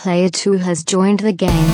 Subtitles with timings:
[0.00, 1.70] Player 2 has joined the game.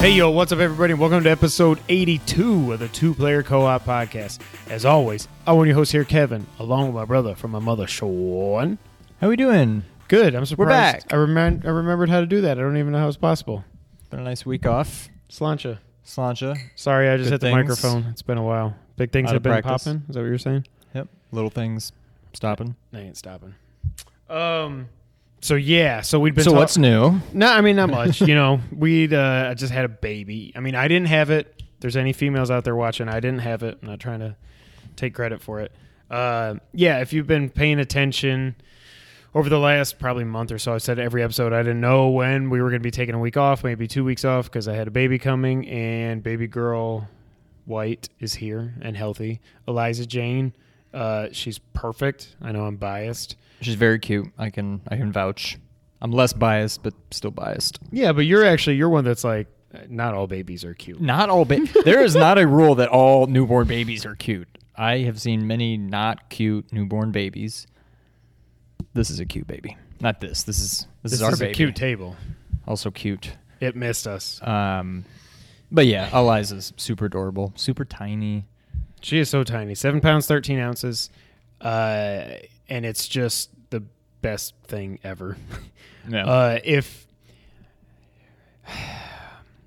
[0.00, 0.94] Hey, yo, what's up, everybody?
[0.94, 4.40] Welcome to episode 82 of the Two Player Co op podcast.
[4.68, 7.60] As always, I'm one of your hosts here, Kevin, along with my brother from my
[7.60, 8.78] mother, Sean.
[9.20, 9.84] How are we doing?
[10.08, 10.34] Good.
[10.34, 10.58] I'm surprised.
[10.58, 11.04] We're back.
[11.12, 12.58] I, remem- I remembered how to do that.
[12.58, 13.64] I don't even know how it's possible.
[14.10, 15.08] Been a nice week off.
[15.30, 15.78] Slancha.
[16.04, 16.56] Slancha.
[16.74, 17.54] Sorry, I just Good hit the things.
[17.56, 18.06] microphone.
[18.10, 18.74] It's been a while.
[18.96, 19.84] Big things Out have been practice.
[19.84, 20.02] popping.
[20.08, 20.66] Is that what you're saying?
[20.94, 21.08] Yep.
[21.32, 21.92] Little things
[22.32, 22.76] stopping.
[22.92, 23.54] I ain't stopping.
[24.28, 24.88] Um.
[25.40, 26.00] So yeah.
[26.02, 26.44] So we'd been.
[26.44, 27.20] So talk- what's new?
[27.32, 28.20] No, I mean not much.
[28.20, 30.52] you know, we'd uh, I just had a baby.
[30.54, 31.54] I mean, I didn't have it.
[31.58, 33.08] If There's any females out there watching?
[33.08, 33.78] I didn't have it.
[33.82, 34.36] I'm not trying to
[34.96, 35.72] take credit for it.
[36.10, 38.54] Uh, yeah, if you've been paying attention
[39.34, 42.50] over the last probably month or so, I've said every episode I didn't know when
[42.50, 44.74] we were going to be taking a week off, maybe two weeks off because I
[44.74, 47.08] had a baby coming, and baby girl
[47.64, 49.40] White is here and healthy.
[49.66, 50.52] Eliza Jane,
[50.94, 52.36] uh, she's perfect.
[52.42, 53.36] I know I'm biased.
[53.60, 54.26] She's very cute.
[54.38, 55.58] I can I can vouch.
[56.00, 57.78] I'm less biased, but still biased.
[57.92, 59.46] Yeah, but you're actually you're one that's like
[59.88, 61.00] not all babies are cute.
[61.00, 64.48] Not all ba- There is not a rule that all newborn babies are cute.
[64.76, 67.66] I have seen many not cute newborn babies.
[68.94, 69.76] This is a cute baby.
[70.00, 70.42] Not this.
[70.42, 71.52] This is this, This is our is baby.
[71.52, 72.16] a cute table.
[72.66, 73.36] Also cute.
[73.60, 74.40] It missed us.
[74.46, 75.04] Um,
[75.70, 78.44] but yeah, Eliza's super adorable, super tiny.
[79.02, 81.10] She is so tiny, seven pounds thirteen ounces,
[81.60, 82.24] uh,
[82.68, 83.82] and it's just the
[84.22, 85.36] best thing ever.
[86.08, 86.24] Yeah.
[86.24, 87.06] Uh, if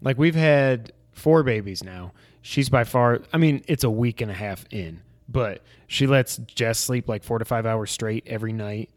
[0.02, 3.22] like we've had four babies now, she's by far.
[3.34, 7.24] I mean, it's a week and a half in, but she lets Jess sleep like
[7.24, 8.90] four to five hours straight every night.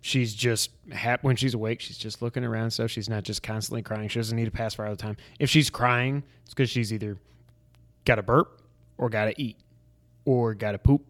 [0.00, 1.80] She's just hap- when she's awake.
[1.80, 2.90] She's just looking around stuff.
[2.90, 4.08] She's not just constantly crying.
[4.08, 5.16] She doesn't need a pacifier all the time.
[5.38, 7.16] If she's crying, it's because she's either
[8.04, 8.60] got to burp
[8.98, 9.56] or got to eat
[10.24, 11.04] or got to poop.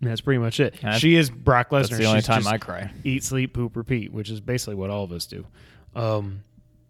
[0.00, 0.74] And that's pretty much it.
[0.74, 1.88] That's- she is Brock Lesnar.
[1.88, 2.90] That's the only She's time I cry.
[3.04, 5.46] eat, sleep, poop, repeat, which is basically what all of us do.
[5.94, 6.42] Um,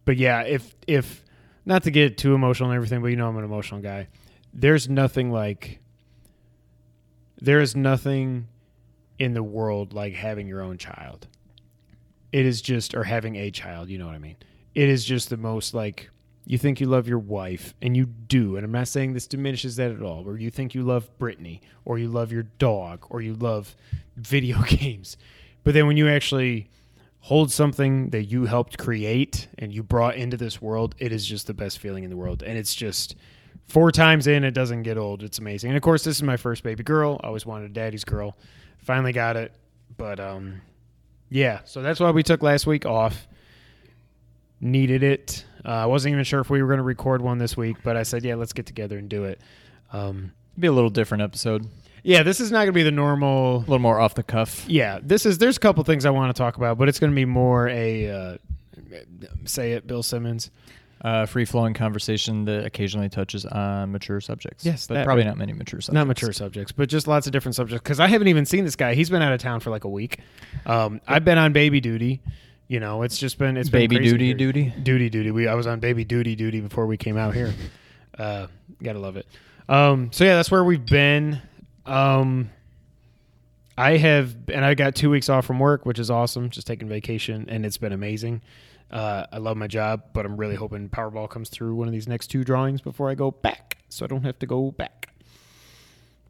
[0.05, 1.23] but yeah, if if
[1.65, 4.09] not to get too emotional and everything, but you know I'm an emotional guy.
[4.53, 5.81] There's nothing like
[7.41, 8.49] there is nothing
[9.19, 11.27] in the world like having your own child.
[12.33, 14.37] It is just or having a child, you know what I mean.
[14.75, 16.11] It is just the most like
[16.47, 19.77] you think you love your wife and you do, and I'm not saying this diminishes
[19.77, 23.23] that at all, or you think you love Brittany, or you love your dog, or
[23.23, 23.75] you love
[24.17, 25.17] video games.
[25.63, 26.69] But then when you actually
[27.21, 31.47] hold something that you helped create and you brought into this world, it is just
[31.47, 32.43] the best feeling in the world.
[32.43, 33.17] And it's just
[33.67, 35.23] four times in, it doesn't get old.
[35.23, 35.71] It's amazing.
[35.71, 37.19] And of course, this is my first baby girl.
[37.25, 38.37] I always wanted a daddy's girl.
[38.77, 39.55] Finally got it.
[39.97, 40.61] But um,
[41.31, 43.27] yeah, so that's why we took last week off.
[44.61, 45.47] Needed it.
[45.65, 47.97] Uh, I wasn't even sure if we were going to record one this week, but
[47.97, 49.41] I said, yeah, let's get together and do it.
[49.93, 51.67] Um, Be a little different episode.
[52.03, 54.65] yeah, this is not going to be the normal A little more off the cuff.
[54.69, 55.39] yeah, this is.
[55.39, 57.69] There's a couple things I want to talk about, but it's going to be more
[57.69, 58.37] a uh,
[59.45, 60.51] say it, Bill Simmons.
[61.03, 64.65] Uh, free flowing conversation that occasionally touches on mature subjects.
[64.65, 65.95] Yes, but probably not many mature subjects.
[65.95, 67.83] Not mature subjects, but just lots of different subjects.
[67.83, 68.95] Because I haven't even seen this guy.
[68.95, 70.21] He's been out of town for like a week.
[70.65, 72.23] Um, I've been on baby duty.
[72.69, 74.35] You know, it's just been it's Baby been duty here.
[74.37, 74.73] duty.
[74.83, 75.31] duty duty.
[75.31, 77.53] We I was on baby duty duty before we came out here.
[78.17, 78.47] Uh,
[78.81, 79.27] gotta love it.
[79.69, 81.43] Um, so yeah, that's where we've been.
[81.85, 82.49] Um,
[83.77, 86.49] I have, and I got two weeks off from work, which is awesome.
[86.51, 88.41] Just taking vacation, and it's been amazing.
[88.89, 92.07] Uh, I love my job, but I'm really hoping Powerball comes through one of these
[92.07, 95.09] next two drawings before I go back, so I don't have to go back.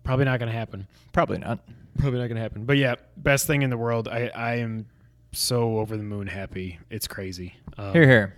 [0.05, 0.87] Probably not going to happen.
[1.13, 1.59] Probably not.
[1.99, 2.65] Probably not going to happen.
[2.65, 4.09] But yeah, best thing in the world.
[4.09, 4.87] I I am
[5.35, 6.79] so over the moon happy.
[6.91, 7.55] It's crazy.
[7.77, 8.35] Um, Here, here.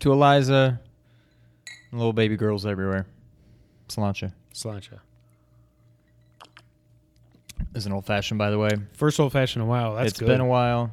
[0.00, 0.80] To Eliza,
[1.92, 3.06] little baby girls everywhere.
[3.88, 4.98] Slancha Slancha.
[7.74, 8.70] is an old fashioned, by the way.
[8.94, 9.94] First old fashioned in a while.
[9.96, 10.26] That's It's good.
[10.26, 10.90] been a while.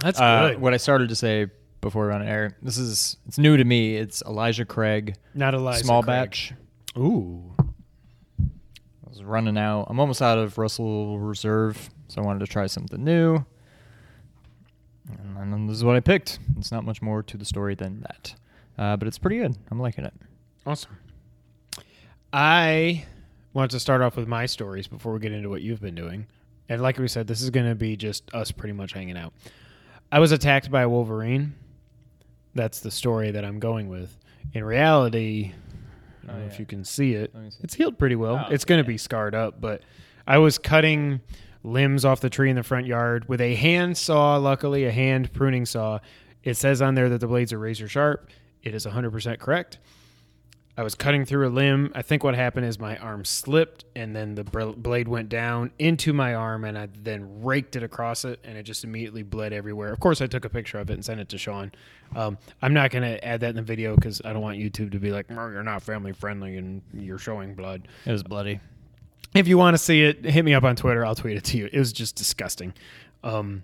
[0.00, 0.60] That's Uh, good.
[0.60, 1.46] what I started to say
[1.80, 2.56] before we were on air.
[2.62, 3.96] This is it's new to me.
[3.96, 5.84] It's Elijah Craig, Not Eliza.
[5.84, 6.06] small Craig.
[6.30, 6.52] batch.
[6.96, 7.54] Ooh.
[8.40, 9.86] I was running out.
[9.88, 13.44] I'm almost out of Russell Reserve, so I wanted to try something new.
[15.38, 16.38] And then this is what I picked.
[16.58, 18.34] It's not much more to the story than that,
[18.76, 19.56] uh, but it's pretty good.
[19.70, 20.12] I'm liking it.
[20.66, 20.96] Awesome.
[22.32, 23.04] I
[23.54, 26.26] want to start off with my stories before we get into what you've been doing.
[26.68, 29.32] And like we said, this is going to be just us pretty much hanging out.
[30.12, 31.54] I was attacked by a wolverine.
[32.54, 34.16] That's the story that I'm going with.
[34.52, 35.52] In reality,
[36.24, 36.52] I don't Oh, know yeah.
[36.52, 37.32] if you can see it.
[37.32, 37.58] See.
[37.62, 38.44] It's healed pretty well.
[38.46, 38.94] Oh, it's going to yeah.
[38.94, 39.82] be scarred up, but
[40.26, 41.20] I was cutting
[41.62, 45.32] limbs off the tree in the front yard with a hand saw, luckily, a hand
[45.32, 45.98] pruning saw.
[46.42, 48.30] It says on there that the blades are razor sharp.
[48.62, 49.78] It is 100% correct.
[50.78, 51.90] I was cutting through a limb.
[51.96, 56.12] I think what happened is my arm slipped, and then the blade went down into
[56.12, 59.92] my arm, and I then raked it across it, and it just immediately bled everywhere.
[59.92, 61.72] Of course, I took a picture of it and sent it to Sean.
[62.14, 64.92] Um, I'm not going to add that in the video because I don't want YouTube
[64.92, 68.60] to be like, "You're not family friendly and you're showing blood." It was bloody.
[69.34, 71.04] If you want to see it, hit me up on Twitter.
[71.04, 71.68] I'll tweet it to you.
[71.72, 72.72] It was just disgusting.
[73.22, 73.62] Um,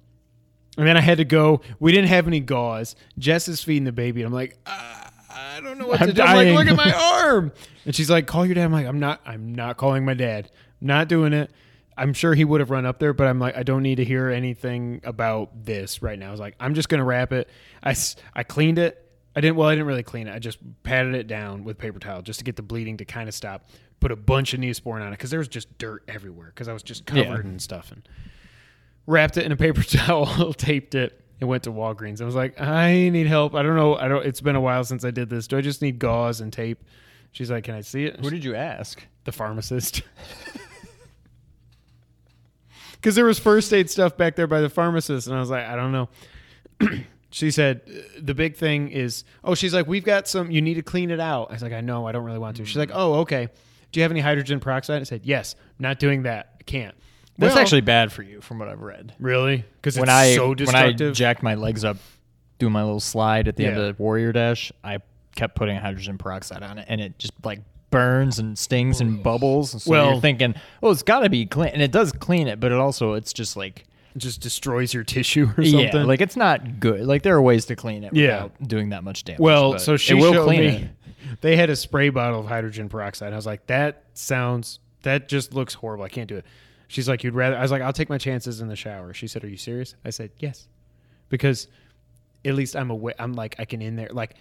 [0.77, 1.61] and then I had to go.
[1.81, 2.97] We didn't have any gauze.
[3.19, 4.23] Jess is feeding the baby.
[4.23, 6.23] And I'm like, ah, I don't know what I'm to do.
[6.23, 6.93] I'm like, look at my
[7.25, 7.53] arm.
[7.87, 8.65] And she's like, call your dad.
[8.65, 9.21] I'm like, I'm not.
[9.25, 10.51] I'm not calling my dad.
[10.81, 11.51] I'm not doing it.
[11.97, 14.05] I'm sure he would have run up there, but I'm like, I don't need to
[14.05, 16.29] hear anything about this right now.
[16.29, 17.49] I was like, I'm just gonna wrap it.
[17.85, 19.01] I s- I cleaned it.
[19.37, 19.57] I didn't.
[19.57, 20.35] Well, I didn't really clean it.
[20.35, 23.29] I just patted it down with paper towel just to get the bleeding to kind
[23.29, 23.69] of stop.
[24.01, 26.73] Put a bunch of Neosporin on it because there was just dirt everywhere because I
[26.73, 27.41] was just covered Yeah.
[27.41, 28.07] in stuff and
[29.07, 32.21] wrapped it in a paper towel, taped it, and went to Walgreens.
[32.21, 33.55] I was like, I need help.
[33.55, 33.97] I don't know.
[33.97, 34.25] I don't.
[34.27, 35.47] It's been a while since I did this.
[35.47, 36.85] Do I just need gauze and tape?
[37.33, 38.21] She's like, Can I see it?
[38.21, 39.03] Who did you ask?
[39.25, 40.03] the pharmacist.
[42.93, 45.67] Because there was first aid stuff back there by the pharmacist, and I was like,
[45.67, 46.09] I don't know.
[47.31, 50.51] she said "Uh, the big thing is, oh, she's like, we've got some.
[50.51, 51.51] You need to clean it out.
[51.51, 52.65] I was like, I know, I don't really want to.
[52.65, 53.49] She's like, oh, okay.
[53.95, 55.01] Do you have any hydrogen peroxide?
[55.01, 55.55] I said, yes.
[55.79, 56.57] Not doing that.
[56.61, 56.95] I can't.
[57.39, 59.15] That's Well, actually bad for you, from what I've read.
[59.21, 61.97] really because it's when I so when I jacked my legs up,
[62.59, 64.99] doing my little slide at the end of the Warrior Dash, I
[65.35, 67.61] kept putting hydrogen peroxide on it, and it just like
[67.91, 69.73] burns and stings and bubbles.
[69.73, 72.47] And so Well- you're thinking, oh, it's got to be clean, and it does clean
[72.49, 75.81] it, but it also it's just like it just destroys your tissue or something.
[75.93, 77.01] yeah, like it's not good.
[77.05, 78.45] Like there are ways to clean it Yeah.
[78.45, 79.41] without doing that much damage.
[79.41, 80.67] Well, so she it will showed clean me.
[80.69, 80.89] it.
[81.41, 83.33] They had a spray bottle of hydrogen peroxide.
[83.33, 84.81] I was like, that sounds.
[85.03, 86.05] That just looks horrible.
[86.05, 86.47] I can't do it.
[86.89, 87.57] She's like, you'd rather.
[87.57, 89.13] I was like, I'll take my chances in the shower.
[89.15, 89.95] She said, Are you serious?
[90.05, 90.69] I said, Yes,
[91.29, 91.69] because
[92.45, 93.15] at least I'm away.
[93.19, 94.09] I'm like, I can in there.
[94.11, 94.35] Like,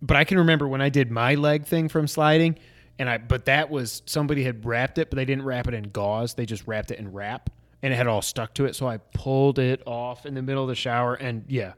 [0.00, 2.58] but I can remember when I did my leg thing from sliding,
[2.98, 3.18] and I.
[3.18, 6.34] But that was somebody had wrapped it, but they didn't wrap it in gauze.
[6.34, 7.50] They just wrapped it in wrap,
[7.82, 8.76] and it had all stuck to it.
[8.76, 11.72] So I pulled it off in the middle of the shower, and yeah,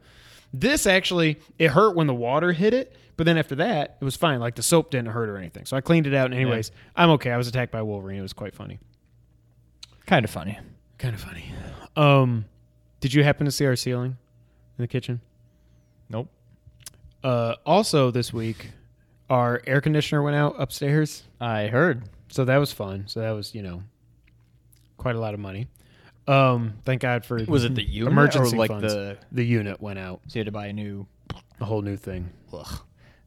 [0.53, 4.15] this actually it hurt when the water hit it, but then after that it was
[4.15, 4.39] fine.
[4.39, 5.65] Like the soap didn't hurt or anything.
[5.65, 6.25] So I cleaned it out.
[6.25, 7.31] And anyways, I'm okay.
[7.31, 8.19] I was attacked by a Wolverine.
[8.19, 8.79] It was quite funny.
[10.05, 10.59] Kind of funny.
[10.97, 11.45] Kind of funny.
[11.95, 12.45] Um,
[12.99, 14.17] did you happen to see our ceiling
[14.77, 15.21] in the kitchen?
[16.09, 16.27] Nope.
[17.23, 18.71] Uh, also this week,
[19.29, 22.03] our air conditioner went out upstairs, I heard.
[22.29, 23.05] so that was fun.
[23.07, 23.83] So that was you know
[24.97, 25.67] quite a lot of money.
[26.27, 28.93] Um, thank God for Was it the unit emergency or like funds.
[28.93, 29.17] the?
[29.31, 30.21] the unit went out.
[30.27, 31.07] So you had to buy a new.
[31.59, 32.29] A whole new thing.
[32.53, 32.79] Ugh.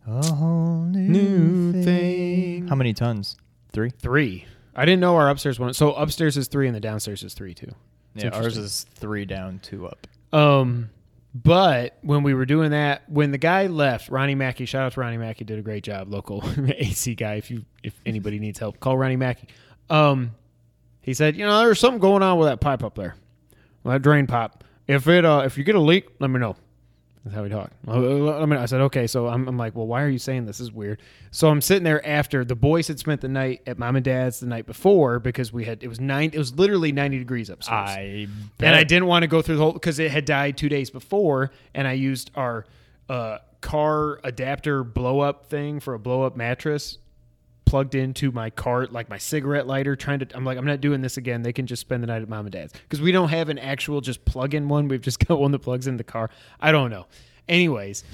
[0.06, 2.68] A whole New thing.
[2.68, 3.36] How many tons?
[3.72, 3.90] Three.
[3.90, 4.44] Three.
[4.76, 5.72] I didn't know our upstairs one.
[5.72, 7.72] So upstairs is three and the downstairs is three too.
[8.14, 8.64] It's Yeah, ours interesting.
[8.64, 10.06] is three down, two up.
[10.32, 10.90] Um,
[11.34, 15.00] but when we were doing that, when the guy left, Ronnie Mackey, shout out to
[15.00, 16.08] Ronnie Mackey, did a great job.
[16.12, 17.34] Local AC guy.
[17.34, 19.48] If you if anybody needs help, call Ronnie Mackey.
[19.90, 20.32] Um,
[21.04, 23.14] he said, you know, there's something going on with that pipe up there,
[23.84, 24.64] that drain pipe.
[24.86, 26.56] If it uh, if you get a leak, let me know.
[27.24, 27.70] That's how we talk.
[27.88, 27.96] I
[28.44, 29.06] mean, I said, okay.
[29.06, 30.58] So I'm, I'm like, well, why are you saying this?
[30.58, 31.00] this is weird.
[31.30, 34.40] So I'm sitting there after the boys had spent the night at mom and dad's
[34.40, 36.30] the night before because we had it was nine.
[36.32, 38.28] It was literally 90 degrees upstairs I
[38.60, 40.90] and I didn't want to go through the whole because it had died two days
[40.90, 42.66] before, and I used our
[43.08, 46.98] uh, car adapter blow up thing for a blow up mattress
[47.74, 51.00] plugged into my cart like my cigarette lighter trying to i'm like i'm not doing
[51.00, 51.42] this again.
[51.42, 52.72] They can just spend the night at mom and dad's.
[52.72, 54.86] Because we don't have an actual just plug in one.
[54.86, 56.30] We've just got one that plugs in the car.
[56.60, 57.06] I don't know.
[57.48, 58.04] Anyways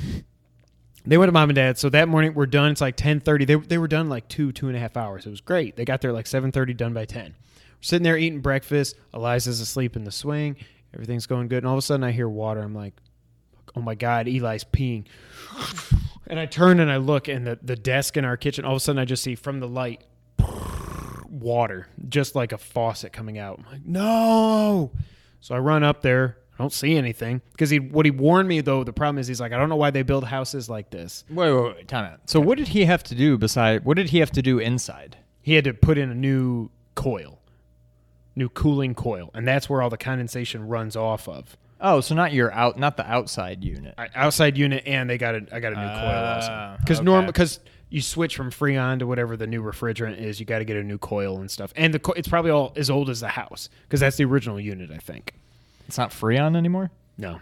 [1.04, 1.76] they went to mom and dad.
[1.76, 2.70] So that morning we're done.
[2.70, 5.26] It's like 10.30 they, they were done like two two and a half hours.
[5.26, 5.76] It was great.
[5.76, 7.32] They got there like 7.30 done by 10 we're
[7.82, 8.96] sitting there eating breakfast.
[9.12, 10.56] Eliza's asleep in the swing.
[10.94, 11.58] Everything's going good.
[11.58, 12.62] And all of a sudden i hear water.
[12.62, 12.94] I'm like
[13.76, 15.04] oh my god eli's peeing.
[16.26, 18.76] And i turn and i look and the, the desk in our kitchen all of
[18.76, 20.04] a sudden i just see from the light
[21.28, 23.58] water just like a faucet coming out.
[23.58, 24.92] I'm like no.
[25.40, 26.36] So i run up there.
[26.58, 27.40] I don't see anything.
[27.52, 29.76] Because he what he warned me though the problem is he's like i don't know
[29.76, 31.24] why they build houses like this.
[31.30, 32.20] Wait, wait, wait, time out.
[32.26, 33.84] So what did he have to do beside?
[33.84, 35.16] What did he have to do inside?
[35.42, 37.40] he had to put in a new coil
[38.36, 39.30] new cooling coil.
[39.34, 42.96] And that's where all the condensation runs off of Oh, so not your out, not
[42.96, 43.94] the outside unit.
[43.96, 46.98] I- outside unit and they got a I got a new coil also Ah, because
[46.98, 47.04] okay.
[47.04, 50.64] normal because you switch from Freon to whatever the new refrigerant is you got to
[50.64, 53.20] get a new coil and stuff and the co- it's probably all as old as
[53.20, 55.34] the house because that's the original unit I think
[55.88, 56.90] It's not Freon anymore.
[57.18, 57.40] no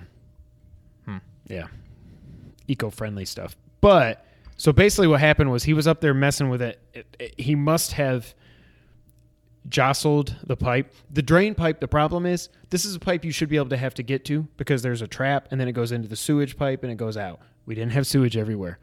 [1.04, 1.18] Hmm.
[1.48, 1.66] yeah
[2.66, 4.24] eco friendly stuff but
[4.56, 6.80] so basically what happened was he was up there messing with it.
[6.94, 8.34] It- it- he must have
[9.68, 10.92] jostled the pipe.
[11.10, 13.76] The drain pipe, the problem is this is a pipe you should be able to
[13.76, 16.56] have to get to because there's a trap and then it goes into the sewage
[16.56, 17.40] pipe and it goes out.
[17.66, 18.78] We didn't have sewage everywhere.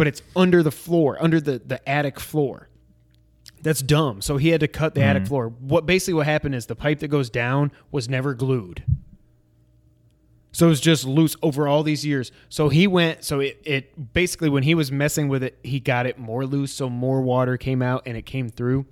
[0.00, 2.70] but it's under the floor, under the the attic floor.
[3.60, 4.22] That's dumb.
[4.22, 5.28] So he had to cut the attic mm-hmm.
[5.28, 5.48] floor.
[5.48, 8.82] What basically what happened is the pipe that goes down was never glued.
[10.52, 12.32] So it was just loose over all these years.
[12.48, 13.24] So he went.
[13.24, 16.72] So it, it basically when he was messing with it, he got it more loose.
[16.72, 18.86] So more water came out and it came through.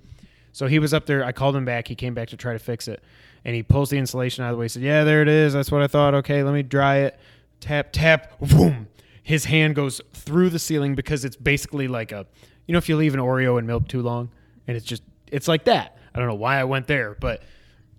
[0.51, 1.23] So he was up there.
[1.23, 1.87] I called him back.
[1.87, 3.03] He came back to try to fix it,
[3.45, 4.65] and he pulls the insulation out of the way.
[4.65, 5.53] He said, "Yeah, there it is.
[5.53, 6.13] That's what I thought.
[6.15, 7.19] Okay, let me dry it.
[7.59, 8.39] Tap, tap.
[8.39, 8.87] Boom.
[9.23, 12.25] His hand goes through the ceiling because it's basically like a,
[12.65, 14.31] you know, if you leave an Oreo in milk too long,
[14.67, 15.97] and it's just, it's like that.
[16.13, 17.43] I don't know why I went there, but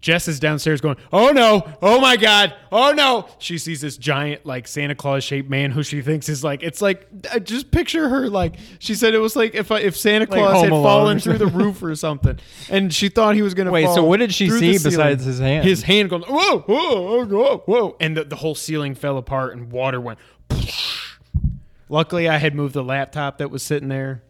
[0.01, 1.67] Jess is downstairs going, "Oh no!
[1.83, 2.55] Oh my god!
[2.73, 6.43] Oh no!" She sees this giant like Santa Claus shaped man who she thinks is
[6.43, 9.75] like it's like I just picture her like she said it was like if uh,
[9.75, 12.39] if Santa Claus Home had Alone fallen or through the roof or something,
[12.71, 15.67] and she thought he was gonna Wait, so what did she see besides his hand?
[15.67, 19.71] His hand going whoa whoa whoa whoa, and the, the whole ceiling fell apart and
[19.71, 20.19] water went.
[21.91, 24.23] Luckily, I had moved the laptop that was sitting there.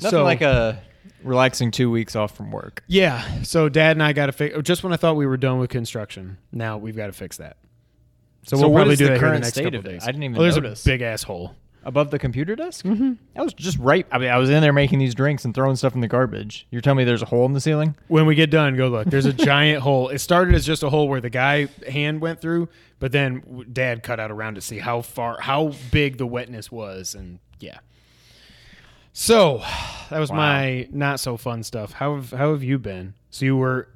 [0.00, 0.80] Nothing So- like a
[1.22, 2.82] relaxing two weeks off from work.
[2.86, 3.42] Yeah.
[3.42, 4.56] So dad and I got to fix.
[4.62, 7.56] Just when I thought we were done with construction, now we've got to fix that.
[8.46, 9.78] So, we'll what probably is do the that here in current the next state couple
[9.80, 9.88] of it?
[9.88, 10.02] days.
[10.04, 10.86] I didn't even oh, there's notice.
[10.86, 11.56] a big asshole.
[11.82, 12.84] Above the computer desk?
[12.84, 13.12] Mm-hmm.
[13.36, 14.06] I was just right.
[14.10, 16.66] I mean, I was in there making these drinks and throwing stuff in the garbage.
[16.70, 17.94] You're telling me there's a hole in the ceiling?
[18.08, 19.08] When we get done, go look.
[19.08, 20.08] There's a giant hole.
[20.08, 24.02] It started as just a hole where the guy hand went through, but then dad
[24.02, 27.78] cut out around to see how far, how big the wetness was, and yeah.
[29.18, 29.62] So
[30.10, 30.36] that was Wow.
[30.36, 31.92] my not so fun stuff.
[31.92, 33.14] How have, how have you been?
[33.30, 33.88] So you were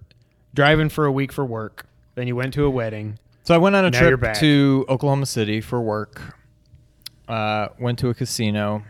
[0.55, 1.85] driving for a week for work,
[2.15, 3.19] then you went to a wedding.
[3.43, 6.23] So I went on a trip to Oklahoma City for work.
[7.29, 8.83] Uh, went to a casino.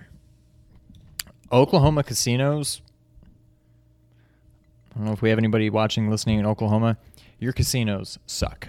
[1.51, 2.81] Oklahoma casinos.
[4.95, 6.97] I don't know if we have anybody watching, listening in Oklahoma.
[7.41, 8.69] Your casinos suck.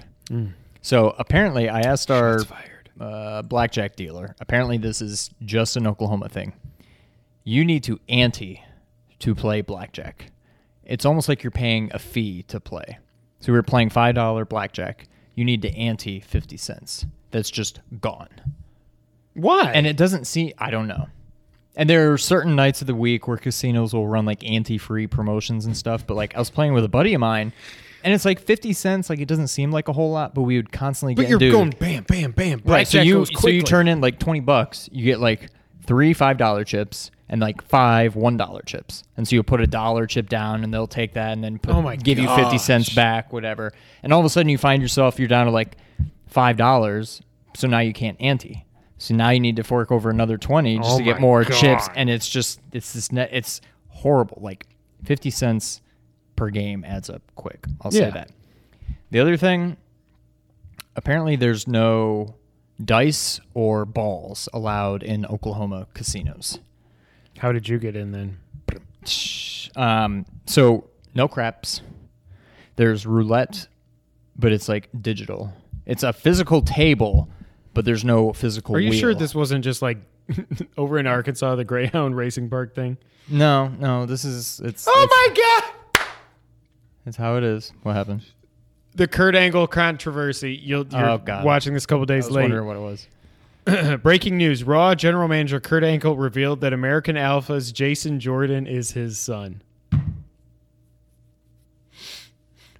[0.81, 2.89] So apparently, I asked our fired.
[2.99, 4.35] uh, blackjack dealer.
[4.39, 6.53] Apparently, this is just an Oklahoma thing.
[7.43, 8.63] You need to ante
[9.19, 10.31] to play blackjack.
[10.83, 12.99] It's almost like you're paying a fee to play.
[13.39, 15.07] So we were playing five dollar blackjack.
[15.35, 17.05] You need to ante fifty cents.
[17.31, 18.29] That's just gone.
[19.33, 19.71] Why?
[19.73, 21.07] And it doesn't seem I don't know.
[21.75, 25.65] And there are certain nights of the week where casinos will run like ante-free promotions
[25.65, 26.05] and stuff.
[26.05, 27.53] But like I was playing with a buddy of mine,
[28.03, 29.09] and it's like fifty cents.
[29.09, 31.39] Like it doesn't seem like a whole lot, but we would constantly but get you're
[31.39, 32.61] dude, going bam, bam, bam.
[32.65, 32.87] right.
[32.87, 34.89] So you so you turn in like twenty bucks.
[34.91, 35.49] You get like
[35.85, 39.03] three five dollar chips and like five one dollar chips.
[39.17, 41.73] And so you put a dollar chip down, and they'll take that and then put,
[41.73, 43.71] Oh my give you fifty cents back, whatever.
[44.03, 45.77] And all of a sudden you find yourself you're down to like
[46.27, 47.21] five dollars.
[47.55, 48.65] So now you can't ante.
[48.97, 51.89] So now you need to fork over another twenty just Oh to get more chips,
[51.95, 53.29] and it's just it's this net.
[53.31, 54.37] It's horrible.
[54.41, 54.67] Like
[55.03, 55.81] fifty cents
[56.35, 57.65] per game adds up quick.
[57.81, 58.29] I'll say that.
[59.09, 59.77] The other thing,
[60.95, 62.35] apparently, there's no
[62.83, 66.59] dice or balls allowed in Oklahoma casinos.
[67.41, 68.37] How did you get in then?
[69.73, 71.81] Um, so no craps.
[72.75, 73.69] There's roulette,
[74.37, 75.53] but it's like digital.
[75.85, 77.29] It's a physical table,
[77.73, 78.75] but there's no physical.
[78.75, 79.99] Are you sure this wasn't just like
[80.77, 82.97] over in Arkansas, the Greyhound Racing Park thing?
[83.29, 84.05] No, no.
[84.05, 84.85] This is it's.
[84.89, 85.63] Oh it's, my
[85.95, 86.05] God!
[87.05, 87.71] It's how it is.
[87.83, 88.25] What happened?
[88.95, 90.53] The Kurt Angle controversy.
[90.53, 92.41] You'll, you're Oh, watching this a couple days I was late.
[92.41, 93.07] wondering what it was.
[94.01, 99.19] Breaking news: Raw general manager Kurt Angle revealed that American Alpha's Jason Jordan is his
[99.19, 99.61] son.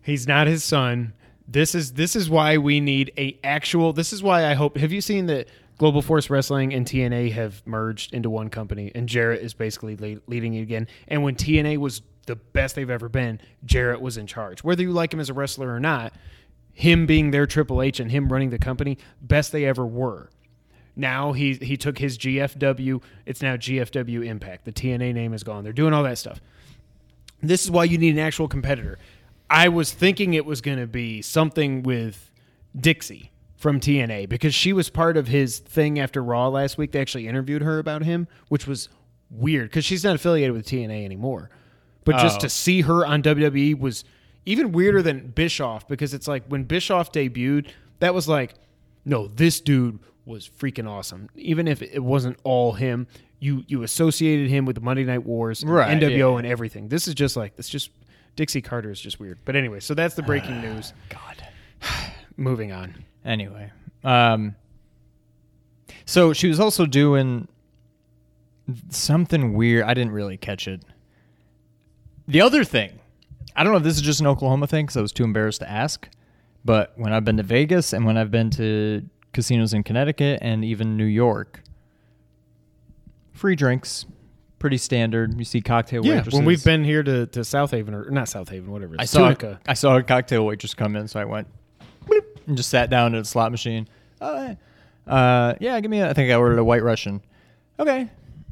[0.01, 1.13] He's not his son.
[1.47, 3.93] This is this is why we need a actual.
[3.93, 4.77] This is why I hope.
[4.77, 5.47] Have you seen that
[5.81, 10.21] Global Force Wrestling and TNA have merged into one company, and Jarrett is basically le-
[10.27, 10.87] leading it again.
[11.07, 14.63] And when TNA was the best they've ever been, Jarrett was in charge.
[14.63, 16.13] Whether you like him as a wrestler or not,
[16.71, 20.29] him being their Triple H and him running the company, best they ever were.
[20.95, 23.01] Now he he took his GFW.
[23.25, 24.65] It's now GFW Impact.
[24.65, 25.63] The TNA name is gone.
[25.63, 26.41] They're doing all that stuff.
[27.41, 28.97] This is why you need an actual competitor.
[29.49, 32.31] I was thinking it was going to be something with
[32.79, 36.91] Dixie from TNA because she was part of his thing after Raw last week.
[36.91, 38.89] They actually interviewed her about him, which was
[39.29, 41.49] weird because she's not affiliated with TNA anymore.
[42.03, 42.41] But just Oh.
[42.41, 44.03] to see her on WWE was
[44.45, 47.67] even weirder than Bischoff because it's like when Bischoff debuted,
[47.99, 48.55] that was like,
[49.05, 51.29] no, this dude was freaking awesome.
[51.35, 53.07] Even if it wasn't all him,
[53.39, 56.37] you you associated him with the Monday Night Wars, Right, NWO, yeah.
[56.37, 56.87] and everything.
[56.89, 57.67] This is just like this.
[57.69, 57.89] Just
[58.35, 59.39] Dixie Carter is just weird.
[59.45, 60.93] But anyway, so that's the breaking news.
[61.09, 61.45] God.
[62.37, 63.03] Moving on.
[63.25, 63.71] Anyway,
[64.03, 64.55] um,
[66.05, 67.47] so she was also doing
[68.89, 69.83] something weird.
[69.85, 70.81] I didn't really catch it.
[72.27, 72.99] The other thing,
[73.55, 75.59] I don't know if this is just an Oklahoma thing because I was too embarrassed
[75.61, 76.07] to ask.
[76.63, 80.63] But when I've been to Vegas and when I've been to casinos in Connecticut and
[80.65, 81.61] even New York,
[83.33, 84.05] free drinks,
[84.59, 85.37] pretty standard.
[85.37, 86.33] You see cocktail Yeah, waitresses.
[86.33, 88.95] when we've been here to, to South Haven or not South Haven, whatever.
[88.99, 89.59] I saw Tunica.
[89.67, 91.47] I saw a cocktail waitress come in, so I went
[92.05, 93.87] bloop, and just sat down at a slot machine.
[94.19, 94.55] Uh,
[95.07, 95.99] uh, yeah, give me.
[96.01, 97.21] A, I think I ordered a White Russian.
[97.79, 98.03] Okay.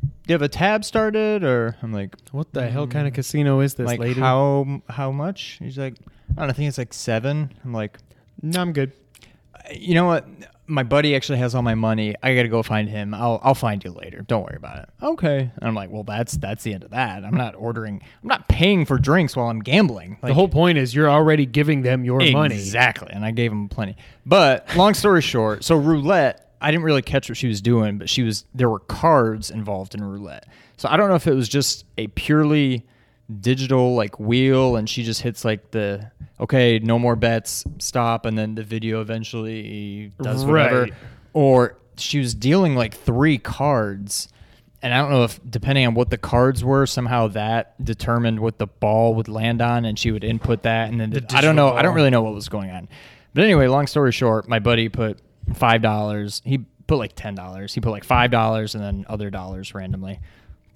[0.02, 3.60] Do you have a tab started, or I'm like, What the hell kind of casino
[3.62, 4.20] is this, like lady?
[4.20, 5.58] how how much?
[5.60, 6.44] He's like, I don't know.
[6.46, 7.52] I think it's like seven.
[7.64, 7.98] I'm like,
[8.42, 8.94] No, I'm good.
[9.72, 10.28] you know what?
[10.70, 12.16] My buddy actually has all my money.
[12.22, 13.14] I got to go find him.
[13.14, 14.22] I'll I'll find you later.
[14.22, 14.90] Don't worry about it.
[15.02, 15.40] Okay.
[15.40, 17.26] And I'm like, well, that's that's the end of that.
[17.26, 18.02] I'm not ordering.
[18.22, 20.18] I'm not paying for drinks while I'm gambling.
[20.22, 22.56] the whole point is you're already giving them your money.
[22.56, 23.10] Exactly.
[23.12, 23.98] And I gave him plenty.
[24.26, 28.10] But long story short, so roulette, I didn't really catch what she was doing, but
[28.10, 30.48] she was there were cards involved in roulette.
[30.78, 32.86] So I don't know if it was just a purely
[33.42, 38.38] digital like wheel and she just hits like the okay, no more bets, stop and
[38.38, 40.94] then the video eventually does whatever Right.
[41.34, 44.30] or she was dealing like three cards
[44.82, 48.60] and I don't know if depending on what the cards were, somehow that determined what
[48.60, 51.58] the ball would land on, and she would input that, and then The I don't
[51.58, 51.66] know.
[51.66, 52.88] digital I don't really know what was going on.
[53.34, 55.20] But anyway, long story short, my buddy put
[55.54, 56.42] five dollars.
[56.46, 57.74] He put like ten dollars.
[57.74, 60.22] He put like five dollars and then other dollars randomly.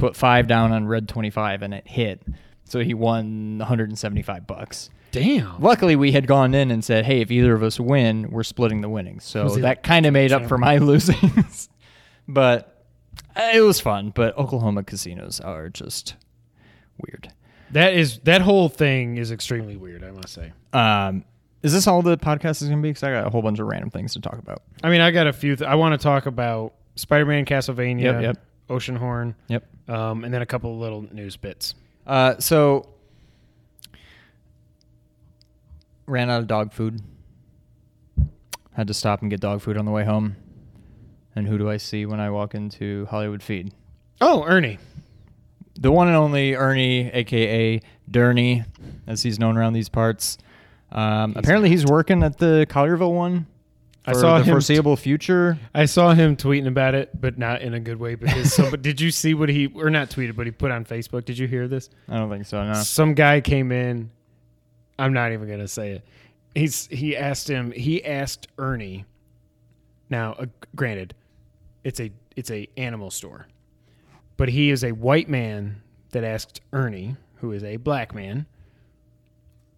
[0.03, 2.21] Put five down on red twenty five, and it hit.
[2.65, 4.89] So he won 175 bucks.
[5.11, 5.61] Damn.
[5.61, 8.81] Luckily, we had gone in and said, "Hey, if either of us win, we're splitting
[8.81, 11.69] the winnings." So Was he that kind of made up for my losings.
[12.27, 12.85] but
[13.35, 14.09] uh, it was fun.
[14.09, 16.15] But Oklahoma casinos are just
[16.97, 17.31] weird.
[17.71, 20.03] That is that whole thing is extremely weird.
[20.03, 20.51] I must say.
[20.73, 21.23] Um,
[21.61, 22.89] is this all the podcast is going to be?
[22.89, 24.63] Because I got a whole bunch of random things to talk about.
[24.83, 25.55] I mean, I got a few.
[25.55, 28.37] Th- I want to talk about Spider-Man, Castlevania, Yep, yep.
[28.69, 29.65] Oceanhorn, Yep.
[29.89, 31.75] um, and then a couple of little news bits.
[32.07, 32.87] Uh, so
[36.05, 37.01] ran out of dog food.
[38.73, 40.35] Had to stop and get dog food on the way home.
[41.35, 43.73] And who do I see when I walk into Hollywood Feed?
[44.21, 44.79] Oh, Ernie.
[45.79, 48.65] the one and only Ernie, aka Durney,
[49.07, 50.37] as he's known around these parts.
[50.91, 53.47] Um, apparently, he's working at the Collierville one.
[54.03, 55.57] For I saw the him foreseeable future.
[55.73, 58.15] I saw him tweeting about it, but not in a good way.
[58.15, 61.23] Because some, did you see what he or not tweeted, but he put on Facebook?
[61.23, 61.89] Did you hear this?
[62.09, 62.65] I don't think so.
[62.65, 62.73] No.
[62.73, 64.11] Some guy came in.
[64.99, 66.05] I'm not even gonna say it.
[66.53, 67.71] He's he asked him.
[67.71, 69.05] He asked Ernie.
[70.09, 71.15] Now, uh, granted,
[71.85, 73.47] it's a it's a animal store,
[74.35, 78.45] but he is a white man that asked Ernie, who is a black man,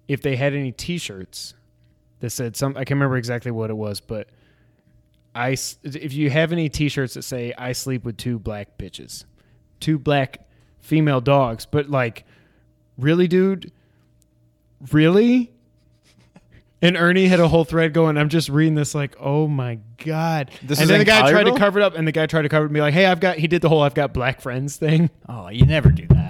[0.08, 1.54] if they had any T-shirts
[2.20, 2.72] that said some.
[2.72, 4.30] I can't remember exactly what it was, but
[5.34, 9.26] I if you have any T-shirts that say "I sleep with two black bitches,"
[9.80, 10.48] two black
[10.80, 12.26] female dogs, but like,
[12.98, 13.72] really, dude,
[14.92, 15.52] really?
[16.82, 18.18] And Ernie had a whole thread going.
[18.18, 20.52] I'm just reading this like, oh my god.
[20.62, 22.44] This and is then the guy tried to cover it up, and the guy tried
[22.44, 23.38] to cover it and be like, hey, I've got.
[23.38, 25.10] He did the whole I've got black friends thing.
[25.28, 26.25] Oh, you never do that.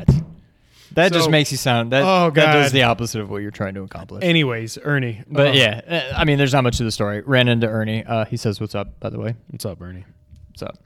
[0.95, 2.03] That So- just makes you sound that.
[2.03, 4.23] Oh, That does the opposite of what you're trying to accomplish.
[4.23, 5.21] Anyways, Ernie.
[5.29, 5.51] but Oh.
[5.51, 5.81] yeah,
[6.13, 7.21] uh, I mean, there's not much to the story.
[7.25, 8.03] Ran into Ernie.
[8.05, 10.05] Uh, he says, "What's up?" By the way, what's up, Ernie?
[10.49, 10.77] what's up?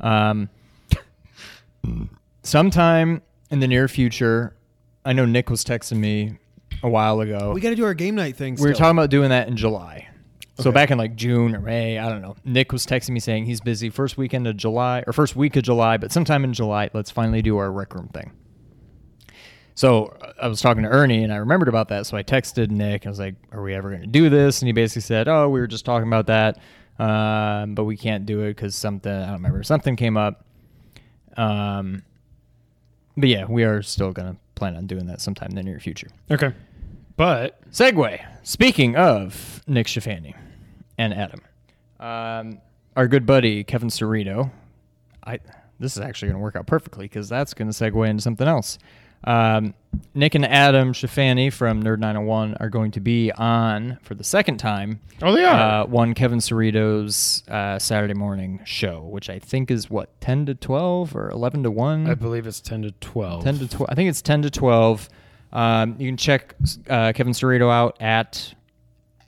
[0.00, 0.48] Um,
[2.42, 4.56] sometime in the near future,
[5.04, 6.38] I know Nick was texting me
[6.82, 7.52] a while ago.
[7.54, 8.56] We got to do our game night thing.
[8.56, 10.08] We were talking about doing that in July.
[10.58, 10.74] So Okay.
[10.74, 12.36] back in like June or May, I don't know.
[12.44, 15.62] Nick was texting me saying he's busy first weekend of July or first week of
[15.62, 18.32] July, but sometime in July, let's finally do our rec room thing.
[19.74, 22.06] So uh, I was talking to Ernie and I remembered about that.
[22.06, 23.06] So I texted Nick.
[23.06, 25.48] I was like, "Are we ever going to do this?" And he basically said, "Oh,
[25.48, 26.58] we were just talking about that,
[26.98, 29.62] um, but we can't do it because something I don't remember.
[29.62, 30.44] Something came up."
[31.36, 32.02] Um,
[33.16, 35.80] but yeah, we are still going to plan on doing that sometime in the near
[35.80, 36.08] future.
[36.30, 36.52] Okay,
[37.16, 38.20] but Segue.
[38.42, 40.34] Speaking of Nick Shafani
[40.98, 41.40] and Adam,
[42.00, 42.60] um,
[42.96, 44.50] our good buddy Kevin Cerrito.
[45.24, 45.38] I
[45.78, 48.46] this is actually going to work out perfectly because that's going to segue into something
[48.46, 48.78] else.
[49.24, 49.74] Um,
[50.14, 54.56] Nick and Adam Shafani from Nerd 901 are going to be on for the second
[54.58, 55.00] time.
[55.20, 55.82] Oh, they are?
[55.82, 60.54] Uh, one Kevin Cerrito's uh, Saturday morning show, which I think is what ten to
[60.54, 62.08] twelve or eleven to one.
[62.08, 63.44] I believe it's ten to twelve.
[63.44, 65.08] 10 to 12 i think it's 10 to 12
[65.52, 66.54] um, you can check
[66.88, 68.54] uh, kevin cerrito out at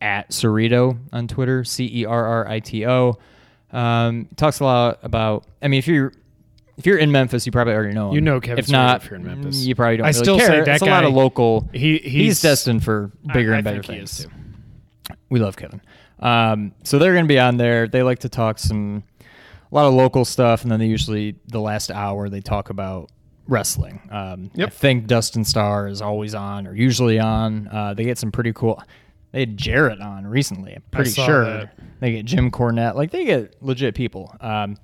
[0.00, 3.18] at cerrito on twitter C E R R I T O.
[3.70, 6.12] um, talks a lot about i mean if you're
[6.76, 8.14] if you're in memphis you probably already know him.
[8.16, 9.64] You know Kevin if not if you're in Memphis.
[9.66, 10.46] you probably don't I really still care.
[10.46, 13.56] say that it's a lot guy- of local He he's, he's, destined for bigger I-
[13.58, 14.32] and better think he is things
[15.06, 15.16] too.
[15.30, 15.80] we love Kevin.
[16.20, 17.86] Um, so they're going to be on there.
[17.88, 21.60] They like to talk some, a lot of local stuff, and then they usually the
[21.60, 23.10] last hour they talk about
[23.46, 24.00] wrestling.
[24.10, 24.68] Um, Yep.
[24.68, 27.68] I think Dustin Starr is always on or usually on.
[27.68, 28.82] Uh, they get some pretty cool.
[29.32, 30.74] They had Jarrett on recently.
[30.74, 31.78] I'm pretty saw sure that.
[32.00, 32.94] they get Jim Cornette.
[32.94, 34.34] Like they get legit people.
[34.40, 34.76] Um,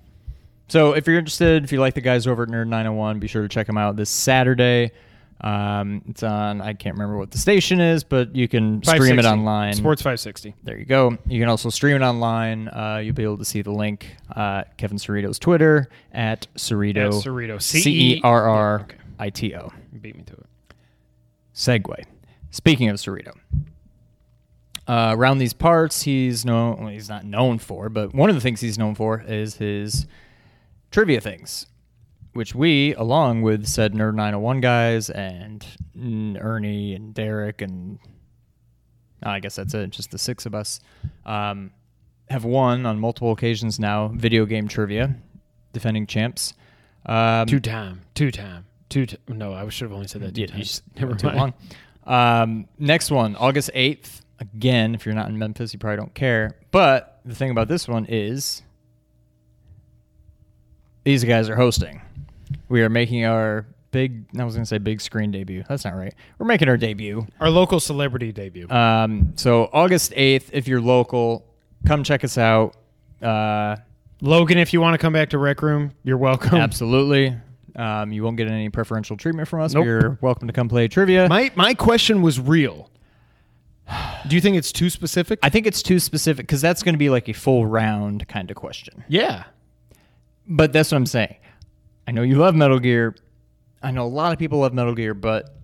[0.71, 3.43] So if you're interested, if you like the guys over at Nerd 901, be sure
[3.43, 4.93] to check them out this Saturday.
[5.41, 6.61] Um, it's on.
[6.61, 9.73] I can't remember what the station is, but you can stream it online.
[9.73, 10.55] Sports 560.
[10.63, 11.19] There you go.
[11.27, 12.69] You can also stream it online.
[12.69, 14.15] Uh, you'll be able to see the link.
[14.37, 17.07] Uh, Kevin Cerrito's Twitter at Cerrito.
[17.07, 17.61] At Cerrito.
[17.61, 18.87] C E R R.
[19.19, 19.73] I T O.
[20.01, 20.47] Beat me to it.
[21.53, 22.05] Segue.
[22.53, 23.33] Speaking of Cerrito,
[24.87, 26.79] uh, around these parts, he's known.
[26.79, 30.07] Well, he's not known for, but one of the things he's known for is his
[30.91, 31.67] trivia things,
[32.33, 35.65] which we, along with said Nerd 901 guys and
[36.41, 37.99] Ernie and Derek and
[39.23, 40.81] I guess that's it, just the six of us,
[41.27, 41.73] um,
[42.31, 45.17] have won on multiple occasions now video game trivia,
[45.73, 46.55] defending champs.
[47.07, 48.03] Um, Two time.
[48.15, 48.67] Two time.
[48.89, 49.07] Two.
[49.07, 50.83] T- no, I should have only said that two yeah, times.
[50.99, 51.55] Never too long.
[52.05, 54.23] Um, next one, August 8th.
[54.39, 56.57] Again, if you're not in Memphis, you probably don't care.
[56.71, 58.63] But the thing about this one is
[61.11, 62.01] these guys are hosting.
[62.69, 65.65] We are making our big, I was going to say big screen debut.
[65.69, 66.15] That's not right.
[66.39, 67.27] We're making our debut.
[67.41, 68.71] Our local celebrity debut.
[68.71, 71.45] Um, so August 8th, if you're local,
[71.85, 72.77] come check us out.
[73.21, 73.75] Uh,
[74.21, 76.55] Logan, if you want to come back to Rec Room, you're welcome.
[76.61, 77.37] absolutely.
[77.75, 79.75] Um, you won't get any preferential treatment from us.
[79.75, 79.85] Nope.
[79.87, 81.29] You're welcome to come play trivia.
[81.29, 82.89] My my question was real.
[84.29, 85.41] Do you think it's too specific?
[85.43, 88.49] I think it's too specific because that's going to be like a full round kind
[88.51, 89.03] of question.
[89.09, 89.45] yeah.
[90.51, 91.37] But that's what I'm saying.
[92.07, 93.15] I know you love Metal Gear.
[93.83, 95.55] I know a lot of people love Metal Gear, but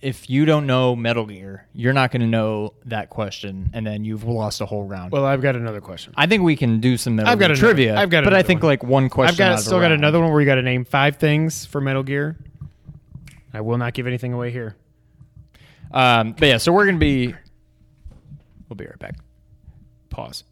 [0.00, 4.02] if you don't know Metal Gear, you're not going to know that question, and then
[4.04, 5.12] you've lost a whole round.
[5.12, 6.14] Well, I've got another question.
[6.16, 7.96] I think we can do some Metal I've got Gear another- trivia.
[7.98, 8.68] I've got but I another think one.
[8.72, 9.34] like one question.
[9.34, 9.92] I've got out of still got round.
[9.94, 12.38] another one where you got to name five things for Metal Gear.
[13.52, 14.76] I will not give anything away here.
[15.92, 17.34] Um, but yeah, so we're going to be.
[18.68, 19.16] We'll be right back.
[20.08, 20.44] Pause.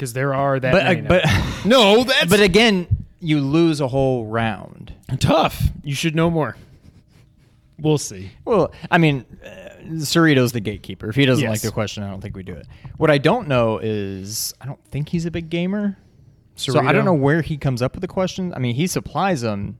[0.00, 1.08] Because there are that But many uh, now.
[1.08, 2.86] but no, that's but again,
[3.20, 4.94] you lose a whole round.
[5.18, 5.62] tough.
[5.84, 6.56] You should know more.
[7.78, 8.30] We'll see.
[8.46, 9.48] Well, I mean, uh,
[9.98, 11.08] Cerrito's the gatekeeper.
[11.10, 11.50] If he doesn't Yes.
[11.50, 12.66] like the question, I don't think we do it.
[12.96, 15.96] What I don't know is I don't think he's a big gamer.
[16.56, 16.92] So I Cerrito?
[16.92, 18.52] don't know where he comes up with the questions.
[18.56, 19.76] I mean, he supplies them.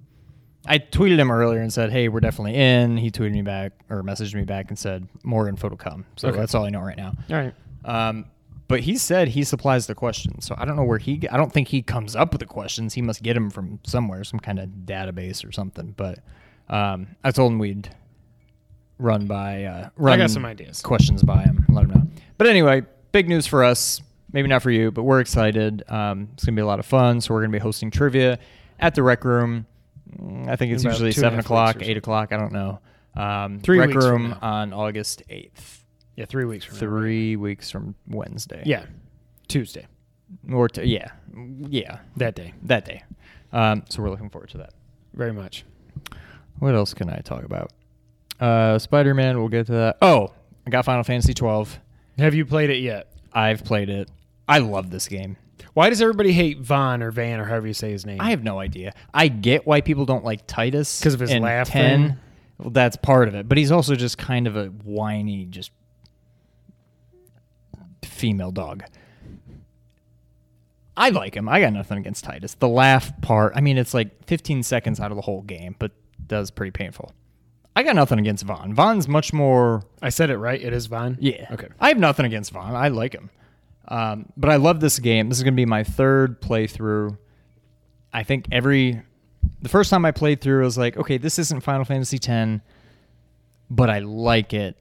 [0.67, 4.03] I tweeted him earlier and said, "Hey, we're definitely in." He tweeted me back or
[4.03, 6.39] messaged me back and said, "More info to come." So Okay.
[6.39, 7.15] that's all I know right now.
[7.31, 7.55] All right.
[7.87, 8.27] Um,
[8.71, 11.29] but he said he supplies the questions, so I don't know where he.
[11.29, 12.95] I don't think he comes up with the questions.
[12.95, 15.93] He must get them from somewhere, some kind of database or something.
[15.97, 16.21] But
[16.69, 17.93] um, I told him we'd
[18.99, 19.65] run by.
[19.65, 20.83] Uh, run got some ideas.
[20.83, 21.67] Questions by him.
[21.69, 22.07] Let him know.
[22.39, 24.03] But anyway, big news for us.
[24.33, 25.83] Maybe not for you, but we're excited.
[25.89, 27.21] Um, it's gonna be a lot of fun.
[27.21, 28.39] So we're gonna be hosting trivia
[28.79, 29.67] at the rec room.
[30.47, 32.33] I think it's About usually two and a seven o'clock, eight o'clock.
[32.33, 32.79] I don't know.
[33.17, 35.80] Um, Three rec room on August eighth
[36.21, 36.81] Yeah, three weeks from now.
[36.81, 38.63] three weeks from Wednesday.
[38.67, 38.85] Yeah,
[39.49, 39.87] Tuesday
[40.53, 41.09] Or t- yeah,
[41.69, 42.53] yeah, that day.
[42.65, 43.03] that day.
[43.55, 44.75] Um, so we're looking forward to that.
[45.15, 45.65] Very much.
[46.59, 47.73] What else can I talk about?
[48.39, 49.39] Uh, Spider Man.
[49.39, 49.97] We'll get to that.
[50.03, 50.33] Oh,
[50.67, 51.79] I got Final Fantasy twelve.
[52.19, 53.11] Have you played it yet?
[53.33, 54.11] I've played it.
[54.47, 55.37] I love this game.
[55.73, 58.21] Why does everybody hate Von or Van or however you say his name?
[58.21, 58.93] I have no idea.
[59.15, 62.19] I get why people don't like Tidus because of his in laugh Ten.
[62.59, 65.71] Well, that's part of it, but he's also just kind of a whiny, just
[68.21, 68.85] female dog.
[70.97, 71.49] I like him.
[71.49, 72.59] I got nothing against Tidus.
[72.59, 75.93] The laugh part, I mean, it's like 15 seconds out of the whole game, but
[76.29, 77.13] that was pretty painful.
[77.75, 78.75] I got nothing against Vaughn.
[78.75, 80.61] Vaughn's much more I said it right.
[80.61, 81.17] It is Von.
[81.21, 81.47] yeah.
[81.53, 81.69] Okay.
[81.81, 82.75] I have nothing against Vaughn.
[82.75, 83.31] I like him.
[83.89, 85.29] Um, but I love this game.
[85.29, 87.17] This is going to be my third playthrough.
[88.13, 89.03] I think every
[89.63, 92.63] the first time I played through, I was like, okay, this isn't Final Fantasy X,
[93.71, 94.77] but I like it.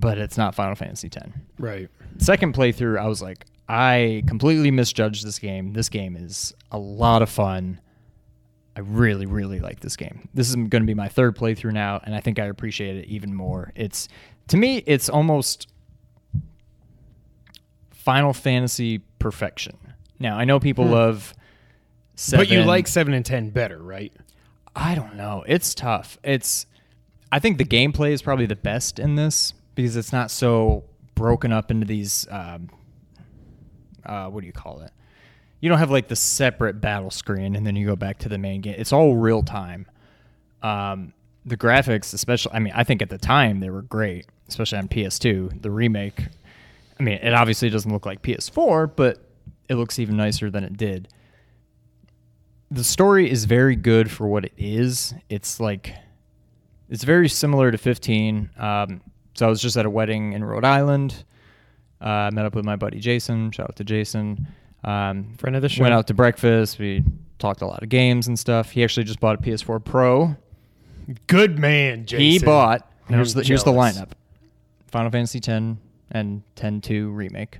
[0.00, 1.28] But it's not Final Fantasy X.
[1.58, 1.88] Right.
[2.18, 5.72] Second playthrough, I was like, I completely misjudged this game.
[5.72, 7.80] This game is a lot of fun.
[8.76, 10.28] I really, really like this game.
[10.34, 13.06] This is going to be my third playthrough now, and I think I appreciate it
[13.06, 13.72] even more.
[13.76, 14.08] It's
[14.48, 15.68] to me, it's almost
[17.92, 19.78] Final Fantasy perfection.
[20.18, 20.92] Now I know people hmm.
[20.92, 21.34] love,
[22.16, 22.44] seven.
[22.44, 24.12] But you like seven and ten better, right?
[24.74, 25.44] I don't know.
[25.46, 26.18] It's tough.
[26.24, 26.66] It's
[27.30, 30.84] I think the gameplay is probably the best in this because it's not so
[31.14, 32.68] broken up into these um,
[34.04, 34.90] uh, what do you call it?
[35.60, 38.38] You don't have like the separate battle screen and then you go back to the
[38.38, 38.74] main game.
[38.76, 39.86] It's all real time.
[40.62, 41.14] Um,
[41.46, 44.88] the graphics, especially, I mean, I think at the time they were great, especially on
[44.88, 45.62] PS2.
[45.62, 46.26] The remake,
[46.98, 49.18] I mean, it obviously doesn't look like PS4, but
[49.68, 51.08] it looks even nicer than it did
[52.74, 55.14] the story is very good for what it is.
[55.28, 55.94] It's like
[56.90, 58.50] it's very similar to 15.
[58.56, 59.00] Um,
[59.34, 61.24] so I was just at a wedding in Rhode Island
[62.00, 63.50] Uh, met up with my buddy Jason.
[63.50, 64.46] Shout out to Jason.
[64.82, 65.82] Um, Friend of the show.
[65.82, 66.78] Went out to breakfast.
[66.78, 67.02] We
[67.38, 68.70] talked a lot of games and stuff.
[68.72, 70.36] He actually just bought a PS4 Pro.
[71.26, 72.20] Good man, Jason.
[72.24, 72.88] He bought.
[73.08, 73.98] Now Here's I'm the, here's the jealous.
[73.98, 74.08] lineup:
[74.88, 75.48] Final Fantasy X
[76.10, 77.58] and 10-2 remake,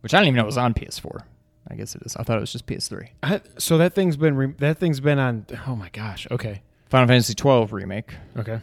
[0.00, 1.22] which I didn't even know was on PS4.
[1.68, 2.14] I guess it is.
[2.16, 3.08] I thought it was just PS3.
[3.22, 5.46] I, so that thing's been re- that thing's been on.
[5.66, 6.26] Oh my gosh.
[6.30, 6.60] Okay.
[6.90, 8.60] Final Fantasy 12 remake, Okay.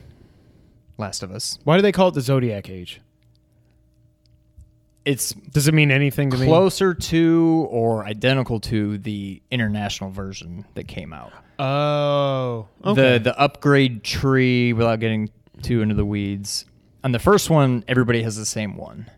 [1.01, 1.59] Last of Us.
[1.65, 3.01] Why do they call it the Zodiac Age?
[5.03, 6.45] It's Does it mean anything to me?
[6.45, 11.33] closer to or identical to the international version that came out.
[11.57, 12.67] Oh.
[12.85, 13.17] Okay.
[13.17, 15.29] The the upgrade tree without getting
[15.63, 16.65] too into the weeds.
[17.03, 19.09] On the first one, everybody has the same one.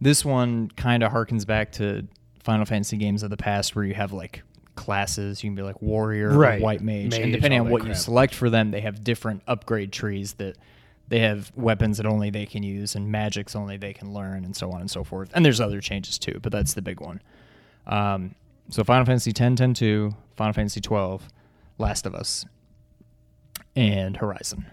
[0.00, 2.06] This one kind of harkens back to
[2.42, 4.42] Final Fantasy games of the past where you have like
[4.76, 5.44] classes.
[5.44, 6.58] You can be like warrior Right.
[6.60, 7.10] or white mage.
[7.10, 7.96] Mage, and depending all on that what you crap.
[7.98, 10.56] select for them, they have different upgrade trees that
[11.08, 14.54] they have weapons that only they can use and magics only they can learn and
[14.54, 15.30] so on and so forth.
[15.34, 17.22] And there's other changes too, but that's the big one.
[17.86, 18.34] Um,
[18.70, 21.28] so Final Fantasy 10, 10 2, Final Fantasy 12,
[21.78, 22.44] Last of Us,
[23.74, 24.66] and Horizon.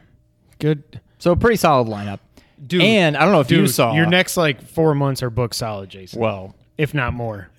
[0.59, 0.99] Good.
[1.19, 2.19] So pretty solid lineup.
[2.65, 5.55] Dude, and I don't know if you saw your next like four months are booked
[5.55, 6.21] solid, Jason.
[6.21, 7.49] Well, if not more.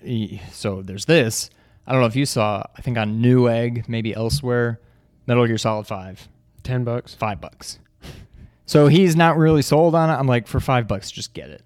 [0.51, 1.49] so there's this.
[1.85, 2.63] I don't know if you saw.
[2.75, 4.79] I think on Newegg, maybe elsewhere,
[5.27, 6.27] Metal Gear Solid Five,
[6.63, 7.13] Ten bucks.
[7.13, 7.79] five bucks.
[8.67, 10.13] So he's not really sold on it.
[10.13, 11.63] I'm like, for five bucks, just get it.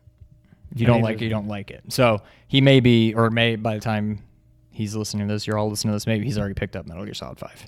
[0.72, 1.84] If you don't like it, you don't like it.
[1.90, 4.24] So he may be, or may by the time
[4.70, 7.04] he's listening to this, you're all listening to this, maybe he's already picked up Metal
[7.04, 7.68] Gear Solid 5.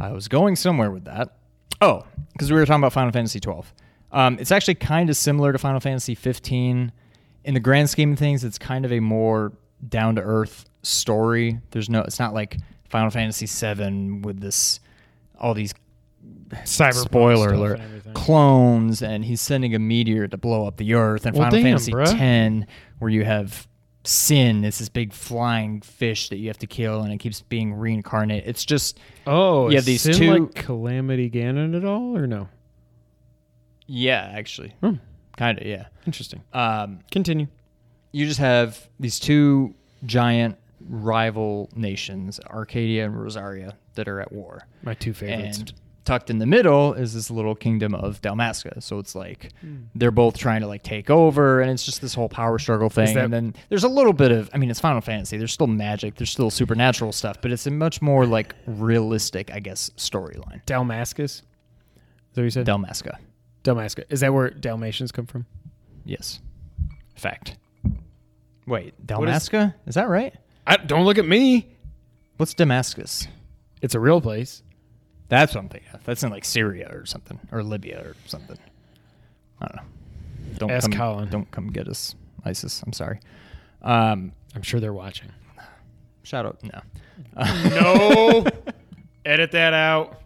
[0.00, 1.36] I was going somewhere with that.
[1.82, 3.74] Oh, because we were talking about Final Fantasy 12.
[4.12, 6.92] Um, it's actually kind of similar to Final Fantasy 15.
[7.44, 9.52] In the grand scheme of things, it's kind of a more
[9.88, 11.58] down to earth story.
[11.72, 14.78] There's no, it's not like Final Fantasy 7 with this,
[15.38, 15.74] all these
[16.64, 17.80] Cyber spoiler alert
[18.14, 21.64] clones and he's sending a meteor to blow up the earth and Well, final damn,
[21.64, 22.10] fantasy bruh.
[22.16, 22.66] 10
[22.98, 23.66] where you have
[24.04, 27.72] sin it's this big flying fish that you have to kill and it keeps being
[27.74, 32.48] reincarnated it's just Oh, Yeah, these Sin two- like Calamity Ganon at all or no?
[33.86, 34.94] yeah actually Hmm.
[35.36, 36.42] kind of yeah Interesting.
[36.52, 37.46] um, Continue.
[38.12, 39.74] you just have these two
[40.06, 45.58] giant rival nations Archadia and Rozarria that are at war My two favorites.
[45.58, 45.72] and
[46.04, 48.82] tucked in the middle is this little kingdom of Dalmasca.
[48.82, 49.84] So it's like hmm.
[49.94, 53.14] they're both trying to like take over, and it's just this whole power struggle thing.
[53.14, 55.36] that- and then there's a little bit of, I mean, it's Final Fantasy.
[55.38, 56.16] There's still magic.
[56.16, 60.64] There's still supernatural stuff, but it's a much more like realistic, I guess, storyline.
[60.66, 61.18] Dalmascus.
[61.24, 61.42] Is
[62.34, 62.66] that what you said?
[62.66, 63.16] Dalmasca,
[63.62, 64.04] Dalmascus.
[64.10, 65.46] Is that where Dalmatians come from?
[66.04, 66.40] yes,
[67.14, 67.56] fact.
[68.66, 69.74] Wait, What is- Dalmasca?
[69.86, 70.34] Is that right?
[70.66, 71.68] I, don't look at me.
[72.38, 73.28] What's Damascus?
[73.82, 74.62] It's a real place.
[75.28, 75.90] That's what I'm thinking.
[75.92, 76.04] of.
[76.04, 78.58] That's in like Syria or something, or Libya or something.
[79.60, 79.82] I don't know.
[80.58, 81.28] Don't Ask come, Colin.
[81.30, 82.82] Don't come get us, ISIS.
[82.86, 83.20] I'm sorry.
[83.82, 85.30] Um, I'm sure they're watching.
[86.22, 86.58] shout out.
[86.62, 86.80] No.
[87.70, 88.46] No.
[89.24, 90.20] Edit that out.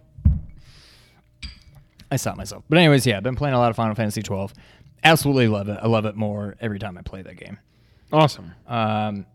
[2.10, 2.64] I stopped myself.
[2.68, 4.52] But anyways, yeah, I've been playing a lot of Final Fantasy 12.
[5.04, 5.78] Absolutely love it.
[5.80, 7.58] I love it more every time I play that game.
[8.12, 8.52] Awesome.
[8.66, 9.26] Um,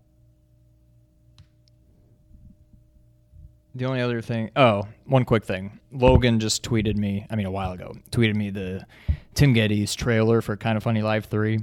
[3.76, 5.80] the only other thing, oh, one quick thing.
[5.92, 8.86] Logan just tweeted me, I mean, a while ago, tweeted me the
[9.34, 11.60] Tim Gettys trailer for Kind of Funny Live 3.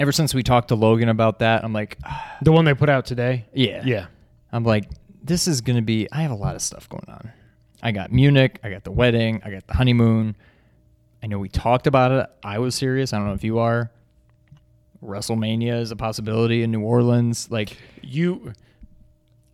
[0.00, 2.88] Ever since we talked to Logan about that, I'm like, ah, The one they put
[2.88, 3.44] out today.
[3.52, 3.82] yeah.
[3.84, 4.06] Yeah.
[4.52, 4.84] I'm like,
[5.22, 7.32] this is going to be, I have a lot of stuff going on.
[7.82, 10.36] I got Munich, I got the wedding, I got the honeymoon.
[11.22, 12.26] I know we talked about it.
[12.42, 13.12] I was serious.
[13.12, 13.90] I don't know if you are.
[15.02, 17.50] WrestleMania is a possibility in New Orleans.
[17.50, 18.52] Like, You,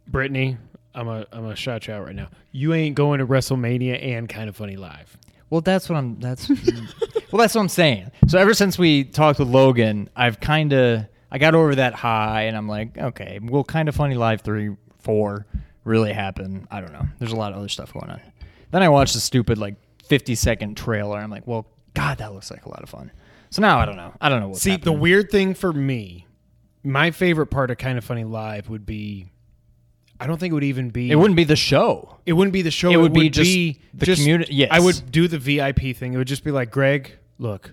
[0.07, 0.59] Brittany,
[0.95, 2.29] I'm a I'm a shout you out right now.
[2.53, 5.17] You ain't going to WrestleMania and Kind of Funny Live.
[5.51, 6.49] well, that's what I'm, that's,
[7.31, 8.11] well, that's what I'm saying.
[8.29, 12.43] So ever since we talked with Logan, I've kind of, I got over that high
[12.43, 15.47] and I'm like, okay, will kind of funny live three, four
[15.85, 16.67] really happen?
[16.71, 17.07] I don't know.
[17.19, 18.21] There's a lot of other stuff going on.
[18.73, 21.19] Then I watched the stupid like 50 second trailer.
[21.19, 23.11] I'm like, well, God, that looks like a lot of fun.
[23.51, 24.13] So now I don't know.
[24.21, 26.27] I don't know what's See, the weird thing for me,
[26.85, 29.30] my favorite part of Kind of Funny Live would be.
[30.21, 31.11] I don't think it would even be.
[31.11, 32.19] It wouldn't be the show.
[32.27, 32.91] It wouldn't be the show.
[32.91, 33.51] It would be just
[33.95, 34.55] the community.
[34.55, 34.69] yes.
[34.71, 36.13] I would do the VIP thing.
[36.13, 37.73] It would just be like, Greg, look,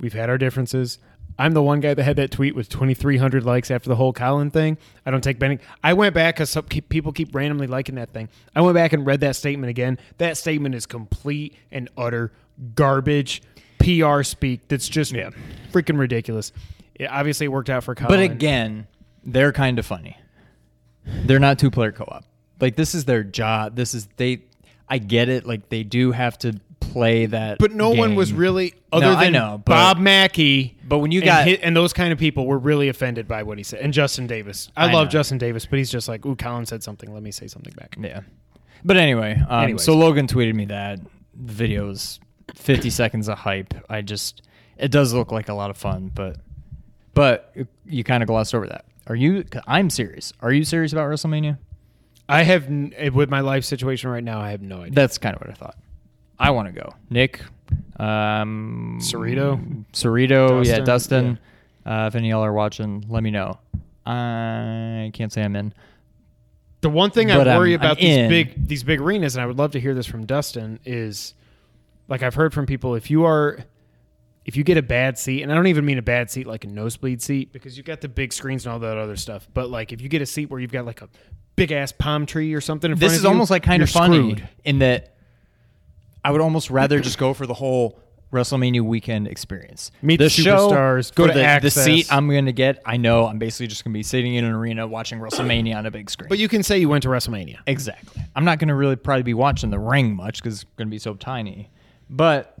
[0.00, 0.98] we've had our differences.
[1.38, 4.50] I'm the one guy that had that tweet with 2,300 likes after the whole Colin
[4.50, 4.78] thing.
[5.04, 5.58] I don't take Benny.
[5.82, 8.28] I went back because keep, people keep randomly liking that thing.
[8.54, 9.98] I went back and read that statement again.
[10.18, 12.32] That statement is complete and utter
[12.74, 13.42] garbage
[13.80, 14.68] PR speak.
[14.68, 15.12] That's just
[15.72, 16.52] freaking ridiculous.
[16.94, 18.08] It, obviously, it worked out for Colin.
[18.08, 18.86] But again,
[19.24, 20.16] they're kind of funny.
[21.06, 22.24] They're not two player co op.
[22.60, 23.76] Like this is their job.
[23.76, 24.42] This is they.
[24.88, 25.46] I get it.
[25.46, 27.58] Like they do have to play that.
[27.58, 31.26] But no one was really other No, than know, Bob Mackey But when you and,
[31.26, 33.80] got hi- and those kind of people were really offended by what he said.
[33.80, 35.10] And Justin Davis, I, I love know.
[35.10, 37.12] Justin Davis, but he's just like, "Ooh, Colin said something.
[37.12, 38.20] Let me say something back." Yeah.
[38.84, 41.00] But anyway, um, so Logan tweeted me that
[41.34, 42.20] the video is
[42.54, 43.74] 50 seconds of hype.
[43.88, 44.42] I just
[44.76, 46.36] it does look like a lot of fun, but
[47.14, 47.54] but
[47.86, 48.84] you kind of glossed over that.
[49.06, 49.44] Are you?
[49.66, 50.32] I'm serious.
[50.40, 51.58] Are you serious about WrestleMania?
[52.28, 54.40] I have n- with my life situation right now.
[54.40, 54.94] I have no idea.
[54.94, 55.76] That's kind of what I thought.
[56.38, 56.94] I want to go.
[57.10, 57.40] Nick
[57.98, 59.84] um Cerrito?
[59.92, 61.38] Cerrito, yeah, Dustin, Dustin.
[61.86, 63.58] Uh, if any of y'all are watching, let me know.
[64.06, 65.72] I can't say I'm in.
[66.80, 68.28] The one thing But I I'm- worry I'm about these in.
[68.28, 71.34] big these big arenas, and I would love to hear this from Dustin, is
[72.08, 73.58] like I've heard from people if you are
[74.44, 76.64] if you get a bad seat, and I don't even mean a bad seat like
[76.64, 79.70] a nosebleed seat because you've got the big screens and all that other stuff, but
[79.70, 81.08] like if you get a seat where you've got like a
[81.56, 83.80] big ass palm tree or something, in This front is of you, almost like kind
[83.80, 84.48] you're of funny screwed.
[84.64, 85.16] in that
[86.24, 88.00] I would almost rather just go for the whole
[88.32, 89.92] WrestleMania weekend experience.
[90.02, 91.84] Meet the show, superstars, go go to the, the Access.
[91.84, 92.82] seat I'm going to get.
[92.84, 95.86] I know I'm basically just going to be sitting in an arena watching WrestleMania on
[95.86, 96.28] a big screen.
[96.28, 97.58] But you can say you went to WrestleMania.
[97.66, 98.22] exactly.
[98.34, 100.90] I'm not going to really probably be watching the ring much because it's going to
[100.90, 101.70] be so tiny.
[102.10, 102.53] But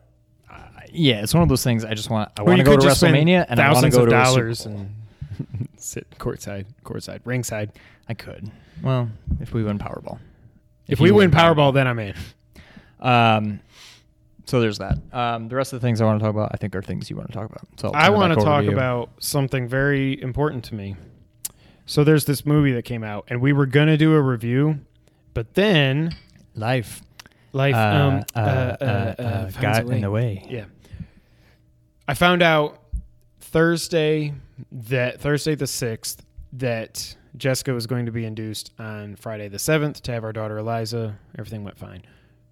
[0.94, 1.84] yeah, it's one of those things.
[1.84, 4.10] I just want I want to go to WrestleMania and I want to go to
[4.10, 4.94] dollars and
[5.76, 7.72] sit courtside, courtside, ringside.
[8.08, 8.50] I could.
[8.82, 9.08] Well,
[9.40, 10.18] if we win Powerball.
[10.86, 12.14] If, we you win Powerball, then I'm in.
[13.00, 13.60] Um,
[14.44, 14.98] so there's that.
[15.12, 17.08] Um, the rest of the things I want to talk about, I think, are things
[17.08, 17.66] you want to talk about.
[17.76, 20.96] So I want to talk about something very important to me.
[21.86, 24.80] So there's this movie that came out, and we were gonna do a review,
[25.34, 26.14] but then
[26.54, 27.02] life.
[27.52, 30.46] life Uh, um, uh, uh, uh, uh, uh, uh, got in the way.
[30.48, 30.64] Yeah,
[32.06, 32.82] I found out
[33.40, 34.34] Thursday
[34.70, 40.02] that Thursday the sixth that Jessica was going to be induced on Friday the seventh
[40.02, 41.18] to have our daughter Eliza.
[41.38, 42.02] Everything went fine.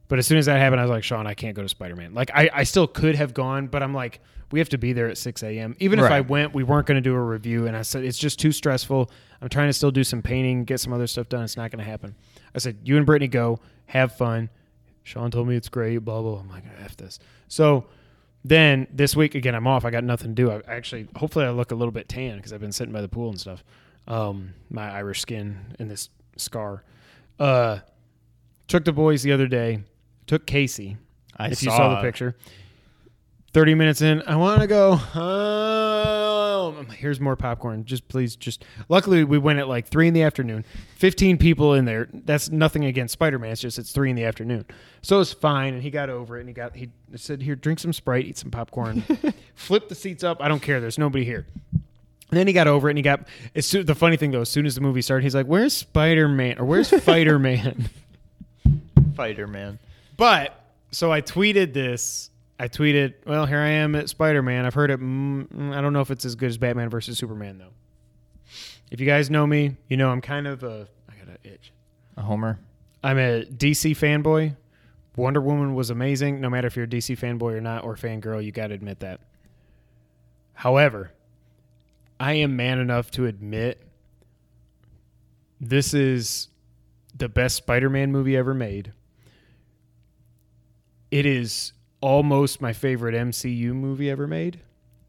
[0.08, 1.96] But as soon as that happened, I was like, Sean, I can't go to Spider
[1.96, 2.12] Man.
[2.12, 5.08] Like, I, I still could have gone, but I'm like, we have to be there
[5.08, 5.74] at 6 a.m.
[5.78, 7.66] Even if I went, we weren't going to do a review.
[7.66, 9.10] And I said, it's just too stressful.
[9.40, 11.44] I'm trying to still do some painting, get some other stuff done.
[11.44, 12.14] It's not going to happen.
[12.54, 14.50] I said, you and Brittany go, have fun.
[15.02, 16.40] Sean told me it's great, blah, blah.
[16.40, 17.18] I'm like, F this.
[17.48, 17.86] So
[18.44, 19.84] then this week, again, I'm off.
[19.84, 20.50] I got nothing to do.
[20.50, 23.08] I actually, hopefully, I look a little bit tan because I've been sitting by the
[23.08, 23.62] pool and stuff.
[24.08, 26.82] Um, my Irish skin and this scar.
[27.38, 27.78] Uh,
[28.66, 29.84] took the boys the other day.
[30.26, 30.96] Took Casey.
[31.36, 32.36] I if you saw the picture.
[33.52, 34.96] 30 minutes in, I want to go
[36.70, 37.84] Here's more popcorn.
[37.84, 38.64] Just please, just.
[38.88, 40.64] Luckily, we went at like 3 in the afternoon.
[40.96, 42.08] 15 people in there.
[42.12, 43.50] That's nothing against Spider Man.
[43.50, 44.64] It's just it's 3 in the afternoon.
[45.02, 45.74] So it's fine.
[45.74, 48.38] And he got over it and he got, he said, Here, drink some Sprite, eat
[48.38, 49.02] some popcorn,
[49.54, 50.40] flip the seats up.
[50.40, 50.80] I don't care.
[50.80, 51.46] There's nobody here.
[51.72, 53.28] And then he got over it and he got.
[53.54, 55.76] As soon, the funny thing though, as soon as the movie started, he's like, Where's
[55.76, 56.58] Spider Man?
[56.58, 57.90] Or where's Fighter Man?
[59.14, 59.78] Fighter man.
[60.16, 60.58] But
[60.90, 62.30] so I tweeted this.
[62.62, 64.64] I tweeted, "Well, here I am at Spider Man.
[64.64, 65.00] I've heard it.
[65.00, 67.72] Mm, I don't know if it's as good as Batman versus Superman, though.
[68.88, 70.86] If you guys know me, you know I'm kind of a.
[71.10, 71.72] I got an itch.
[72.16, 72.60] A homer.
[73.02, 74.54] I'm a DC fanboy.
[75.16, 76.40] Wonder Woman was amazing.
[76.40, 79.00] No matter if you're a DC fanboy or not, or fangirl, you got to admit
[79.00, 79.18] that.
[80.52, 81.10] However,
[82.20, 83.82] I am man enough to admit
[85.60, 86.46] this is
[87.12, 88.92] the best Spider-Man movie ever made.
[91.10, 91.72] It is
[92.02, 94.60] almost my favorite MCU movie ever made.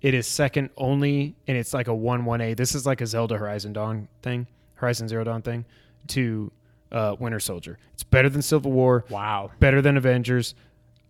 [0.01, 2.53] It is second only, and it's like a one one A.
[2.53, 5.65] This is like a Zelda Horizon Dawn thing, Horizon Zero Dawn thing,
[6.07, 6.51] to
[6.91, 7.77] uh, Winter Soldier.
[7.93, 9.51] It's better than Civil War Wow.
[9.59, 10.55] better than Avengers.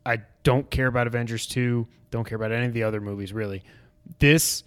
[0.06, 1.88] I don't care about Avengers 2.
[2.12, 3.64] Don't care about any of the other movies, really.
[4.20, 4.64] This,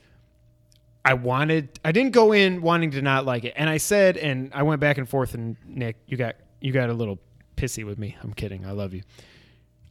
[1.04, 3.54] I wanted, I didn't go in wanting to not like it.
[3.56, 6.88] And I said, and I went back and forth, and Nick, you got, you got
[6.90, 7.18] a little
[7.56, 8.16] pissy with me.
[8.22, 8.64] I'm kidding.
[8.66, 9.02] I love you.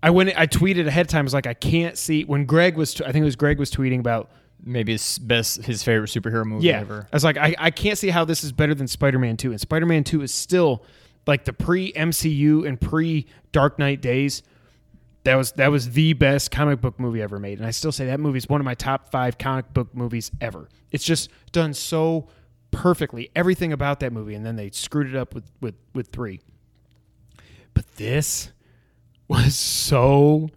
[0.04, 1.22] I went, I tweeted ahead of time.
[1.22, 3.72] I was like, I can't see, when Greg was, I think it was Greg was
[3.72, 4.30] tweeting about
[4.64, 6.80] Maybe his best, his favorite superhero movie yeah.
[6.80, 7.08] ever.
[7.12, 9.52] I was like, I, I can't see how this is better than Spider Man 2.
[9.52, 10.84] And Spider Man 2 is still
[11.28, 14.42] like the pre MCU and pre Dark Knight days.
[15.24, 17.60] That was that was the best comic book movie ever made.
[17.60, 20.32] And I still say that movie is one of my top five comic book movies
[20.40, 20.70] ever.
[20.92, 22.30] It's just done so
[22.72, 23.30] perfectly.
[23.36, 24.36] Everything about that movie.
[24.36, 26.42] And then they screwed it up with, with, with three.
[27.74, 28.52] But this
[29.28, 30.50] was so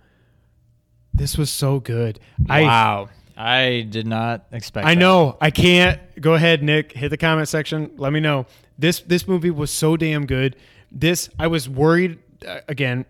[1.14, 2.20] this was so good.
[2.48, 3.08] I wow.
[3.36, 4.86] I did not expect.
[4.86, 5.00] I that.
[5.00, 5.36] know.
[5.40, 6.00] I can't.
[6.20, 6.92] Go ahead, Nick.
[6.92, 7.92] Hit the comment section.
[7.96, 8.46] Let me know.
[8.78, 10.56] This this movie was so damn good.
[10.90, 13.04] This I was worried uh, again.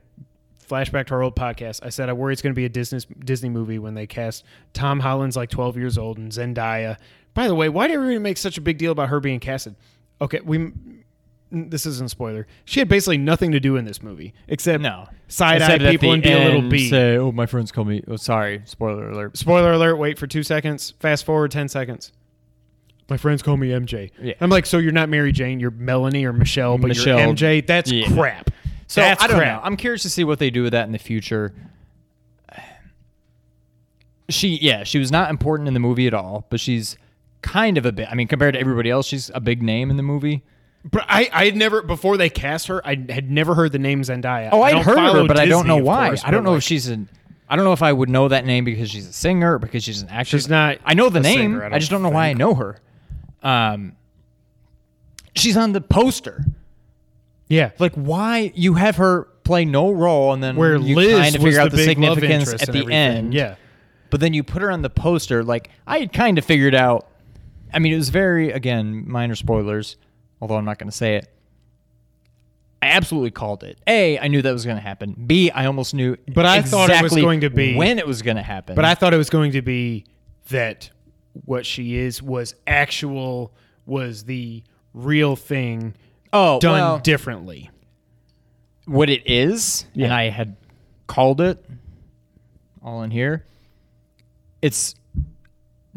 [0.68, 1.80] Flashback to our old podcast.
[1.82, 4.44] I said I worry it's going to be a Disney Disney movie when they cast
[4.74, 6.98] Tom Holland's like 12 years old and Zendaya.
[7.32, 9.76] By the way, why did everybody make such a big deal about her being casted?
[10.20, 10.72] Okay, we
[11.50, 12.46] this isn't a spoiler.
[12.64, 15.08] She had basically nothing to do in this movie except No.
[15.28, 16.88] side eye people and be a little bee.
[16.90, 18.02] Say, oh, my friends call me.
[18.08, 18.62] Oh, sorry.
[18.64, 19.36] Spoiler alert.
[19.36, 19.96] Spoiler alert.
[19.96, 20.94] Wait for two seconds.
[21.00, 22.12] Fast forward ten seconds.
[23.10, 24.10] My friends call me MJ.
[24.20, 24.34] Yeah.
[24.40, 27.18] I'm like, so you're not Mary Jane, you're Melanie or Michelle, but Michelle.
[27.18, 27.66] you're MJ.
[27.66, 28.06] That's Yeah.
[28.12, 28.50] crap.
[28.86, 29.62] So That's I don't crap.
[29.62, 29.66] know.
[29.66, 31.54] I'm curious to see what they do with that in the future.
[34.30, 36.98] She, yeah, she was not important in the movie at all, but she's
[37.40, 38.08] kind of a bit.
[38.10, 40.42] I mean, compared to everybody else, she's a big name in the movie.
[40.90, 42.86] But I, I had never before they cast her.
[42.86, 44.50] I had never heard the name Zendaya.
[44.52, 46.08] Oh, I I'd heard of her, but I don't know why.
[46.08, 47.08] course, I don't know like, if she's an.
[47.48, 49.82] I don't know if I would know that name because she's a singer or because
[49.82, 50.42] she's an actress.
[50.42, 51.52] She's not I know the name.
[51.52, 52.78] singer, I I, just don't know why I know her.
[53.42, 53.96] Um,
[55.34, 56.44] she's on the poster.
[57.48, 57.70] yeah.
[57.78, 61.42] Like, why you have her play no role and then Where you Liz kind of
[61.42, 63.32] figure out the the, significance at the end.
[63.32, 63.56] Yeah.
[64.10, 65.42] But then you put her on the poster.
[65.42, 67.08] Like I had kind of figured out.
[67.72, 69.96] I mean, it was very again minor spoilers,
[70.40, 71.32] although I'm not going to say it.
[72.80, 73.78] I absolutely called it.
[73.88, 75.24] A, I knew that was going to happen.
[75.26, 76.16] B, I almost knew.
[76.32, 78.76] But I thought it was going to be- when it was going to happen.
[78.76, 80.04] But I thought it was going to be
[80.50, 80.90] that
[81.44, 83.52] what she is was actual
[83.84, 84.62] was the
[84.94, 85.94] real thing
[86.32, 87.70] oh done well, differently.
[88.86, 90.56] what it is, and I had
[91.06, 91.64] called it
[92.82, 93.44] all in here.
[94.62, 94.94] It's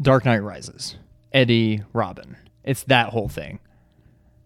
[0.00, 0.96] Dark Knight Rises,
[1.32, 2.36] Eddie Robin.
[2.64, 3.58] It's that whole thing.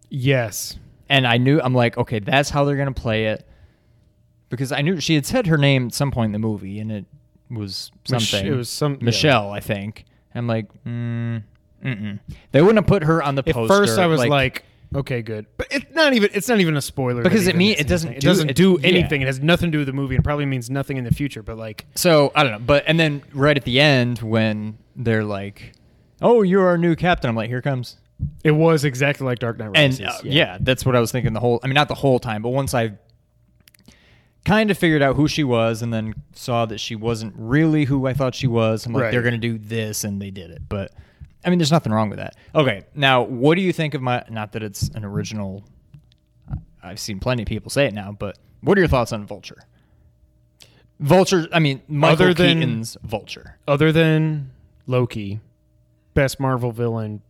[0.09, 0.77] Yes.
[1.09, 3.47] And I knew I'm like, okay, that's how they're gonna play it.
[4.49, 6.91] Because I knew she had said her name at some point in the movie, and
[6.91, 7.05] it
[7.49, 8.47] was Mich- something.
[8.51, 9.03] it was some- yeah.
[9.05, 10.05] Michelle, I think.
[10.33, 11.43] And I'm like, mm,
[11.83, 12.19] mm-mm.
[12.51, 13.61] They wouldn't have put her on the poster.
[13.61, 14.63] At first, I was like,
[14.95, 16.29] okay, good, but it's not even.
[16.33, 18.77] It's not even a spoiler Because it mean- it doesn't It do- doesn't it- do
[18.81, 18.87] yeah.
[18.87, 19.21] anything.
[19.21, 21.43] It has nothing to do with the movie, and probably means nothing in the future.
[21.43, 25.25] But like, So I don't know, but and then right at the end when they're
[25.25, 25.73] like,
[26.21, 27.97] "Oh, you're our new captain," I'm like, "Here comes."
[28.43, 30.01] It was exactly like Dark Knight And Rises.
[30.07, 30.57] uh, yeah.
[30.59, 31.59] that's what I was thinking the whole.
[31.63, 32.93] I mean, not the whole time, but once I
[34.45, 38.07] kind of figured out who she was, and then saw that she wasn't really who
[38.07, 39.11] I thought she was, I'm like, Right.
[39.11, 40.61] they're gonna do this, and they did it.
[40.69, 40.91] But
[41.45, 42.35] I mean, there's nothing wrong with that.
[42.55, 44.23] Okay, now what do you think of my?
[44.29, 45.63] Not that it's an original.
[46.81, 49.57] I've seen plenty of people say it now, but what are your thoughts on Vulture?
[50.99, 51.47] Vulture.
[51.51, 53.57] I mean, Michael Other than- Keaton's Vulture.
[53.67, 54.51] Other than
[54.87, 55.41] Loki,
[56.13, 57.21] best Marvel villain.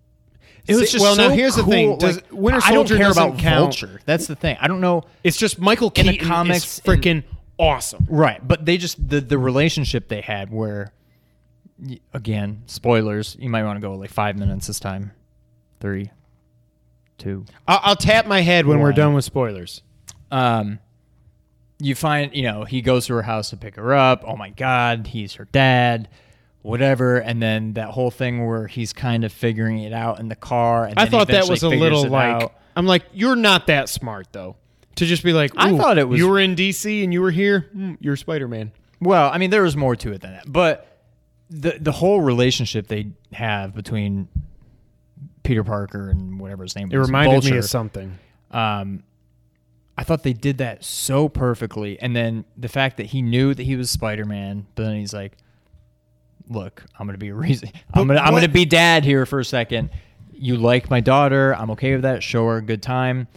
[0.68, 1.16] It was just well.
[1.16, 3.60] so now here's the cool, thing: Does, like, Winter I don't care about count.
[3.80, 4.02] Vulture.
[4.06, 4.58] That's the thing.
[4.60, 5.04] I don't know.
[5.24, 7.24] It's just Michael In the Keaton comics, is freaking
[7.58, 8.06] awesome.
[8.10, 10.94] Right, but they just the the relationship they had where,
[12.14, 13.38] again, spoilers.
[13.40, 15.12] You might want to go like five minutes this time.
[15.80, 16.12] Three,
[17.18, 17.46] two.
[17.68, 19.82] I'll, I'll tap my head when we're done with spoilers.
[20.32, 20.80] Um,
[21.80, 24.24] you find you know he goes to her house to pick her up.
[24.26, 26.10] Oh my God, he's her dad.
[26.64, 30.36] Whatever, and then that whole thing where he's kind of figuring it out in the
[30.36, 30.86] car.
[30.86, 32.54] And I thought that was a little like out.
[32.76, 34.58] I'm like you're not that smart though
[34.96, 37.32] to just be like I thought it was- you were in DC and you were
[37.32, 38.72] here Hmm, you're Spider Man.
[39.00, 40.86] Well, I mean, there was more to it than that, but
[41.50, 44.28] the the whole relationship they have between
[45.44, 48.18] Peter Parker and whatever his name It was, reminded me of something.
[48.52, 49.04] Um,
[49.98, 53.64] I thought they did that so perfectly, and then the fact that he knew that
[53.64, 55.38] he was Spider Man, but then he's like,
[56.50, 57.70] "Look, I'm gonna be a reason.
[57.94, 59.90] I'm gonna I'm what- gonna be dad here for a second.
[60.32, 61.56] You like my daughter?
[61.56, 62.24] I'm okay with that.
[62.24, 63.28] Show her a good time."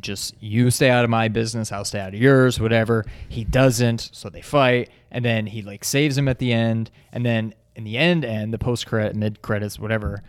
[0.00, 3.04] Just you stay out of my business, I'll stay out of yours, whatever.
[3.28, 7.24] He doesn't, so they fight, and then he like saves him at the end, and
[7.26, 10.22] then in the end and the post credit, mid credits, whatever,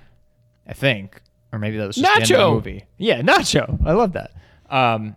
[0.68, 1.22] I think,
[1.54, 2.54] or maybe that was just the end of the Nacho!
[2.54, 2.86] movie.
[2.98, 3.80] Yeah, Nacho.
[3.86, 4.34] I love that.
[4.70, 5.16] Um,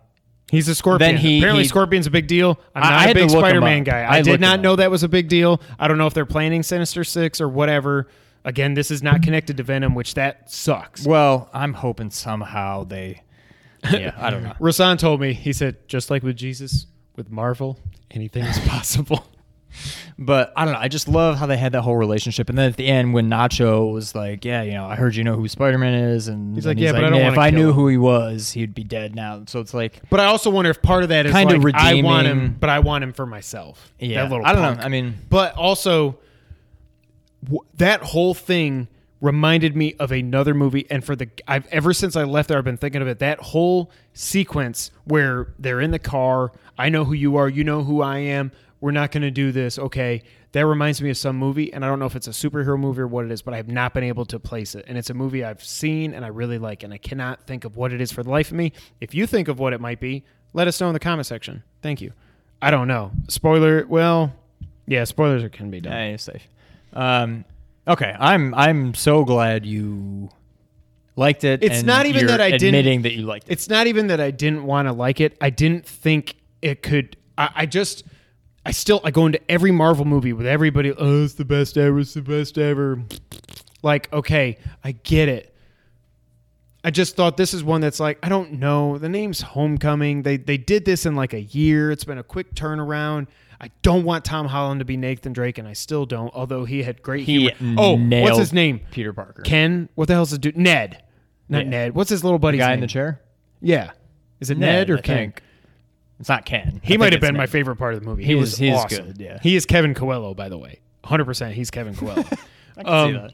[0.49, 1.15] He's a scorpion.
[1.15, 2.59] Then he- Apparently, he- Scorpion's a big deal.
[2.73, 4.01] I'm I- not I a big Spider-Man guy.
[4.03, 5.61] I I, did not know that was a big deal.
[5.77, 8.07] I don't know if they're planning Sinister Six or whatever.
[8.45, 11.05] Again, this is not connected to Venom, which that sucks.
[11.05, 13.23] well, I'm hoping somehow they.
[13.91, 14.53] Yeah, I don't know.
[14.59, 15.33] Rasan told me.
[15.33, 17.79] He said, just like with Jesus, with Marvel,
[18.11, 19.25] anything is possible.
[20.19, 20.79] But I don't know.
[20.79, 22.49] I just love how they had that whole relationship.
[22.49, 25.23] And then at the end, when Nacho was like, "Yeah, you know, I heard you
[25.23, 27.69] know who Spider Man is," and He's like, "Yeah, but I don't if I knew
[27.69, 30.71] him." who he was, he'd be dead now." So it's like, But I also wonder
[30.71, 33.13] if part of that is Kinda like I want him, redeeming- but I want him
[33.13, 33.91] for myself.
[33.99, 34.79] yeah, that little I don't punk.
[34.79, 34.85] know.
[34.85, 36.17] I mean, But also,
[37.43, 38.87] w- that whole thing
[39.21, 40.85] reminded me of another movie.
[40.91, 43.19] And for the I've ever since I left there, I've been thinking of it.
[43.19, 46.51] That whole sequence where they're in the car.
[46.77, 47.49] I know who you are.
[47.49, 48.51] You know who I am.
[48.79, 49.79] We're not going to do this.
[49.79, 50.21] Okay.
[50.53, 53.01] That reminds me of some movie, and I don't know if it's a superhero movie
[53.01, 54.85] or what it is, but I have not been able to place it.
[54.87, 57.75] And it's a movie I've seen and I really like, and I cannot think of
[57.75, 58.71] what it is for the life of me.
[59.01, 60.23] If you think of what it might be,
[60.53, 61.63] let us know in the comment section.
[61.81, 62.13] Thank you.
[62.61, 63.11] I don't know.
[63.27, 63.85] Spoiler.
[63.87, 64.33] Well,
[64.87, 65.91] yeah, spoilers are- can be done.
[65.93, 66.47] yeah, you're safe.
[66.93, 67.45] Um,
[67.87, 70.29] okay, I'm I'm so glad you
[71.15, 71.61] liked it.
[71.63, 73.51] It's not even that I didn't- admitting that you liked it.
[73.51, 75.37] It's not even that I didn't want to like it.
[75.41, 77.17] I didn't think it could.
[77.37, 78.03] I, I just,
[78.67, 80.91] I still, I go into every Marvel movie with everybody.
[80.91, 81.99] Oh, it's the best ever.
[81.99, 83.01] It's the best ever.
[83.81, 85.53] Like, okay, I get it.
[86.83, 88.97] I just thought this is one that's like I don't know.
[88.97, 90.21] The name's Homecoming.
[90.23, 91.91] They they did this in like a year.
[91.91, 93.27] It's been a quick turnaround.
[93.59, 96.33] I don't want Tom Holland to be Nathan Drake, and I still don't.
[96.33, 97.75] Although he had great He humor.
[97.77, 98.81] Oh, what's his name?
[98.91, 99.41] Peter Parker.
[99.41, 99.89] Ken.
[99.95, 100.55] What the hell's the dude?
[100.57, 101.03] Ned.
[101.49, 101.69] Not Yeah.
[101.69, 101.95] Ned.
[101.95, 102.57] What's his little buddy?
[102.57, 102.75] guy name?
[102.75, 103.21] in the chair.
[103.61, 103.91] Yeah.
[104.39, 105.17] Is it Ned, or I Ken?
[105.17, 105.41] think.
[106.19, 106.81] It's not Ken.
[106.83, 108.23] I He might have been my favorite part of the movie.
[108.23, 109.05] He He, was he is awesome.
[109.07, 109.39] good, yeah.
[109.41, 110.79] He is Kevin Coelho, by the way.
[111.03, 112.23] 100% he's Kevin Coelho.
[112.77, 113.33] I can Um, see that.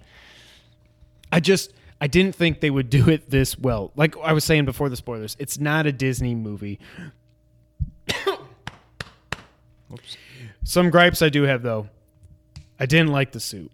[1.31, 3.91] I just I didn't think they would do it this well.
[3.95, 6.79] Like I was saying before the spoilers, it's not a Disney movie.
[10.63, 11.89] Some gripes I do have though.
[12.79, 13.71] I didn't like the suit.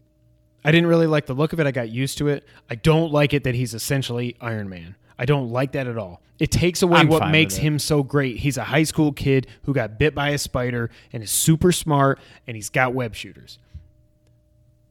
[0.63, 1.67] I didn't really like the look of it.
[1.67, 2.45] I got used to it.
[2.69, 4.95] I don't like it that he's essentially Iron Man.
[5.19, 6.21] I don't like that at all.
[6.39, 8.37] It takes away I'm what makes him so great.
[8.37, 12.19] He's a high school kid who got bit by a spider and is super smart
[12.47, 13.59] and he's got web shooters.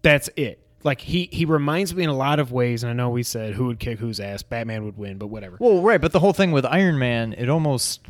[0.02, 0.62] That's it.
[0.84, 3.54] Like he he reminds me in a lot of ways, and I know we said
[3.54, 5.56] who would kick whose ass, Batman would win, but whatever.
[5.58, 8.06] Well, right, but the whole thing with Iron Man, it almost,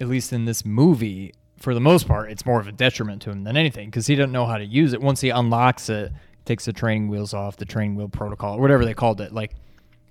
[0.00, 3.30] at least in this movie, for the most part, it's more of a detriment to
[3.30, 5.00] him than anything because he doesn't know how to use it.
[5.00, 6.10] Once he unlocks it,
[6.46, 9.52] takes the training wheels off, the training wheel protocol, or whatever they called it, like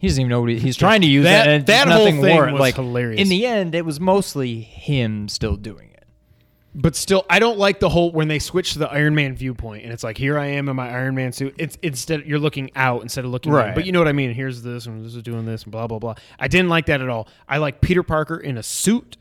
[0.04, 1.66] he doesn't even know what he, he's trying to use That- it.
[1.68, 3.22] That whole thing wor- was like, hilarious.
[3.22, 6.04] In the end, it was mostly him still doing it.
[6.76, 9.86] But still, I don't like the whole when they switch to the Iron Man viewpoint,
[9.86, 11.56] and it's like here I am in my Iron Man suit.
[11.58, 13.58] It's instead you're looking out instead of looking in.
[13.58, 13.74] Right.
[13.74, 14.34] But you know what I mean.
[14.34, 16.16] Here's this, and this is doing this, and blah blah blah.
[16.38, 17.30] I didn't like that at all.
[17.48, 19.16] I like Peter Parker in a suit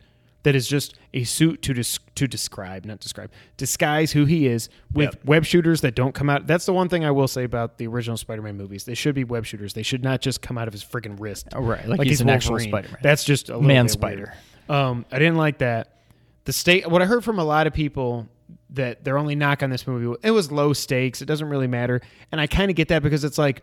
[0.44, 4.68] that is just a suit to dis- to describe, not describe, disguise who he is
[4.92, 5.24] with Yep.
[5.24, 6.46] web shooters that don't come out.
[6.46, 8.84] That's the one thing I will say about the original Spider-Man movies.
[8.84, 9.74] They should be web shooters.
[9.74, 11.48] They should not just come out of his freaking wrist.
[11.54, 12.98] Oh, right, like he's an actual Spider-Man.
[13.02, 14.34] That's just a little Man spider.
[14.68, 15.98] Um, I didn't like that.
[16.44, 16.88] The state.
[16.90, 18.28] What I heard from a lot of people
[18.70, 21.20] that their only knock on this movie it was low stakes.
[21.22, 22.00] It doesn't really matter,
[22.32, 23.62] and I kind of get that because it's like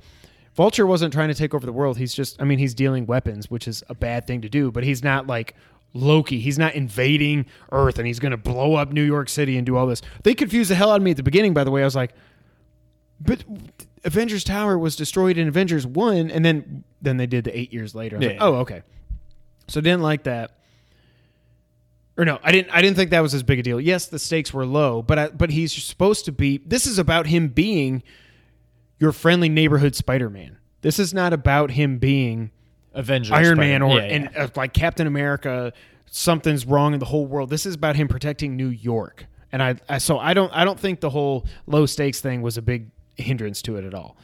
[0.56, 1.98] Vulture wasn't trying to take over the world.
[1.98, 2.42] He's just.
[2.42, 4.72] I mean, he's dealing weapons, which is a bad thing to do.
[4.72, 5.56] But he's not like.
[5.94, 9.66] Loki, he's not invading Earth and he's going to blow up New York City and
[9.66, 10.02] do all this.
[10.24, 11.82] They confused the hell out of me at the beginning, by the way.
[11.82, 12.14] I was like,
[13.20, 13.44] but
[14.04, 17.96] Avengers Tower was destroyed in Avengers 1 and then then they did the 8 years
[17.96, 18.18] later.
[18.18, 18.44] I was like, Yeah.
[18.46, 18.82] "Oh, okay."
[19.68, 20.58] So didn't like that.
[22.18, 23.80] Or no, I didn't I didn't think that was as big a deal.
[23.80, 27.28] Yes, the stakes were low, but I, but he's supposed to be this is about
[27.28, 28.04] him being
[29.00, 30.58] your friendly neighborhood Spider-Man.
[30.82, 32.52] This is not about him being
[33.00, 34.14] Avengers, Iron Man or Yeah, yeah.
[34.14, 35.74] and uh, like Captain America.
[36.12, 37.50] Something's wrong in the whole world.
[37.50, 40.80] This is about him protecting New York, and I, I so I don't I don't
[40.80, 44.18] think the whole low stakes thing was a big hindrance to it at all.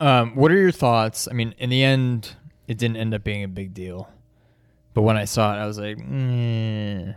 [0.00, 1.28] Um, what are your thoughts?
[1.30, 2.34] I mean, in the end,
[2.66, 4.08] it didn't end up being a big deal.
[4.94, 7.14] But when I saw it, I was like, mm.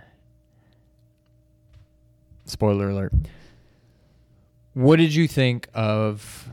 [2.45, 3.13] spoiler alert.
[4.73, 6.49] What did you think of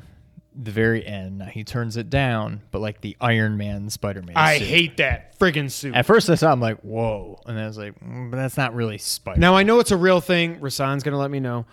[0.55, 1.43] the very end?
[1.43, 4.37] He turns it down, but like the Iron Man Spider Man.
[4.37, 5.95] I hate that friggin' suit.
[5.95, 8.75] At first, I saw, I'm like, whoa, and I was like, mm, but that's not
[8.75, 9.41] really Spider.
[9.41, 10.61] Now I know it's a real thing.
[10.61, 11.67] Rasan's gonna let me know.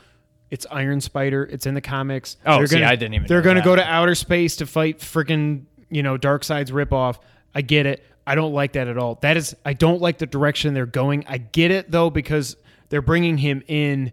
[0.50, 1.48] It's Iron Spider.
[1.50, 2.38] It's in the comics.
[2.46, 3.66] Oh, they're see, gonna, I didn't even They're gonna that.
[3.66, 7.20] go to outer space to fight freaking you know Darkseid's ripoff.
[7.56, 8.04] I get it.
[8.26, 9.16] I don't like that at all.
[9.22, 11.26] That is, I don't like the direction they're going.
[11.28, 12.56] I get it though because
[12.90, 14.12] they're bringing him in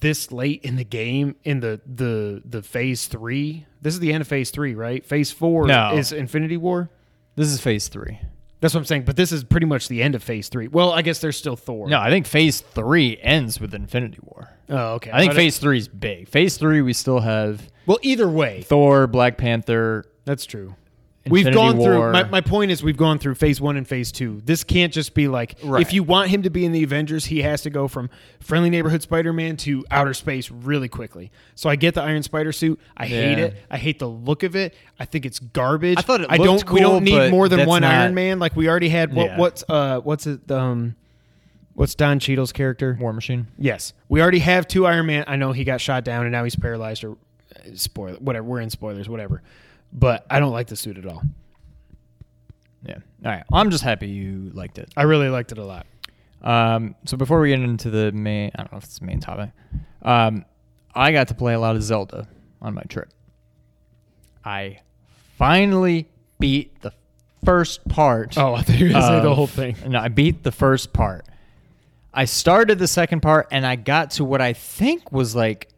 [0.00, 3.66] this late in the game in the the the phase three.
[3.82, 5.04] This is the end of phase three, right?
[5.04, 5.94] Phase four No.
[5.94, 6.90] is Infinity War.
[7.36, 8.18] This is Phase Three.
[8.60, 9.04] That's what I'm saying.
[9.04, 10.68] But this is pretty much the end of phase three.
[10.68, 11.88] Well, I guess there's still Thor.
[11.88, 14.50] No, I think Phase Three ends with Infinity War.
[14.68, 15.10] Oh, okay.
[15.12, 16.28] I think Phase Three is big.
[16.28, 20.74] Phase Three, we still have Well, either way, Thor, Black Panther, That's true.
[21.28, 22.12] We've Infinity gone through.
[22.12, 24.40] My, my point is, we've gone through phase one and phase two.
[24.44, 25.82] This can't just be like Right.
[25.82, 28.08] if you want him to be in the Avengers, he has to go from
[28.40, 31.30] friendly neighborhood Spider-Man to outer space really quickly.
[31.54, 32.80] So I get the Iron Spider suit.
[32.96, 33.56] I hate it.
[33.70, 34.74] I hate the look of it.
[34.98, 35.98] I think it's garbage.
[35.98, 36.70] I thought it I don't.
[36.70, 38.38] we don't need more than one not- Iron Man.
[38.38, 39.12] Like we already had.
[39.14, 39.38] What, Yeah.
[39.38, 40.00] What's uh?
[40.00, 40.50] What's it?
[40.50, 40.96] Um,
[41.74, 42.96] what's Don Cheadle's character?
[43.00, 43.46] War Machine.
[43.58, 45.24] Yes, we already have two Iron Man.
[45.26, 47.16] I know he got shot down and now he's paralyzed or uh,
[47.74, 48.46] spoiler whatever.
[48.46, 49.42] We're in spoilers, whatever.
[49.92, 51.22] But I don't like the suit at all.
[52.84, 52.98] Yeah.
[53.24, 53.44] All right.
[53.52, 54.90] I'm just happy you liked it.
[54.96, 55.86] I really liked it a lot.
[56.42, 59.20] Um, so before we get into the main, I don't know if it's the main
[59.20, 59.50] topic.
[60.02, 60.44] Um,
[60.94, 62.28] I got to play a lot of Zelda
[62.62, 63.12] on my trip.
[64.44, 64.80] I
[65.36, 66.92] finally beat the
[67.44, 68.38] first part.
[68.38, 69.76] Oh, I thought you were gonna say the whole thing.
[69.86, 71.26] No, I beat the first part.
[72.12, 75.68] I started the second part and I got to what I think was like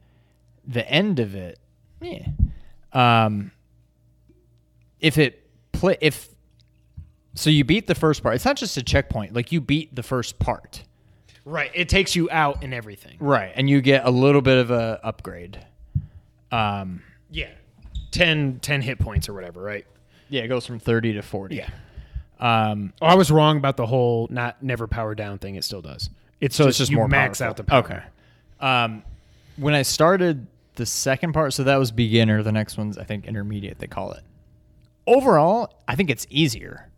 [0.66, 1.58] the end of it.
[2.00, 2.26] Yeah.
[2.92, 3.52] Um,
[5.03, 6.28] if it play if
[7.34, 8.34] so you beat the first part.
[8.36, 9.34] It's not just a checkpoint.
[9.34, 10.84] Like you beat the first part.
[11.44, 11.70] Right.
[11.74, 13.16] It takes you out and everything.
[13.18, 13.53] Right.
[13.57, 15.59] And you get a little bit of a upgrade.
[16.50, 17.48] Um Yeah.
[18.12, 19.86] 10, 10 hit points or whatever, right?
[20.28, 21.57] yeah, it goes from 30 to 40.
[21.57, 21.68] Yeah.
[22.38, 25.57] Um Oh, I was wrong about the whole not never power down thing.
[25.57, 26.11] It still does.
[26.40, 27.50] It's so just, it's just you more max powerful.
[27.50, 27.78] out the power.
[27.80, 28.03] Okay.
[28.61, 29.03] Um
[29.57, 30.46] when I started
[30.76, 34.12] the second part, so that was beginner, the next one's I think intermediate they call
[34.12, 34.22] it.
[35.07, 36.88] Overall, I think it's easier.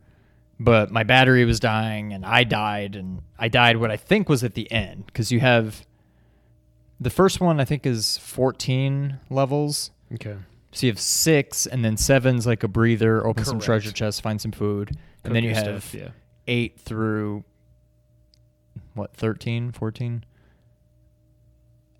[0.60, 4.44] But my battery was dying and I died and I died what I think was
[4.44, 5.84] at the end cuz you have
[7.00, 9.90] the first one I think is 14 levels.
[10.12, 10.36] Okay.
[10.70, 14.40] So you have 6 and then 7's like a breather, open some treasure chests, find
[14.40, 14.96] some food.
[15.24, 16.08] And then you have stuff, yeah.
[16.46, 17.44] 8 through
[18.94, 20.24] what 13 14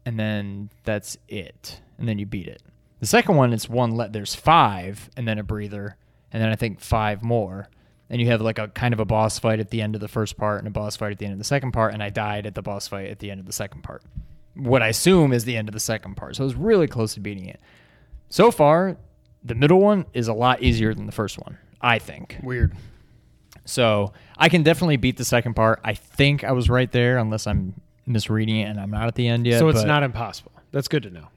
[0.07, 2.62] and then that's it and then you beat it
[3.05, 5.96] the second one is one let there's five and then a breather
[6.32, 7.68] and then i think five more
[8.09, 10.09] and you have like a kind of a boss fight at the end of the
[10.09, 12.09] first part and a boss fight at the end of the second part and i
[12.09, 14.02] died at the boss fight at the end of the second part
[14.55, 17.12] what i assume is the end of the second part so i was really close
[17.12, 17.61] to beating it
[18.30, 18.96] so far
[19.42, 22.72] the middle one is a lot easier than the first one i think Weird.
[23.66, 25.80] so I can definitely beat the second part.
[25.84, 29.28] I think I was right there, unless I'm misreading it and I'm not at the
[29.28, 29.61] end yet.
[29.61, 30.52] so it's not impossible.
[30.72, 31.28] That's good to know.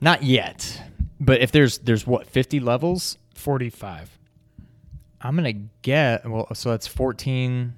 [0.00, 0.82] not yet.
[1.24, 4.18] But if there's there's what 50 levels, 45.
[5.20, 5.52] I'm gonna
[5.82, 6.52] get well.
[6.54, 7.74] So that's 14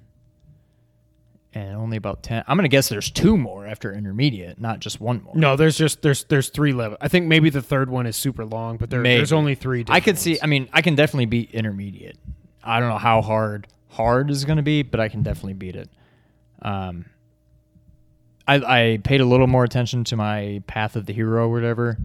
[1.53, 2.45] and only about 10.
[2.49, 5.35] I'm gonna guess there's two more after intermediate, not just one more.
[5.37, 6.99] No, there's just there's there's three levels.
[7.03, 9.19] I think maybe the third one is super long, but there, Maybe.
[9.19, 9.85] there's only three.
[9.89, 10.39] I could different see.
[10.43, 12.17] I mean, I can definitely beat intermediate.
[12.63, 15.77] I don't know how hard hard is going to be, but I can definitely beat
[15.77, 15.91] it.
[16.63, 17.05] Um,
[18.49, 21.99] I, I paid a little more attention to my path of the hero or whatever.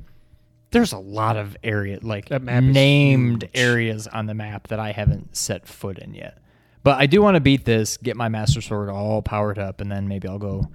[0.72, 4.80] There's a lot of area like That map is named areas on the map that
[4.80, 6.38] I haven't set foot in yet.
[6.84, 9.92] But I do want to beat this, get my master sword all powered up, and
[9.92, 10.70] then maybe I'll go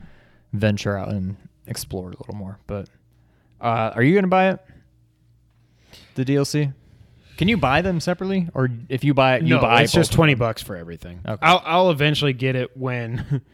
[0.52, 1.36] venture out and
[1.66, 2.58] explore a little more.
[2.66, 2.88] But
[3.60, 4.60] uh, are you going to buy it?
[6.14, 6.74] The DLC?
[7.36, 10.12] Can you buy them separately, or if you buy it, you no, buy it's just
[10.12, 11.20] twenty bucks for everything.
[11.26, 11.44] Okay.
[11.44, 13.42] I'll I'll eventually get it when.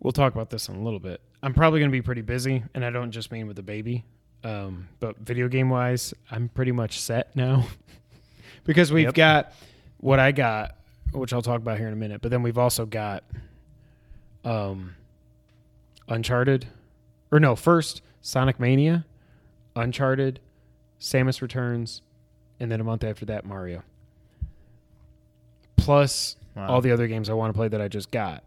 [0.00, 1.22] we'll talk about this in a little bit.
[1.42, 4.04] I'm probably going to be pretty busy, and I don't just mean with the baby,
[4.44, 7.66] um, but video game wise, I'm pretty much set now
[8.64, 9.14] because we've Yep.
[9.14, 9.52] got
[9.98, 10.76] what I got,
[11.12, 12.20] which I'll talk about here in a minute.
[12.22, 13.24] But then we've also got
[14.44, 14.94] um,
[16.08, 16.66] Uncharted,
[17.32, 19.04] or no, first Sonic Mania,
[19.74, 20.38] Uncharted,
[21.00, 22.02] Samus Returns,
[22.60, 23.82] and then a month after that, Mario.
[25.76, 26.68] Plus Wow.
[26.68, 28.44] all the other games I want to play that I just got.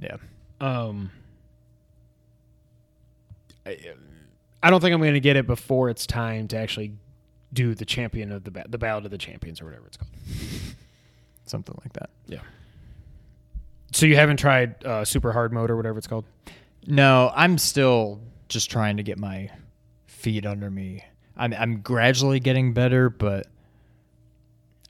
[0.00, 0.16] Yeah,
[0.60, 1.10] Um,
[3.66, 3.78] I,
[4.62, 6.92] I don't think I'm going to get it before it's time to actually
[7.52, 10.12] do the champion of the ba- the ballad of the champions or whatever it's called.
[11.46, 12.10] something like that.
[12.26, 12.40] Yeah.
[13.92, 16.24] So you haven't tried uh, super hard mode or whatever it's called?
[16.86, 19.50] No, I'm still just trying to get my
[20.06, 21.04] feet under me.
[21.36, 23.46] I'm I'm gradually getting better, but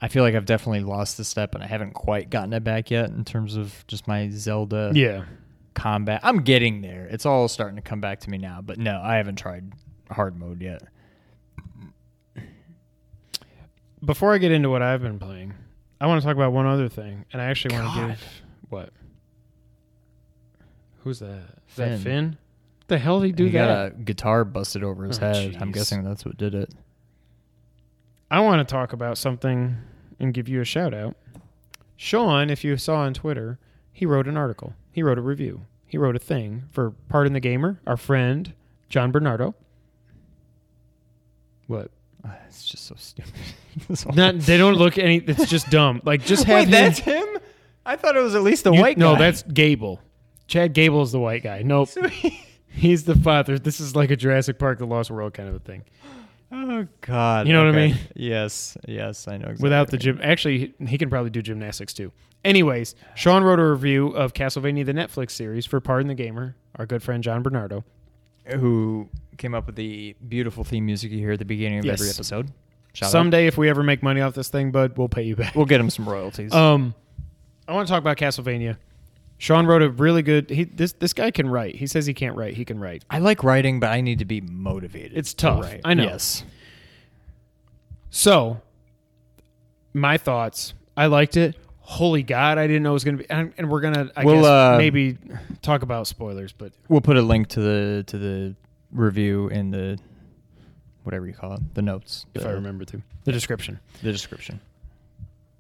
[0.02, 2.90] I feel like I've definitely lost the step, and I haven't quite gotten it back
[2.90, 5.24] yet in terms of just my Zelda Yeah.
[5.74, 6.20] Combat.
[6.22, 7.06] I'm getting there.
[7.10, 9.72] It's all starting to come back to me now, but no, I haven't tried
[10.10, 10.82] hard mode yet.
[14.04, 15.54] Before I get into what I've been playing,
[16.00, 18.90] I want to talk about one other thing, and I actually want to give what?
[21.00, 21.28] Who's that?
[21.68, 21.90] Is Finn.
[21.92, 22.38] that Finn?
[22.88, 23.66] The hell did he do he that?
[23.66, 25.56] got a guitar busted over his Oh, head.
[25.60, 26.72] I'm guessing that's what did it.
[28.30, 29.76] I want to talk about something
[30.18, 31.16] and give you a shout out.
[31.96, 33.58] Sean, if you saw on Twitter,
[33.92, 34.74] he wrote an article.
[34.93, 35.62] He wrote a review.
[35.86, 38.53] He wrote a thing for Pardon the Gamer, our friend
[38.88, 39.55] John Bernardo.
[41.66, 41.91] What?
[42.24, 43.32] Ah, It's just so stupid.
[44.14, 46.01] Not they don't look any it's just dumb.
[46.05, 47.26] Like just have Wait, him- that's him?
[47.86, 49.01] I thought it was at least the you- white guy.
[49.12, 50.01] No, that's Gable.
[50.47, 51.62] Chad Gable is the white guy.
[51.62, 51.88] Nope.
[52.68, 53.59] He's the father.
[53.59, 55.82] This is like a Jurassic Park the Lost World kind of a thing.
[56.53, 57.47] Oh God!
[57.47, 57.97] You know what I mean?
[58.16, 59.45] Yes, yes, I know.
[59.47, 60.18] Exactly without the gym.
[60.20, 62.11] Actually, he can probably do gymnastics too.
[62.45, 66.86] Anyways, Sean wrote a review of Castlevania the Netflix series for Pardon the Gamer, our
[66.86, 67.84] good friend John Bernardo.
[68.47, 72.09] Who came up with the beautiful theme music you hear at the beginning of every
[72.09, 72.51] episode?
[72.95, 73.12] Shout out.
[73.12, 75.55] Someday, if we ever make money off this thing, bud, we'll pay you back.
[75.55, 76.53] we'll get him some royalties.
[76.53, 76.95] Um,
[77.68, 78.78] I want to talk about Castlevania.
[79.38, 80.51] Sean wrote a really good.
[80.51, 81.76] He this this guy can write.
[81.76, 82.55] He says he can't write.
[82.55, 83.05] He can write.
[83.09, 85.12] I like writing, but I need to be motivated.
[85.16, 85.62] It's to tough.
[85.62, 85.80] write.
[85.84, 86.05] I know.
[86.05, 86.45] Yes.
[88.11, 88.61] So,
[89.95, 90.74] my thoughts.
[90.97, 91.57] I liked it.
[91.91, 93.28] Holy God, I didn't know it was going to be.
[93.30, 95.18] And, and we're gonna, I We'll, guess, uh, maybe
[95.61, 96.53] talk about spoilers.
[96.53, 98.55] But We'll put a link to the to the
[98.93, 99.99] review in the
[101.03, 103.80] whatever you call it, the notes, if the, I remember to the description.
[104.03, 104.61] the description.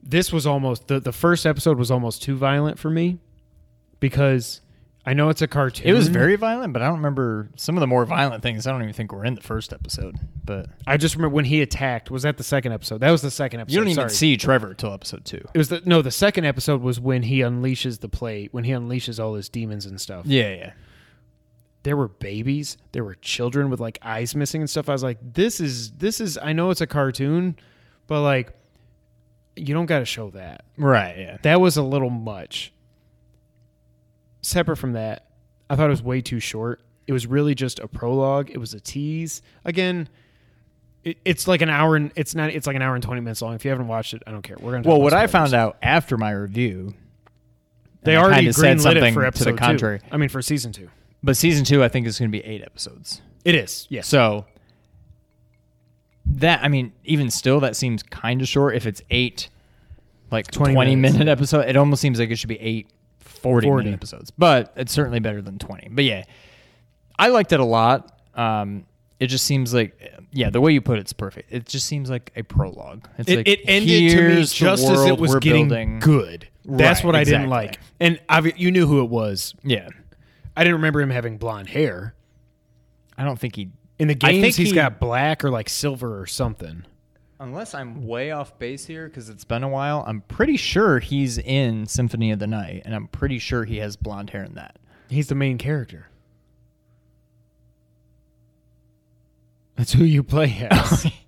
[0.04, 3.18] This was almost the the first episode was almost too violent for me
[3.98, 4.60] because
[5.06, 5.86] I know it's a cartoon.
[5.86, 8.66] It was very violent, but I don't remember some of the more violent things.
[8.66, 10.16] I don't even think were in the first episode.
[10.44, 12.10] But I just remember when he attacked.
[12.10, 13.00] Was that the second episode?
[13.00, 13.74] That was the second episode.
[13.74, 14.10] you don't even sorry.
[14.10, 15.42] see Trevor till episode two.
[15.54, 16.02] It was the no.
[16.02, 18.52] The second episode was when he unleashes the plate.
[18.52, 20.26] When he unleashes all his demons and stuff.
[20.26, 20.72] Yeah, yeah.
[21.82, 22.76] There were babies.
[22.92, 24.90] There were children with like eyes missing and stuff.
[24.90, 26.36] I was like, this is this is.
[26.36, 27.56] I know it's a cartoon,
[28.06, 28.52] but like,
[29.56, 30.66] you don't got to show that.
[30.76, 31.38] Right, yeah.
[31.42, 32.74] That was a little much.
[34.42, 35.26] Separate from that,
[35.68, 36.80] I thought it was way too short.
[37.06, 38.50] It was really just a prologue.
[38.50, 39.42] It was a tease.
[39.64, 40.08] Again,
[41.04, 42.50] it, it's like an hour and it's not.
[42.50, 43.54] It's like an hour and twenty minutes long.
[43.54, 44.56] If you haven't watched it, I don't care.
[44.60, 44.88] We're gonna.
[44.88, 46.94] Well, what I found out after my review,
[48.02, 49.98] they already greenlit it something for to episode the contrary.
[50.00, 50.06] Two.
[50.10, 50.88] I mean, for season two,
[51.22, 53.22] but season two, I think is going to be eight episodes.
[53.44, 53.86] it is.
[53.90, 54.02] Yeah.
[54.02, 54.46] So
[56.26, 58.76] that I mean, even still, that seems kind of short.
[58.76, 59.48] If it's eight,
[60.30, 62.88] like 20, 20 minute episode, it almost seems like it should be eight
[63.42, 63.84] 40, 40.
[63.84, 64.30] minute episodes.
[64.30, 65.88] But it's certainly better than twenty.
[65.90, 66.24] But yeah,
[67.18, 68.18] I liked it a lot.
[68.34, 68.86] Um,
[69.18, 70.00] it just seems like,
[70.32, 71.52] yeah, the way you put it's perfect.
[71.52, 73.06] It just seems like a prologue.
[73.18, 75.98] It's it, like, it ended to me just as it was getting building.
[75.98, 76.48] good.
[76.64, 77.78] That's Right, what I didn't like.
[77.98, 79.54] And obvi- you knew who it was.
[79.62, 79.88] Yeah,
[80.56, 82.14] I didn't remember him having blonde hair.
[83.18, 83.70] I don't think he.
[83.98, 86.84] In the I games, think he's he- got black or like silver or something.
[87.40, 91.38] Unless I'm way off base here because it's been a while, I'm pretty sure he's
[91.38, 94.78] in Symphony of the Night, and I'm pretty sure he has blonde hair in that.
[95.08, 96.08] He's the main character.
[99.76, 101.10] That's who you play as.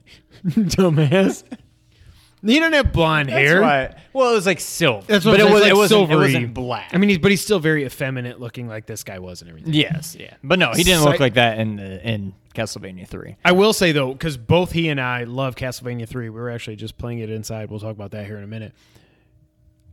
[0.46, 1.44] Dumbass.
[2.44, 3.60] He didn't have blonde hair.
[3.60, 4.02] That's right.
[4.12, 5.06] Well, it was like silver.
[5.06, 5.62] That's what but it I'm was.
[5.62, 6.10] saying, It wasn't.
[6.10, 6.90] It wasn't black.
[6.92, 9.72] I mean, he's but he's still very effeminate looking, like this guy was and everything.
[9.74, 13.36] yes, yeah, but no, he didn't Psych- look like that in the, in Castlevania Three.
[13.44, 16.28] I will say though, because both he and I love Castlevania Three.
[16.30, 17.70] We were actually just playing it inside.
[17.70, 18.72] We'll talk about that here in a minute.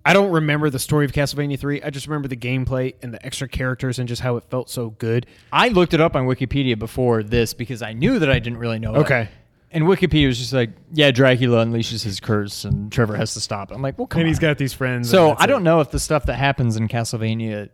[0.05, 1.83] I don't remember the story of Castlevania Three.
[1.83, 4.89] I just remember the gameplay and the extra characters and just how it felt so
[4.91, 5.27] good.
[5.51, 8.79] I looked it up on Wikipedia before this because I knew that I didn't really
[8.79, 8.95] know.
[8.95, 8.99] it.
[8.99, 9.29] Okay.
[9.72, 13.72] And Wikipedia was just like, yeah, Dracula unleashes his curse and Trevor has to stop.
[13.72, 13.76] it.
[13.76, 14.30] I'm like, well, come And on.
[14.30, 15.09] he's got these friends.
[15.09, 15.65] So I don't it.
[15.65, 17.70] know if the stuff that happens in Castlevania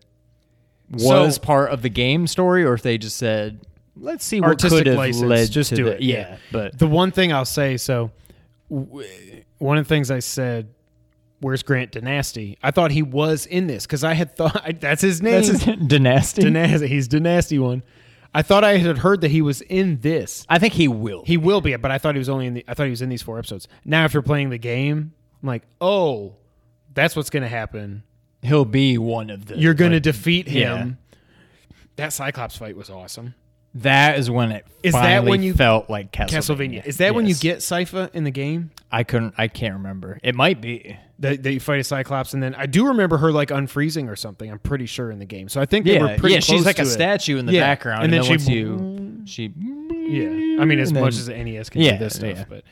[0.92, 3.62] was So- part of the game story or if they just said,
[3.96, 6.38] let's see what Artistic could have license, led just to do the- it, Yeah, yeah.
[6.52, 8.12] but The one thing I'll say, so
[8.70, 10.68] w- one of the things I said,
[11.40, 12.58] where's Grant Danasty?
[12.62, 15.34] I thought he was in this because I had thought I, that's his name.
[15.36, 16.42] that's his dynasty.
[16.44, 16.88] Dynasty.
[16.88, 17.84] He's Dynasty one.
[18.36, 20.46] I thought I had heard that he was in this.
[20.50, 21.24] I think he will.
[21.26, 22.66] He will be, but I thought he was only in the.
[22.68, 23.70] I thought he was in these four episodes.
[23.86, 26.36] Now, after playing the game, I'm like, oh,
[26.94, 28.04] that's what's going to happen.
[28.42, 29.58] He'll be one of the.
[29.58, 30.78] You're going to like, defeat yeah.
[30.78, 30.98] him.
[31.96, 33.36] That Cyclops fight was awesome.
[33.80, 36.30] That is when it Is that when you- felt like Castlevania.
[36.82, 36.86] Castlevania.
[36.86, 37.40] Is that when you Yes.
[37.42, 38.72] get Sypha in the game?
[38.92, 39.34] I couldn't.
[39.38, 40.18] I can't remember.
[40.24, 40.98] It might be.
[41.20, 44.16] That, that you fight a Cyclops, and then I do remember her like unfreezing or
[44.18, 44.50] something.
[44.52, 45.48] I'm pretty sure in the game.
[45.50, 46.42] So I think they were Yeah, pretty yeah.
[46.42, 46.90] close She's like to a it.
[46.90, 49.54] statue in the Yeah, background, and then she- once you, she.
[50.08, 52.38] Yeah, I mean, as and much then- as the NES can Yeah, do this stuff,
[52.38, 52.44] yeah.
[52.50, 52.64] but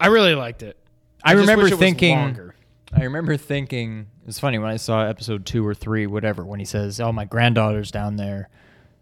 [0.00, 0.76] I really liked it.
[1.24, 2.16] I, just remember wish it was thinking.
[2.16, 2.54] longer.
[2.92, 6.64] I remember thinking it's funny when I saw episode two or three, whatever, when he
[6.64, 8.48] says, "Oh, my granddaughter's down there,"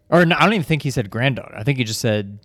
[0.09, 1.55] or no, I don't even think he said granddaughter.
[1.55, 2.39] I think he just said,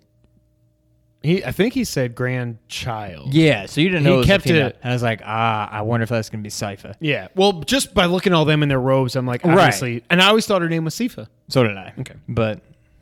[1.21, 3.33] He, I think he said grandchild.
[3.33, 4.67] "Yeah." So you didn't He know it was kept female.
[4.67, 7.29] it- And I was like, "Ah, I wonder if that's gonna be Sypha." Yeah.
[7.35, 9.57] Well, just by looking at all them in their robes, I'm like, Right.
[9.57, 10.03] obviously.
[10.09, 11.27] And I always thought her name was Sifa.
[11.47, 11.93] So did I.
[11.99, 12.15] Okay.
[12.27, 12.59] but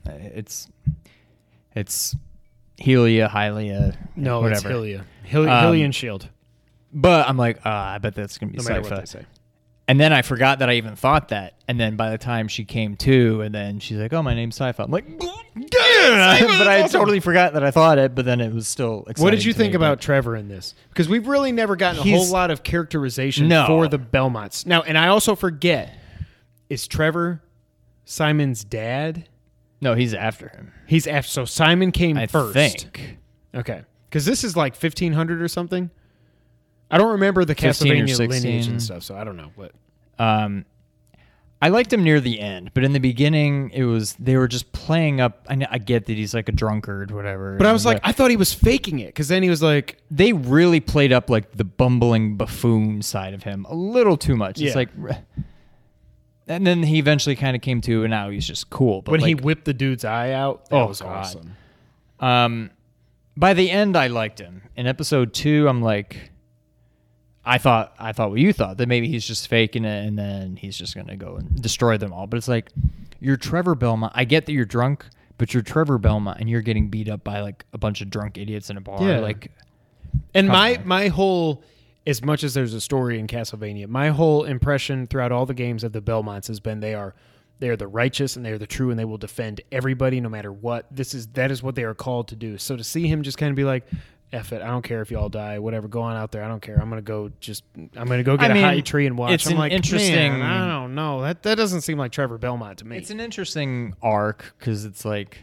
[0.08, 0.68] uh, it's
[1.76, 2.16] it's
[2.80, 4.70] Helia, Hylia, No, whatever.
[4.70, 5.04] it's Hylia.
[5.28, 6.28] Hylia, Um, Hylian Shield.
[6.94, 9.00] But I'm like, ah, I bet that's gonna be No matter what Sypha.
[9.00, 9.26] they say.
[9.92, 11.56] And then I forgot that I even thought that.
[11.68, 14.58] And then by the time she came to, and then she's like, "Oh, my name's
[14.58, 18.16] Sypha." I'm like, "Yeah!" but I totally forgot that I thought it.
[18.16, 19.02] But then it was still.
[19.02, 20.76] Exciting What did you to me, think but- about Trevor in this?
[20.90, 23.66] Because we've really never gotten a He's- whole lot of characterization No.
[23.68, 24.66] for the Belmonts.
[24.66, 25.94] Now, and I also forget,
[26.70, 27.42] is Trevor
[28.06, 29.28] Simon's dad?
[29.82, 30.72] No, he's after him.
[30.88, 31.30] He's after.
[31.30, 32.54] So Simon came I first.
[32.54, 33.18] think.
[33.54, 33.82] Okay.
[34.10, 35.90] Because this is like 1500 or something.
[36.90, 38.72] I don't remember the 15 or Castlevania lineage 16.
[38.72, 39.52] and stuff, so I don't know.
[39.58, 39.72] But
[40.22, 40.66] Um,
[41.64, 44.72] I liked him near the end, but in the beginning, it was they were just
[44.72, 45.46] playing up.
[45.48, 47.56] I, kn- I get that he's like a drunkard, whatever.
[47.58, 49.98] but I was like, I thought he was faking it because then he was like,
[50.10, 54.60] they really played up like the bumbling buffoon side of him a little too much.
[54.60, 54.76] It's Yeah.
[54.76, 54.90] like,
[56.48, 59.04] and then he eventually kind of came to, and now he's just cool.
[59.04, 61.10] But when he like, whipped the dude's eye out, that Oh, was God.
[61.18, 61.56] awesome.
[62.20, 62.72] um,
[63.38, 64.64] by the end, I liked him.
[64.76, 66.31] In episode two, I'm like,
[67.44, 70.56] I thought, I thought what you thought that maybe he's just faking it, and then
[70.56, 72.28] he's just gonna go and destroy them all.
[72.28, 72.70] But it's like,
[73.20, 74.14] you're Trevor Belmont.
[74.16, 75.06] I get that you're drunk,
[75.38, 78.38] but you're Trevor Belmont and you're getting beat up by like a bunch of drunk
[78.38, 79.02] idiots in a bar.
[79.02, 79.20] Yeah.
[79.20, 79.52] Like,
[80.34, 80.88] And my on.
[80.88, 81.64] my whole,
[82.06, 85.84] as much as there's a story in Castlevania, my whole impression throughout all the games
[85.84, 87.16] of the Belmonts has been they are
[87.60, 90.30] they are the righteous and they are the true and they will defend everybody no
[90.30, 90.86] matter what.
[90.92, 92.58] This is that is what they are called to do.
[92.58, 93.88] So to see him just kind of be like.
[94.34, 94.62] F it.
[94.62, 95.60] I don't care if y'all die.
[95.60, 95.88] Whatever.
[95.90, 96.44] Go on out there.
[96.44, 96.80] I don't care.
[96.82, 97.32] I'm gonna go.
[97.42, 97.64] Just.
[97.76, 99.34] I'm gonna go get I a mean, high tree and watch.
[99.34, 101.22] it's I'm an like, interesting- I don't know.
[101.22, 102.98] That that doesn't seem like Trevor Belmont to me.
[102.98, 105.40] it's an interesting arc because it's like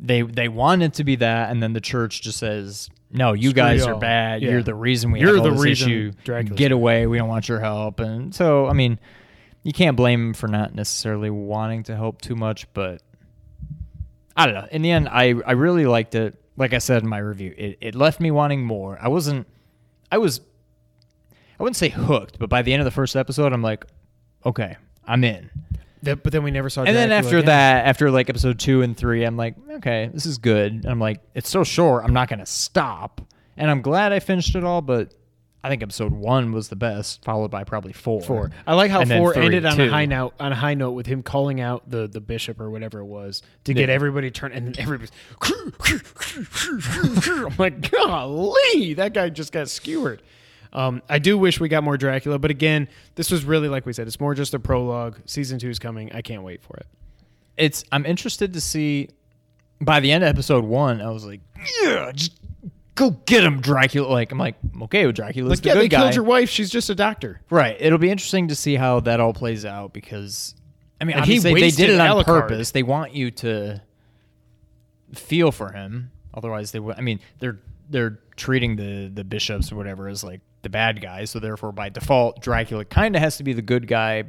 [0.00, 3.50] they they want it to be that, and then the church just says, "No, you
[3.50, 4.40] Screw guys y'all." are bad.
[4.42, 4.52] Yeah.
[4.52, 6.12] You're the reason we You're have all the reason issue.
[6.24, 7.06] Dracula's Get away.
[7.06, 8.98] We don't want your help." And so, I mean,
[9.62, 13.02] you can't blame him for not necessarily wanting to help too much, but
[14.36, 14.66] I don't know.
[14.72, 16.34] In the end, I I really liked it.
[16.56, 18.98] Like I said in my review, it, it left me wanting more.
[19.00, 19.46] I wasn't.
[20.10, 20.40] I was.
[21.58, 23.86] I wouldn't say hooked, but by the end of the first episode, I'm like,
[24.44, 24.76] okay,
[25.06, 25.50] I'm in.
[26.02, 26.82] That- but then we never saw.
[26.82, 27.46] And then after again.
[27.46, 30.72] that, after like episode two and three, I'm like, okay, this is good.
[30.72, 33.20] And I'm like, it's so short, I'm not gonna stop.
[33.56, 35.14] And I'm glad I finished it all, but
[35.64, 38.20] I think episode one was the best, followed by probably four.
[38.22, 38.50] Four.
[38.66, 39.84] I like how And four three, ended on too.
[39.84, 40.34] a high note.
[40.40, 43.42] On a high note with him calling out the the bishop or whatever it was
[43.64, 45.12] to get everybody turned, and then everybody's.
[45.40, 45.72] I'm
[47.58, 50.22] like, golly, that guy just got skewered.
[50.72, 53.92] Um, I do wish we got more Dracula, but again, this was really like we
[53.92, 54.06] said.
[54.06, 55.18] It's more just a prologue.
[55.26, 56.10] Season two is coming.
[56.12, 56.86] I can't wait for it.
[57.56, 59.10] It's I'm interested to see
[59.80, 61.40] by the end of episode one, I was like,
[61.82, 62.32] yeah, just
[62.94, 64.06] go get him, Dracula.
[64.08, 65.48] Like I'm like, I'm okay with Dracula.
[65.50, 66.00] Like, the yeah, good they guy.
[66.02, 66.48] killed your wife.
[66.50, 67.40] She's just a doctor.
[67.50, 67.76] Right.
[67.80, 70.54] It'll be interesting to see how that all plays out because
[71.00, 72.24] I mean, And he obviously they wasted did it on Alucard.
[72.24, 72.70] purpose.
[72.70, 73.82] They want you to
[75.14, 76.10] feel for him.
[76.34, 76.96] Otherwise, they would.
[76.96, 77.58] I mean, they're
[77.90, 81.30] they're treating the the bishops or whatever as like the bad guys.
[81.30, 84.24] So therefore, by default, Dracula kind of has to be the good guy.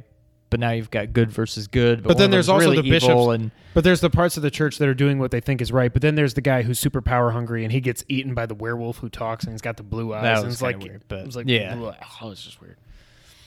[0.54, 2.04] But now you've got good versus good.
[2.04, 4.52] But, But then there's also really the bishops, and but there's the parts of the
[4.52, 5.92] church that are doing what they think is right.
[5.92, 8.54] But then there's the guy who's super power hungry and he gets eaten by the
[8.54, 10.22] werewolf who talks and he's got the blue eyes.
[10.22, 11.74] That and it's like, weird, but it was like, yeah.
[12.22, 12.76] oh, it's just weird.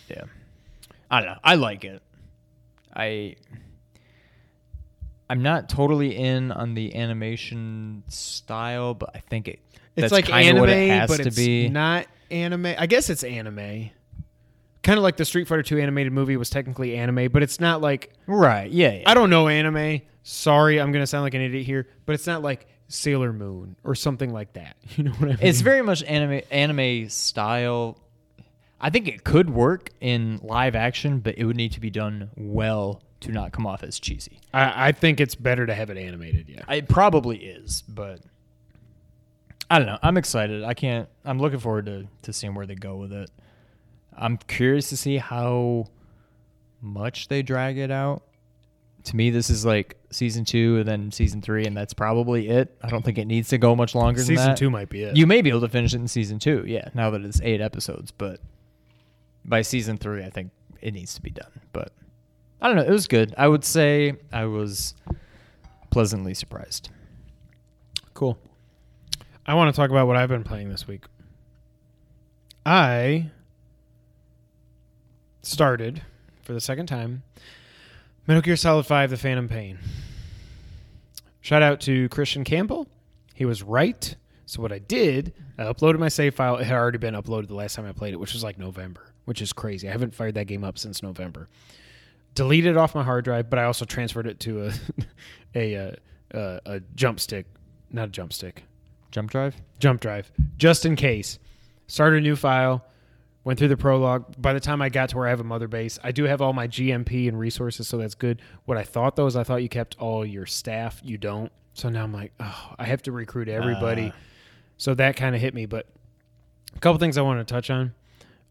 [0.09, 0.23] Yeah.
[1.09, 1.39] I don't know.
[1.45, 2.01] I like it.
[2.93, 3.37] I
[5.29, 9.59] I'm not totally in on the animation style, but I think it
[9.95, 11.69] It's that's like anime, what it has but it's be.
[11.69, 12.65] not anime.
[12.77, 13.91] I guess it's anime.
[14.87, 17.81] Kind of like the Street Fighter 2 animated movie was technically anime, but it's not
[17.81, 18.71] like right.
[18.71, 18.93] Yeah.
[18.93, 19.03] yeah.
[19.05, 19.99] I don't know anime.
[20.23, 23.95] Sorry, I'm gonna sound like an idiot here, but it's not like Sailor Moon or
[23.95, 24.77] something like that.
[24.95, 25.39] You know what I mean?
[25.41, 27.97] It's very much anime anime style.
[28.79, 32.29] I think it could work in live action, but it would need to be done
[32.37, 34.39] well to not come off as cheesy.
[34.53, 36.47] I, I think it's better to have it animated.
[36.47, 36.63] Yeah.
[36.73, 38.21] It probably is, but
[39.69, 39.99] I don't know.
[40.01, 40.63] I'm excited.
[40.63, 41.09] I can't.
[41.25, 43.29] I'm looking forward to to seeing where they go with it.
[44.17, 45.85] I'm curious to see how
[46.81, 48.23] much they drag it out.
[49.05, 52.75] To me, this is like season two and then season three, and that's probably it.
[52.81, 54.57] I don't think it needs to go much longer than Season that.
[54.57, 55.15] two might be it.
[55.15, 56.89] You may be able to finish it in season two, yeah.
[56.93, 58.41] Now that it's eight episodes, but
[59.45, 60.51] by season three, I think
[60.81, 61.51] it needs to be done.
[61.71, 61.93] But
[62.61, 62.83] I don't know.
[62.83, 63.33] It was good.
[63.37, 64.93] I would say I was
[65.89, 66.89] pleasantly surprised.
[68.13, 68.37] Cool.
[69.45, 71.05] I want to talk about what I've been playing this week.
[72.65, 73.29] I
[75.47, 76.01] started
[76.43, 77.23] for the second time
[78.27, 79.79] Metal Gear Solid 5 The Phantom Pain.
[81.39, 82.87] Shout out to Christian Campbell.
[83.33, 84.15] He was right.
[84.45, 86.57] So what I did, I uploaded my save file.
[86.57, 89.01] It had already been uploaded the last time I played it, which was like November,
[89.25, 89.87] which is crazy.
[89.87, 91.47] I haven't fired that game up since November.
[92.35, 94.73] Deleted it off my hard drive, but I also transferred it to a
[95.55, 95.95] a a,
[96.31, 97.45] a, a jump stick,
[97.91, 98.63] not a jump stick,
[99.11, 99.55] Jump drive?
[99.79, 101.39] jump drive, just in case.
[101.87, 102.83] Started a new file,
[103.47, 104.25] went through the prologue.
[104.37, 106.41] By the time I got to where I have a mother base, I do have
[106.41, 108.41] all my GMP and resources, so that's good.
[108.65, 110.99] What I thought though is I thought you kept all your staff.
[111.01, 111.49] You don't.
[111.73, 114.11] So now I'm like, oh, I have to recruit everybody.
[114.13, 114.17] Ah.
[114.75, 115.65] so that kind of hit me.
[115.65, 115.87] But
[116.75, 117.93] a couple things I want to touch on.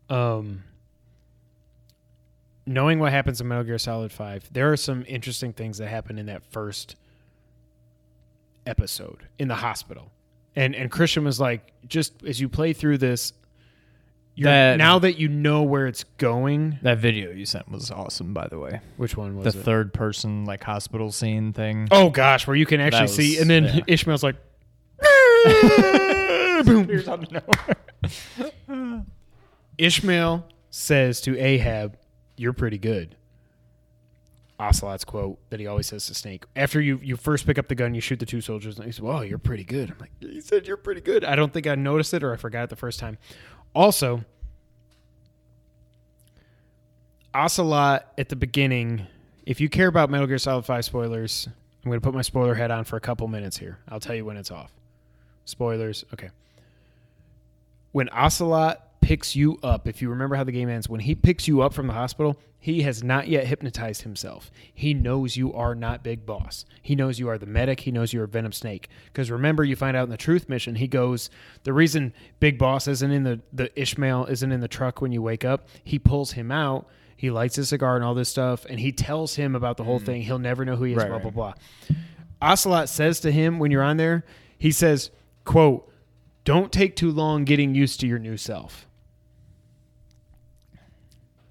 [0.09, 0.65] Um,
[2.65, 6.19] knowing what happens in Metal Gear Solid Five, there are some interesting things that happen
[6.19, 6.97] in that first
[8.65, 10.11] episode in the hospital.
[10.55, 13.35] And and Christian was like, just as you play through this,
[14.37, 18.33] you're, That- now that you know where it's going, That video you sent was awesome,
[18.35, 18.81] by the way.
[18.99, 19.65] which one was the it?
[19.65, 21.89] third person like hospital scene thing.
[21.91, 23.81] Oh gosh, where you can actually That see, and then yeah.
[23.89, 24.37] Ishmael's like,
[26.65, 26.89] boom.
[29.79, 31.97] Ishmael says to Ahab,
[32.37, 33.17] "You're pretty good."
[34.59, 37.75] Ocelot's quote that he always says to Snake after you you first pick up the
[37.75, 40.13] gun, you shoot the two soldiers, and he says, "Well, you're pretty good." I'm like,
[40.21, 42.71] "He said you're pretty good." I don't think I noticed it or I forgot it
[42.71, 43.19] the first time.
[43.77, 44.25] Also,
[47.35, 49.07] Ocelot at the beginning,
[49.45, 51.47] if you care about Metal Gear Solid Five spoilers,
[51.85, 53.79] I'm going to put my spoiler head on for a couple minutes here.
[53.87, 54.73] I'll tell you when it's off.
[55.45, 56.07] Spoilers.
[56.15, 56.31] Okay.
[57.93, 61.47] When Ocelot picks you up, if you remember how the game ends, when he picks
[61.47, 64.51] you up from the hospital, he has not yet hypnotized himself.
[64.75, 66.65] He knows you are not Big Boss.
[66.83, 67.79] He knows you are the medic.
[67.79, 68.89] He knows you are Venom Snake.
[69.05, 71.31] Because remember, you find out in the truth mission, he goes,
[71.63, 75.23] the reason Big Boss isn't in the, the Ishmael isn't in the truck when you
[75.23, 76.89] wake up, he pulls him out.
[77.17, 80.01] He lights his cigar and all this stuff, and he tells him about the whole
[80.01, 80.05] mm.
[80.05, 80.23] thing.
[80.23, 81.33] He'll never know who he is, Right, blah, right.
[81.33, 81.55] blah, blah.
[82.43, 84.25] Ocelot says to him when you're on there,
[84.59, 85.13] he says,
[85.45, 85.89] quote,
[86.43, 88.86] don't take too long getting used to your new self.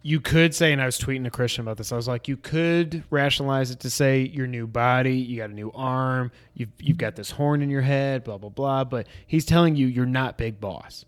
[0.07, 1.91] You could say, and I was tweeting to Christian about this.
[1.91, 5.53] I was like, you could rationalize it to say your new body, you got a
[5.53, 8.83] new arm, you've you've got this horn in your head, blah blah blah.
[8.83, 11.05] But he's telling you you're not Big Boss.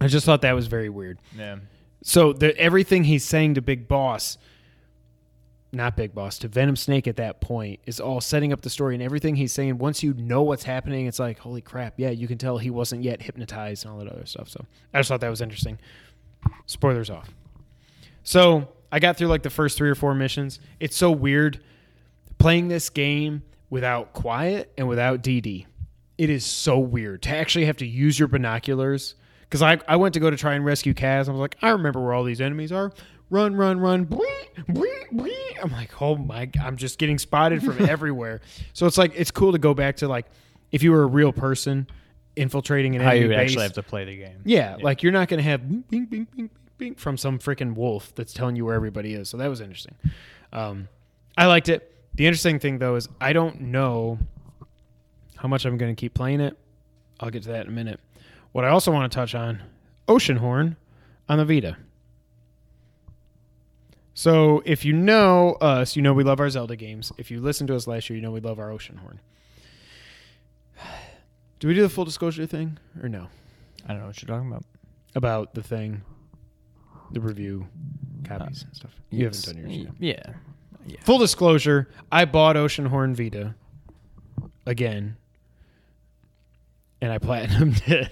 [0.00, 1.20] I just thought that was very weird.
[1.38, 1.58] Yeah.
[2.02, 4.36] So the, everything he's saying to Big Boss,
[5.70, 8.94] not Big Boss, to Venom Snake at that point is all setting up the story
[8.94, 9.78] and everything he's saying.
[9.78, 13.04] Once you know what's happening, it's like, holy crap, yeah, you can tell he wasn't
[13.04, 14.48] yet hypnotized and all that other stuff.
[14.48, 15.78] So I just thought that was interesting.
[16.66, 17.32] Spoilers off.
[18.26, 20.58] So I got through like the first three or four missions.
[20.80, 21.60] It's so weird
[22.38, 25.66] playing this game without quiet and without DD.
[26.18, 29.14] It is so weird to actually have to use your binoculars.
[29.42, 31.28] Because I, I went to go to try and rescue Kaz.
[31.28, 32.90] I was like, I remember where all these enemies are.
[33.30, 34.06] Run, run, run.
[34.06, 35.62] Bleep, bleep, bleep.
[35.62, 38.40] I'm like, oh my, I'm just getting spotted from everywhere.
[38.72, 40.26] So it's like, it's cool to go back to like,
[40.72, 41.86] if you were a real person
[42.34, 44.40] infiltrating an How enemy you would base, actually have to play the game.
[44.44, 47.74] yeah, like you're not going to have bing, bing, bing, bing, bing from some freaking
[47.74, 49.28] wolf that's telling you where everybody is.
[49.28, 49.94] So that was interesting.
[50.52, 50.88] Um,
[51.36, 51.92] I liked it.
[52.14, 54.18] The interesting thing though is I don't know
[55.36, 56.56] how much I'm going to keep playing it.
[57.20, 58.00] I'll get to that in a minute.
[58.52, 59.62] What I also want to touch on,
[60.08, 60.76] Oceanhorn
[61.28, 61.76] on the Vita.
[64.14, 67.12] So if you know us, you know we love our Zelda games.
[67.18, 69.18] If you listened to us last year, you know we love our Oceanhorn.
[71.58, 73.28] Do we do the full disclosure thing or no?
[73.84, 74.64] I don't know what you're talking about.
[75.14, 76.02] about the thing,
[77.12, 77.66] the review
[78.24, 78.90] copies and stuff.
[79.10, 79.92] You haven't done yours yet.
[79.98, 80.32] Yeah.
[80.86, 81.00] Yeah.
[81.02, 83.54] Full disclosure: I bought Oceanhorn Vita
[84.66, 85.16] again,
[87.00, 88.08] and I platinumed it.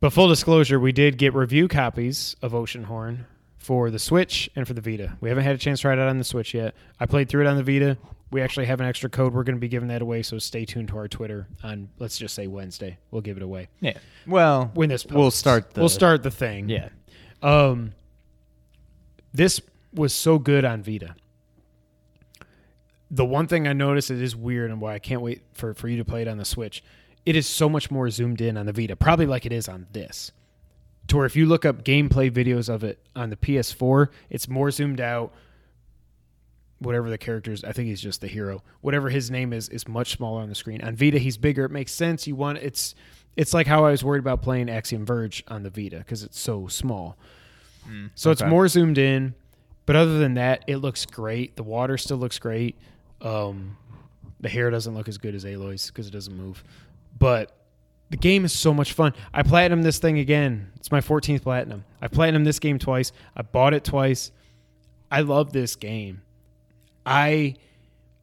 [0.00, 3.24] But full disclosure, we did get review copies of Oceanhorn
[3.56, 5.16] for the Switch and for the Vita.
[5.20, 6.74] We haven't had a chance to try it out on the Switch yet.
[7.00, 7.96] I played through it on the Vita.
[8.30, 9.32] We actually have an extra code.
[9.32, 12.18] We're going to be giving that away, so stay tuned to our Twitter on let's
[12.18, 12.98] just say Wednesday.
[13.10, 13.96] We'll give it away Yeah.
[14.26, 15.06] Well, when this.
[15.06, 16.68] we'll start the we'll start the thing.
[16.68, 16.88] Yeah.
[17.44, 17.92] Um,
[19.34, 19.60] this
[19.92, 21.14] was so good on Vita.
[23.10, 25.86] The one thing I noticed it is weird and why I can't wait for, for
[25.86, 26.82] you to play it on the Switch.
[27.26, 29.86] It is so much more zoomed in on the Vita, probably like it is on
[29.92, 30.32] this.
[31.08, 34.70] To where if you look up gameplay videos of it on the PS4, it's more
[34.70, 35.34] zoomed out.
[36.78, 38.62] Whatever the characters, I think he's just the hero.
[38.80, 40.82] Whatever his name is, is much smaller on the screen.
[40.82, 41.66] On Vita, he's bigger.
[41.66, 42.26] It makes sense.
[42.26, 42.94] You want it's
[43.36, 46.38] it's like how I was worried about playing Axiom Verge on the Vita because it's
[46.38, 47.16] so small.
[48.14, 49.34] So it's more zoomed in,
[49.86, 51.56] but other than that, it looks great.
[51.56, 52.78] The water still looks great.
[53.20, 53.76] Um,
[54.40, 56.64] the hair doesn't look as good as Aloy's because it doesn't move,
[57.18, 57.54] but
[58.10, 59.12] the game is so much fun.
[59.32, 60.70] I platinum this thing again.
[60.76, 61.84] It's my 14th platinum.
[62.00, 63.12] I platinum this game twice.
[63.36, 64.30] I bought it twice.
[65.10, 66.22] I love this game.
[67.04, 67.56] I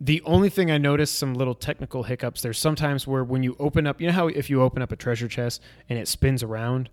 [0.03, 2.41] the only thing I noticed some little technical hiccups.
[2.41, 4.95] There's sometimes where when you open up, you know how if you open up a
[4.95, 6.89] treasure chest and it spins around,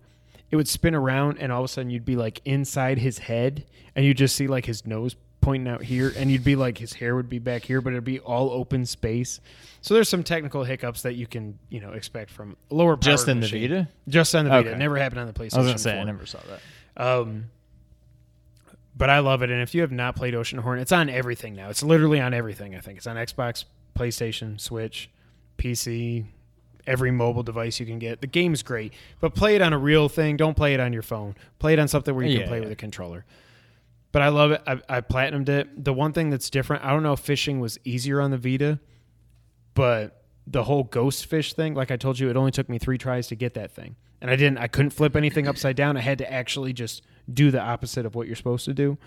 [0.51, 3.65] it would spin around and all of a sudden you'd be like inside his head
[3.95, 6.93] and you just see like his nose pointing out here and you'd be like his
[6.93, 9.41] hair would be back here but it'd be all open space.
[9.81, 13.39] So there's some technical hiccups that you can, you know, expect from lower Just in
[13.39, 13.69] the machine.
[13.69, 13.87] Vita?
[14.07, 14.69] Just on the Vita.
[14.69, 14.77] Okay.
[14.77, 15.55] Never happened on the PlayStation.
[15.55, 17.03] I was gonna say I never saw that.
[17.03, 17.45] Um,
[18.99, 21.69] but I love it, and if you have not played Oceanhorn, it's on everything now.
[21.69, 22.75] It's literally on everything.
[22.75, 23.65] I think it's on Xbox,
[23.97, 25.09] PlayStation, Switch,
[25.57, 26.25] PC,
[26.85, 28.21] every mobile device you can get.
[28.21, 30.37] The game's great, but play it on a real thing.
[30.37, 31.35] Don't play it on your phone.
[31.57, 32.63] Play it on something where you Yeah, can play yeah.
[32.65, 33.25] with a controller.
[34.11, 34.61] But I love it.
[34.65, 35.83] I, I platinumed it.
[35.85, 38.79] The one thing that's different, I don't know if fishing was easier on the Vita,
[39.75, 40.18] but
[40.51, 43.27] the whole ghost fish thing, like I told you, it only took me three tries
[43.27, 43.95] to get that thing.
[44.21, 45.95] And I didn't I couldn't flip anything upside down.
[45.95, 48.97] I had to actually just do the opposite of what you're supposed to do.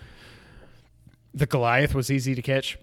[1.33, 2.77] The Goliath was easy to catch.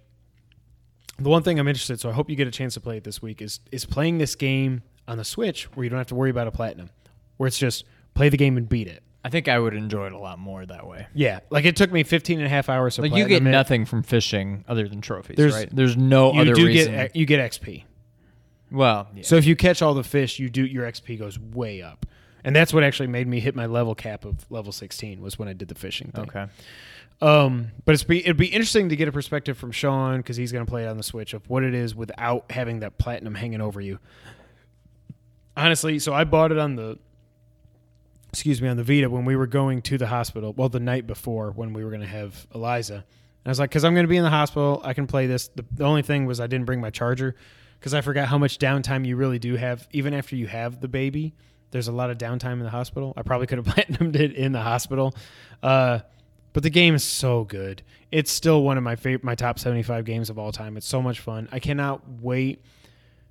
[1.19, 3.05] The one thing I'm interested, so I hope you get a chance to play it
[3.05, 6.15] this week, is is playing this game on the Switch where you don't have to
[6.15, 6.91] worry about a platinum.
[7.37, 7.85] Where it's just
[8.15, 9.03] play the game and beat it.
[9.25, 11.07] I think I would enjoy it a lot more that way.
[11.15, 11.41] Yeah.
[11.51, 13.51] Like it took me 15 and a half hours to Like you get it.
[13.51, 15.69] nothing from fishing other than trophies, There's- right?
[15.71, 16.93] There's no You other do reason.
[16.93, 17.85] get you get XP.
[18.71, 19.23] Well, yeah.
[19.23, 22.07] So if you catch all the fish, you do your XP goes way up.
[22.43, 25.49] And that's what actually made me hit my level cap of level 16 was when
[25.49, 26.25] I did the fishing thing.
[26.25, 26.47] okay.
[27.23, 30.53] Um, but it's be it'd be interesting to get a perspective from Sean because he's
[30.53, 33.35] going to play it on the Switch of what it is without having that platinum
[33.35, 33.99] hanging over you.
[35.55, 36.99] Honestly, so I bought it on the
[38.31, 40.55] excuse me on the Vita when we were going to the hospital.
[40.55, 42.95] Well, the night before when we were going to have Eliza.
[42.95, 45.27] And I was like, because I'm going to be in the hospital, I can play
[45.27, 45.49] this.
[45.49, 47.35] The, the only thing was I didn't bring my charger
[47.81, 50.89] because I forgot how much downtime you really do have, even after you have the
[50.89, 51.33] baby.
[51.71, 53.15] There's a lot of downtime in the hospital.
[53.17, 55.15] I probably could have platinumed it in the hospital.
[55.63, 56.01] Uh,
[56.53, 57.83] but the game is so good.
[58.11, 60.77] It's still one of my favorite, my top 75 games of all time.
[60.77, 61.49] It's so much fun.
[61.53, 62.63] I cannot wait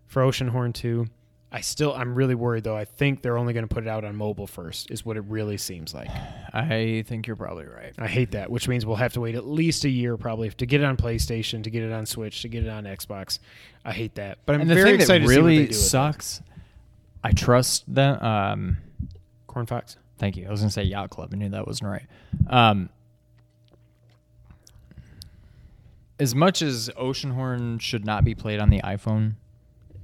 [0.07, 1.05] for Oceanhorn 2.
[1.51, 2.77] I still, I'm really worried though.
[2.77, 5.23] I think they're only going to put it out on mobile first, is what it
[5.27, 6.09] really seems like.
[6.53, 7.93] I think you're probably right.
[7.97, 10.65] I hate that, which means we'll have to wait at least a year probably to
[10.67, 13.39] get it on PlayStation, to get it on Switch, to get it on Xbox.
[13.83, 15.57] I hate that, but I'm and the very thing excited that to see what really
[15.59, 15.73] they do it.
[15.73, 16.41] sucks.
[17.23, 18.21] I trust them.
[18.23, 18.77] Um,
[19.47, 19.97] Corn Fox.
[20.19, 20.45] Thank you.
[20.47, 21.31] I was going to say Yacht Club.
[21.33, 22.05] I knew that wasn't right.
[22.47, 22.89] Um,
[26.19, 29.35] as much as Oceanhorn should not be played on the iPhone,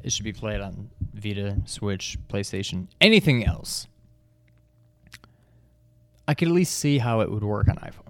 [0.06, 3.88] it should be played on Vita, Switch, PlayStation, anything else.
[6.28, 8.02] I could at least see how it would work on iPhone.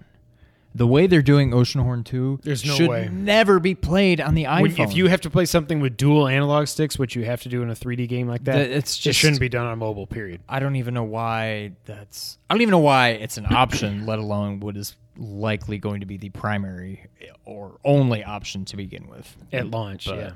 [0.73, 3.07] The way they're doing Oceanhorn 2 There's no should way.
[3.09, 4.61] never be played on the iPhone.
[4.77, 7.49] When, if you have to play something with dual analog sticks, which you have to
[7.49, 10.05] do in a 3D game like that, it's it just- shouldn't be done on mobile.
[10.05, 10.41] Period.
[10.49, 12.37] I don't even know why that's.
[12.49, 16.05] I don't even know why it's an option, let alone what is likely going to
[16.05, 17.05] be the primary
[17.45, 20.31] or only option to begin with At launch, But- yeah.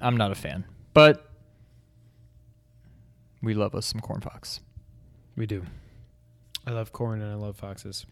[0.00, 1.30] I'm not a fan, but
[3.42, 4.60] we love us some corn fox.
[5.36, 5.64] We do.
[6.66, 8.06] I love corn and I love foxes.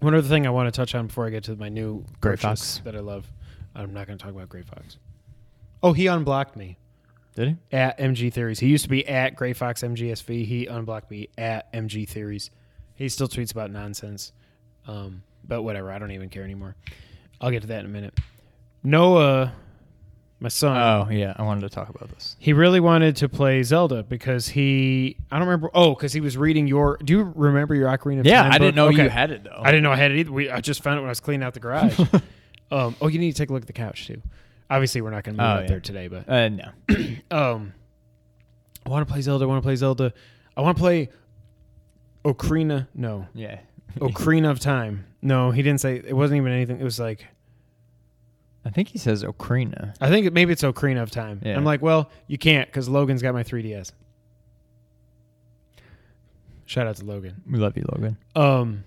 [0.00, 2.36] One other thing I want to touch on before I get to my new Gray
[2.36, 2.80] Fox.
[2.84, 3.30] that I love.
[3.74, 4.96] I'm not going to talk about Gray Fox.
[5.82, 6.76] Oh, he unblocked me
[7.36, 7.56] Did he?
[7.76, 8.58] at MG Theories.
[8.60, 10.44] He used to be at Gray Fox MGSV.
[10.46, 12.50] He unblocked me at MG Theories.
[12.94, 14.32] He still tweets about nonsense.
[14.86, 15.90] Um, but whatever.
[15.92, 16.76] I don't even care anymore.
[17.40, 18.18] I'll get to that in a minute.
[18.82, 19.52] Noah,
[20.40, 20.76] my son.
[20.76, 22.34] Oh yeah, I wanted to talk about this.
[22.38, 26.36] He really wanted to play Zelda because he I don't remember oh because he was
[26.36, 29.04] reading your do you remember your Ocarina of Yeah, Time I didn't know Okay.
[29.04, 29.60] you had it though.
[29.62, 30.32] I didn't know I had it either.
[30.32, 31.98] We, I just found it when I was cleaning out the garage.
[32.70, 34.22] um, oh, you need to take a look at the couch too.
[34.70, 35.66] Obviously, we're not going to move Oh, up yeah.
[35.68, 36.70] there today, but Uh, no.
[37.30, 37.74] um,
[38.86, 39.44] I want to play Zelda.
[39.44, 40.12] I want to play Zelda.
[40.56, 41.08] I want to play
[42.24, 42.86] Ocarina.
[42.94, 43.60] No, Yeah.
[43.98, 45.06] Ocarina of Time.
[45.22, 45.96] No, he didn't say.
[45.96, 46.80] It wasn't even anything.
[46.80, 47.26] It was like
[48.64, 49.94] I think he says Ocarina.
[50.00, 51.40] I think it, maybe it's Ocarina of Time.
[51.44, 51.56] Yeah.
[51.56, 53.92] I'm like, well, you can't because Logan's got my 3DS.
[56.66, 57.42] Shout out to Logan.
[57.50, 58.16] We love you, Logan.
[58.36, 58.84] Um,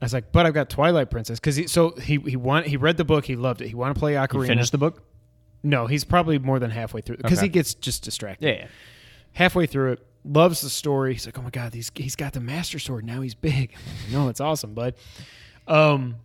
[0.00, 2.76] I was like, but I've got Twilight Princess because he so he he want he
[2.78, 4.40] read the book he loved it he wanted to play Ocarina.
[4.42, 5.02] You finished the book?
[5.62, 7.46] No, he's probably more than halfway through because Okay.
[7.46, 8.46] he gets just distracted.
[8.46, 8.66] Yeah.
[9.32, 11.12] halfway through it, loves the story.
[11.12, 13.20] He's like, "Oh my god, he's he's got the Master Sword now.
[13.20, 13.78] He's big." Like,
[14.12, 14.94] no, it's awesome, bud.
[15.68, 16.16] Um,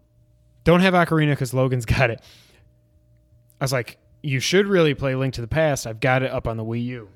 [0.65, 2.21] don't have Ocarina because Logan's got it.
[3.61, 5.87] I was like, "You should really play Link to the Past.
[5.87, 7.07] I've got it up on the Wii U."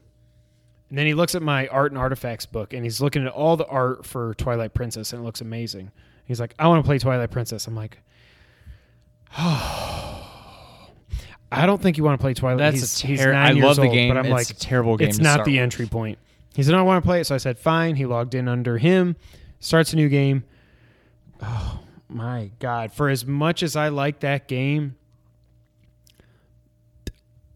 [0.89, 3.57] And then he looks at my art and artifacts book, and he's looking at all
[3.57, 5.91] the art for Twilight Princess, and it looks amazing.
[6.25, 7.99] He's like, "I want to play Twilight Princess." I'm like,
[9.37, 10.15] "Oh."
[11.51, 12.59] I don't think you want to play Twilight.
[12.59, 14.09] That's he's, a he's ter- I years love the old, game.
[14.13, 15.61] but I'm It's like, a terrible game It's not the with.
[15.63, 16.19] entry point.
[16.53, 18.77] He said, "I want to play it," so I said, "Fine." He logged in under
[18.77, 19.15] him,
[19.59, 20.43] starts a new game.
[21.41, 21.79] Oh
[22.09, 22.91] my god!
[22.91, 24.95] For as much as I like that game,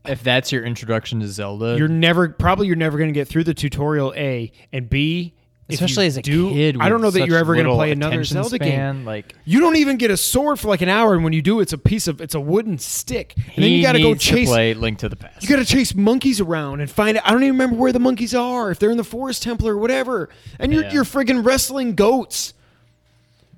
[0.06, 3.46] If that's your introduction to Zelda, you're never probably you're never going to get through
[3.46, 4.14] the tutorial.
[4.18, 5.34] A and B,
[5.70, 6.76] especially as a do, kid.
[6.82, 9.06] I don't know that you're ever going to play another Zelda game.
[9.06, 11.62] Like You don't even get a sword for like an hour, and when you do,
[11.62, 14.14] it's a piece of it's a wooden stick, and then he you got to go
[14.14, 14.50] chase.
[14.50, 15.42] to play Link to the Past.
[15.42, 17.26] You got to chase monkeys around and find out.
[17.26, 19.78] I don't even remember where the monkeys are, if they're in the forest temple or
[19.78, 20.28] whatever.
[20.60, 20.92] And you're Yeah.
[20.92, 22.54] you're friggin' wrestling goats.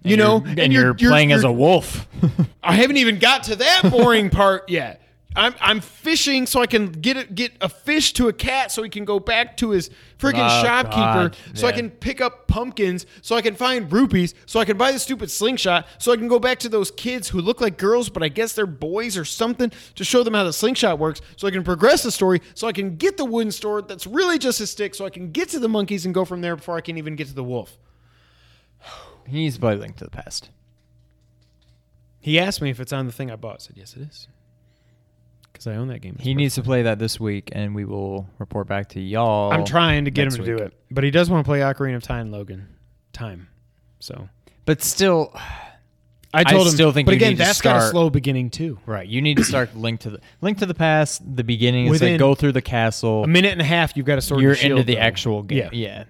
[0.06, 2.08] You And know, you're- and, you're, playing as a wolf.
[2.64, 5.02] I haven't even got to that boring part yet.
[5.38, 8.82] I'm I'm fishing so I can get it, get a fish to a cat so
[8.84, 11.38] he can go back to his friggin' Oh, shopkeeper God.
[11.54, 14.94] so I can pick up pumpkins so I can find rupees so I can buy
[14.94, 18.10] the stupid slingshot so I can go back to those kids who look like girls
[18.10, 21.50] but I guess they're boys or something to show them how the slingshot works so
[21.50, 24.62] I can progress the story so I can get the wooden sword that's really just
[24.62, 26.82] a stick so I can get to the monkeys and go from there before I
[26.82, 27.78] can even get to the wolf.
[29.28, 30.50] He needs to play Link to the Past.
[32.20, 33.56] He asked me if it's on the thing I bought.
[33.56, 34.28] I said yes it is.
[35.54, 36.18] Cuz I own that game.
[36.20, 39.52] He needs to play that this week, and we will report back to y'all.
[39.52, 40.64] I'm trying to get him next to do week.
[40.64, 42.68] it, but he does want to play Ocarina of Time, Logan.
[43.14, 43.48] Time.
[44.00, 44.28] So
[44.66, 45.34] But still,
[46.34, 46.74] I told him.
[46.74, 48.80] still think but you again, need to that's got a start- slow beginning too.
[48.86, 49.08] right?
[49.08, 51.22] You need to start Link to the Link to the Past.
[51.36, 53.24] The beginning is Within like go through the castle.
[53.24, 54.42] A minute and a half, you've got a sword.
[54.42, 55.58] You're into the actual game.
[55.60, 55.70] Yeah.
[55.72, 56.04] Yeah,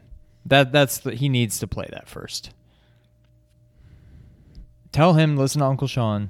[0.47, 2.49] that that's the, he needs to play that first.
[4.95, 6.29] Tell him, listen to Uncle Sean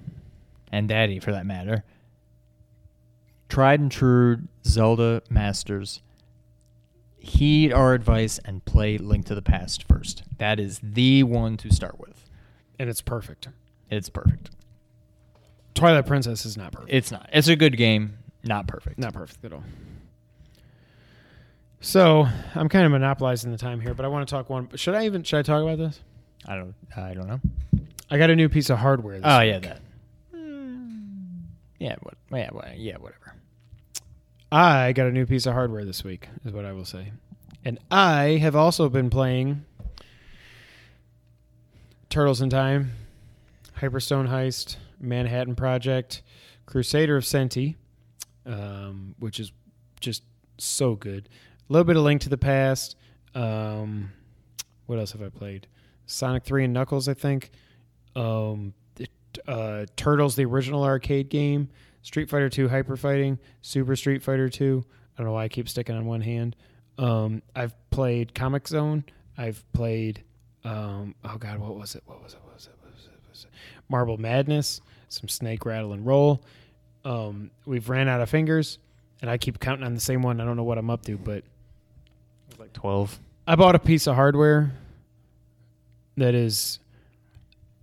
[0.71, 1.83] and Daddy for that matter.
[3.47, 6.01] Tried and true Zelda Masters.
[7.19, 10.23] Heed our advice and play Link to the Past first.
[10.39, 12.25] That is the one to start with.
[12.79, 13.47] and it's perfect.
[13.91, 14.49] It's perfect.
[15.75, 16.91] Twilight Princess is not perfect.
[16.91, 17.29] It's not.
[17.31, 18.97] It's a good game, not perfect.
[18.97, 19.63] not perfect at all.
[21.81, 24.69] So I'm kind of monopolizing the time here, but I want to talk one.
[24.75, 26.01] Should I even should I talk about this?
[26.47, 26.73] I don't.
[26.97, 27.39] I don't know.
[28.09, 29.15] I got a new piece of hardware.
[29.19, 29.47] This Oh week.
[29.51, 29.81] yeah, that.
[31.79, 31.95] Yeah.
[32.01, 32.13] What?
[32.31, 32.49] Yeah.
[32.51, 32.97] What, yeah.
[32.97, 33.33] Whatever.
[34.51, 37.11] I got a new piece of hardware this week, is what I will say.
[37.65, 39.65] And I have also been playing
[42.09, 42.91] Turtles in Time,
[43.79, 46.21] Hyperstone Heist, Manhattan Project,
[46.67, 47.75] Crusader of Centy,
[48.45, 49.51] um, which is
[49.99, 50.23] just
[50.57, 51.27] so good.
[51.69, 52.95] A little bit of Link to the Past.
[53.33, 54.11] Um,
[54.85, 55.67] what else have I played?
[56.05, 57.49] Sonic 3 and Knuckles, I think.
[58.15, 58.73] Um,
[59.47, 61.69] uh, Turtles, the original arcade game.
[62.01, 64.83] Street Fighter 2 Hyper Fighting, Super Street Fighter 2.
[64.85, 66.55] I don't know why I keep sticking on one hand.
[66.99, 69.03] Um, I've played Comix Zone.
[69.37, 70.23] I've played,
[70.63, 72.03] um, oh God, what was it?
[72.05, 72.39] What was it?
[72.43, 72.73] What was it?
[72.81, 73.11] What was it?
[73.11, 73.49] What was it?
[73.89, 76.41] Marble Madness, some Snake Rattle and Roll.
[77.03, 78.77] Um, we've ran out of fingers,
[79.21, 80.39] and I keep counting on the same one.
[80.39, 81.43] I don't know what I'm up to, but
[82.59, 83.19] Like twelve.
[83.47, 84.73] I bought a piece of hardware
[86.17, 86.79] that is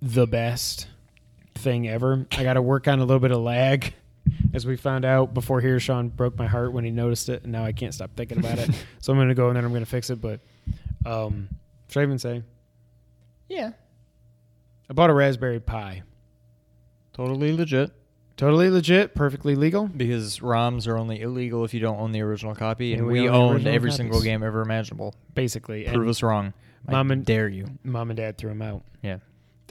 [0.02, 0.88] the best
[1.54, 2.26] thing ever.
[2.32, 3.94] I got to work on a little bit of lag,
[4.52, 5.78] as we found out before here.
[5.80, 8.58] Sean broke my heart when he noticed it, and now I can't stop thinking about
[8.58, 8.70] it.
[9.00, 10.20] so I'm going to go and then I'm going to fix it.
[10.20, 10.40] But
[11.06, 11.48] um,
[11.88, 12.42] should I even say
[13.48, 13.70] Yeah.
[14.90, 16.02] I bought a Raspberry Pi?
[17.12, 17.92] Totally legit.
[18.36, 19.86] Totally legit, perfectly legal.
[19.86, 23.20] Because ROMs are only illegal if you don't own the original copy, and And we,
[23.22, 23.96] we own the owned original every copies.
[23.98, 25.14] single game ever imaginable.
[25.34, 26.52] Basically, Prove and us wrong.
[26.88, 27.66] Mom I and- dare you.
[27.84, 28.82] mom and dad threw them out.
[29.02, 29.18] Yeah.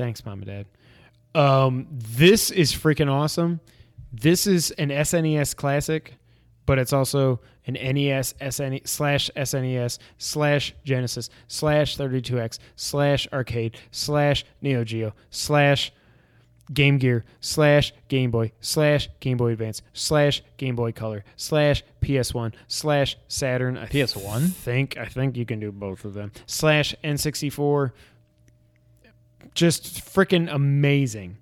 [0.01, 0.65] Thanks, mom and dad.
[1.39, 3.59] Um, this is freaking awesome.
[4.11, 6.15] This is an SNES classic,
[6.65, 14.43] but it's also an NES SN slash SNES slash Genesis slash 32X slash arcade slash
[14.59, 15.93] Neo Geo slash
[16.73, 22.53] Game Gear slash Game Boy slash Game Boy Advance slash Game Boy Color slash PS1
[22.67, 23.77] slash Saturn.
[23.77, 24.51] I PS1?
[24.51, 27.91] think I think you can do both of them slash N64
[29.53, 31.37] just freaking amazing.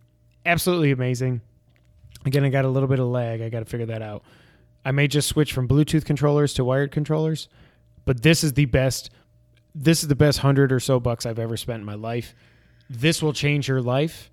[0.46, 1.42] Absolutely amazing.
[2.26, 3.42] Again, I got a little bit of lag.
[3.42, 4.24] I got to figure that out.
[4.84, 7.48] I may just switch from Bluetooth controllers to wired controllers,
[8.06, 9.10] but this is the best.
[9.76, 12.34] This is the best hundred or so bucks I've ever spent in my life.
[12.90, 14.32] This will change your life.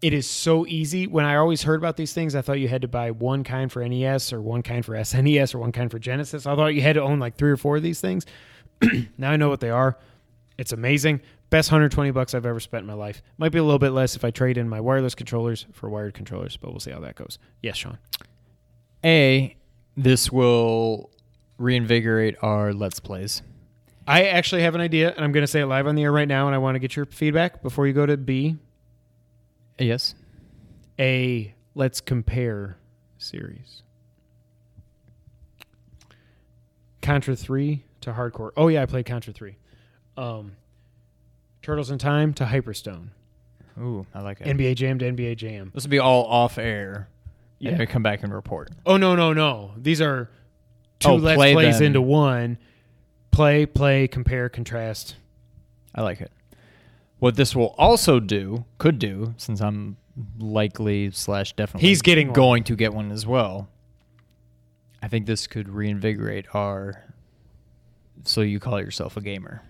[0.00, 1.06] It is so easy.
[1.06, 3.70] When I always heard about these things, I thought you had to buy one kind
[3.70, 6.46] for NES or one kind for SNES or one kind for Genesis.
[6.46, 8.26] I thought you had to own like three or four of these things.
[9.18, 9.98] now I know what they are.
[10.58, 11.20] It's amazing.
[11.50, 13.22] Best 120 bucks I've ever spent in my life.
[13.38, 16.14] Might be a little bit less if I trade in my wireless controllers for wired
[16.14, 17.38] controllers, but we'll see how that goes.
[17.62, 17.98] Yes, Sean.
[19.04, 19.56] A,
[19.96, 21.10] this will
[21.58, 23.42] reinvigorate our Let's Plays.
[24.06, 26.12] I actually have an idea, and I'm going to say it live on the air
[26.12, 28.56] right now, and I want to get your feedback before you go to B.
[29.78, 30.14] Yes.
[30.98, 32.78] A let's compare
[33.18, 33.82] series.
[37.02, 38.50] Contra 3 to Hardcore.
[38.56, 39.56] Oh, yeah, I played Contra 3.
[40.16, 40.52] Um,
[41.64, 43.08] Turtles in Time to Hyperstone.
[43.80, 44.46] Ooh, I like it.
[44.46, 45.70] NBA Jam to NBA Jam.
[45.74, 47.08] this will be all off air.
[47.58, 47.70] Yeah.
[47.70, 48.70] And we come back and report.
[48.84, 49.72] Oh no, no, no.
[49.78, 50.28] These are
[51.00, 51.86] two Oh, let's play plays them.
[51.86, 52.58] into one.
[53.30, 55.16] Play, play, compare, contrast.
[55.94, 56.30] I like it.
[57.18, 59.96] What this will also do, could do, since I'm
[60.38, 62.34] likely slash definitely He's getting one.
[62.34, 63.68] going to get one as well.
[65.02, 67.02] I think this could reinvigorate our.
[68.24, 69.62] So you call yourself a gamer?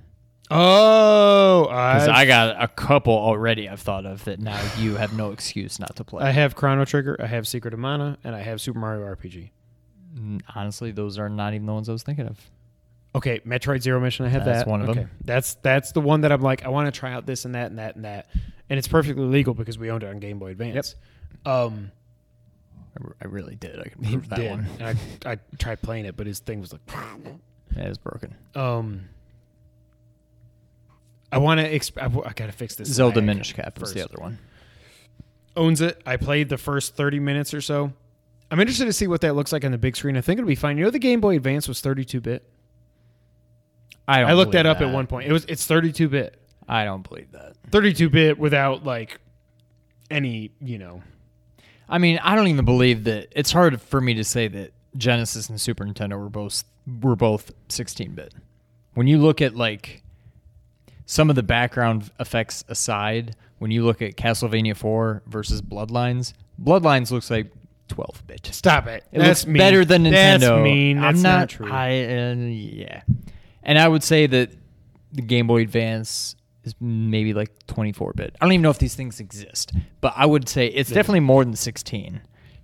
[0.50, 3.68] Oh, Because I, I got a couple already.
[3.68, 4.60] I've thought of that now.
[4.78, 6.22] You have no excuse not to play.
[6.24, 9.50] I have Chrono Trigger, I have Secret of Mana, and I have Super Mario RPG.
[10.54, 12.38] Honestly, those are not even the ones I was thinking of.
[13.16, 14.68] Okay, Metroid Zero Mission, I have That's that.
[14.70, 15.00] one of okay.
[15.00, 15.10] them.
[15.24, 17.70] That's that's the one that I'm like, I want to try out this and that
[17.70, 18.28] and that and that,
[18.68, 20.94] and it's perfectly legal because we owned it on Game Boy Advance.
[21.44, 21.54] Yep.
[21.54, 21.92] Um,
[23.00, 23.78] I, r- I really did.
[23.80, 24.50] I can prove that did.
[24.50, 24.66] one.
[24.80, 24.96] I
[25.32, 26.80] I tried playing it, but his thing was like,
[27.76, 28.34] It is broken.
[28.54, 29.08] um.
[31.34, 31.70] I want to.
[31.70, 32.88] Exp- I, w- I gotta fix this.
[32.88, 33.94] Zelda Minish Cap is first.
[33.94, 34.38] the other one.
[35.56, 36.00] owns it.
[36.06, 37.92] I played the first 30 minutes or so.
[38.50, 40.16] I'm interested to see what that looks like on the big screen.
[40.16, 40.78] I think it'll be fine.
[40.78, 42.48] You know, the Game Boy Advance was 32 bit.
[44.06, 44.30] I don't.
[44.30, 45.28] I looked that up at one point.
[45.28, 46.38] It was it's 32 bit.
[46.68, 47.54] I don't believe that.
[47.70, 49.18] 32 bit without like
[50.10, 51.02] any, you know.
[51.88, 53.28] I mean, I don't even believe that.
[53.32, 56.64] It's hard for me to say that Genesis and Super Nintendo were both
[57.00, 58.34] were both 16-bit.
[58.94, 60.02] When you look at like
[61.06, 66.32] some of the background effects aside, when you look at Castlevania 4 versus Bloodlines,
[66.62, 67.52] Bloodlines looks like
[67.88, 68.46] 12 bit.
[68.52, 69.04] Stop it.
[69.12, 69.58] It That's looks mean.
[69.58, 70.40] better than Nintendo.
[70.40, 71.00] That's mean.
[71.00, 71.70] That's I'm not, not, true.
[71.70, 73.02] I, uh, yeah,
[73.62, 74.50] and I would say that
[75.12, 78.36] the Game Boy Advance is maybe like 24 bit.
[78.40, 81.44] I don't even know if these things exist, but I would say it's definitely more
[81.44, 82.20] than 16.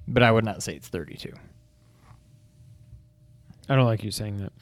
[0.09, 1.33] But I would not say it's 32.
[3.69, 4.53] I don't like you saying that.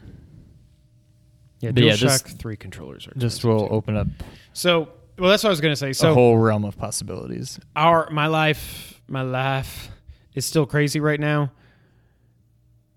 [1.60, 3.74] Yeah, But yeah, DualShock this- 3 controllers are Just expensive, will too.
[3.74, 4.06] open up
[4.52, 5.90] So, well, that's what I was going to say.
[5.90, 7.58] a So, whole realm of possibilities.
[7.74, 9.90] our my life, my life
[10.34, 11.50] is still crazy right now.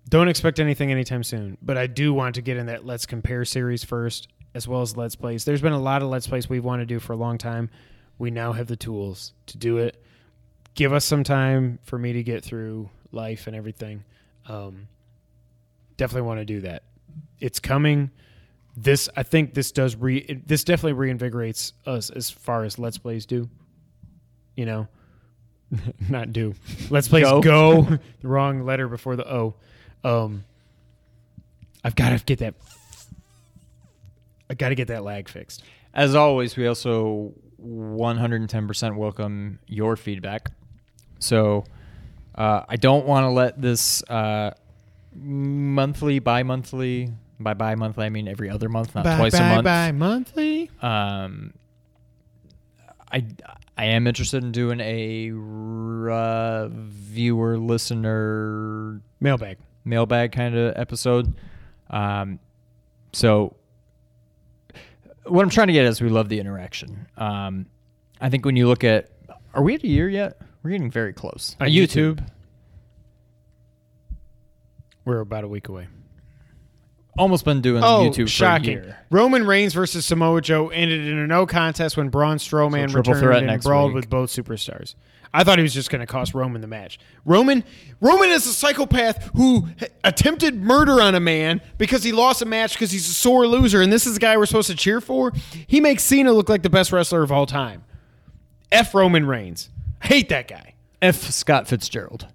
[0.08, 3.44] Don't expect anything anytime soon, but I do want to get in that Let's Compare
[3.44, 5.44] series first, as well as Let's Plays.
[5.44, 7.70] There's been a lot of Let's Plays we've wanted to do for a long time.
[8.18, 10.02] We now have the tools to do it.
[10.74, 14.04] Give us some time for me to get through life and everything.
[14.46, 14.88] Um,
[15.96, 16.82] definitely want to do that.
[17.40, 18.10] It's coming.
[18.76, 22.98] This I think this does re it, this definitely reinvigorates us as far as Let's
[22.98, 23.48] Plays do.
[24.56, 24.88] You know,
[26.08, 26.54] not do.
[26.90, 27.42] Let's Plays Go.
[27.42, 27.82] go.
[27.82, 29.54] the wrong letter before the O.
[30.04, 30.44] Um,
[31.84, 32.54] I've got to get that.
[34.48, 35.62] I got to get that lag fixed.
[35.94, 37.34] As always, we also
[37.64, 40.50] 110% welcome your feedback.
[41.18, 41.64] So
[42.34, 44.52] uh, I don't want to let this uh,
[45.14, 47.10] monthly, bi monthly,
[47.42, 49.64] by bi monthly, I mean every other month, not twice a month.
[49.64, 50.70] Bye monthly.
[50.80, 51.54] Um,
[53.10, 53.26] I
[53.76, 55.32] I am interested in doing a
[56.12, 59.58] uh, viewer listener Mailbag.
[59.84, 61.34] mailbag kind of episode.
[61.90, 62.38] Um,
[63.12, 63.56] so
[65.24, 67.06] what I'm trying to get is we love the interaction.
[67.16, 67.66] Um,
[68.20, 69.10] I think when you look at,
[69.54, 70.38] are we at a year yet?
[70.62, 71.56] We're getting very close.
[71.60, 72.26] On YouTube.
[75.04, 75.88] We're about a week away.
[77.18, 78.78] Almost been doing Oh, YouTube shocking!
[78.78, 78.98] for a year.
[79.10, 83.50] Roman Reigns versus Samoa Joe ended in a no contest when Braun Strowman So returned
[83.50, 83.96] and brawled week.
[83.96, 84.94] with both superstars.
[85.34, 86.98] I thought he was just going to cost Roman the match.
[87.24, 87.64] Roman,
[88.02, 89.66] Roman is a psychopath who
[90.04, 93.80] attempted murder on a man because he lost a match because he's a sore loser,
[93.80, 95.32] and this is the guy we're supposed to cheer for.
[95.66, 97.84] He makes Cena look like the best wrestler of all time.
[98.70, 99.70] F Roman Reigns.
[100.02, 100.74] Hate that guy.
[101.00, 101.16] F.
[101.30, 102.26] Scott Fitzgerald.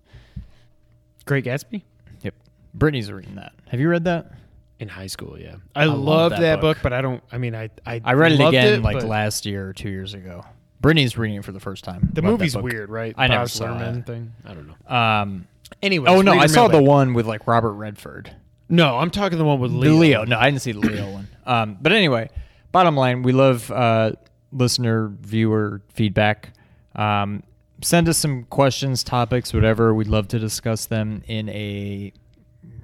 [1.25, 1.83] Great Gatsby.
[2.21, 2.33] Yep.
[2.73, 3.53] Brittany's reading that.
[3.69, 4.31] Have you read that?
[4.79, 6.77] In high school, yeah, I, love loved that that, book.
[6.77, 6.83] book.
[6.83, 7.23] but I don't.
[7.31, 10.13] I mean, I I, I read it loved again like last year or two years
[10.13, 10.45] ago.
[10.79, 12.09] Brittany's reading it for the first time.
[12.13, 13.15] The movie's weird, right?
[13.17, 14.33] I never Baz saw Luhrmann thing.
[14.45, 14.95] I don't know.
[14.95, 15.47] Um,
[15.81, 18.35] Anyway, oh no, I saw the one with like Robert Redford.
[18.69, 19.95] No, I'm talking the one with The Leo.
[19.97, 20.25] Leo.
[20.25, 21.27] No, I didn't see the Leo one.
[21.45, 22.29] Um, but anyway,
[22.71, 24.11] bottom line, we love uh,
[24.51, 26.53] listener, viewer feedback.
[26.95, 27.43] Um,
[27.81, 29.93] send us some questions, topics, whatever.
[29.93, 32.11] We'd love to discuss them in a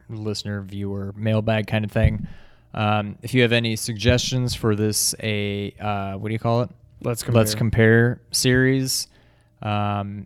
[0.09, 2.27] listener, viewer mailbag kind of thing.
[2.73, 6.69] Um, if you have any suggestions for this, a uh, what do you call it?
[7.01, 7.39] Let's compare.
[7.39, 9.07] Let's compare series.
[9.61, 10.25] Um,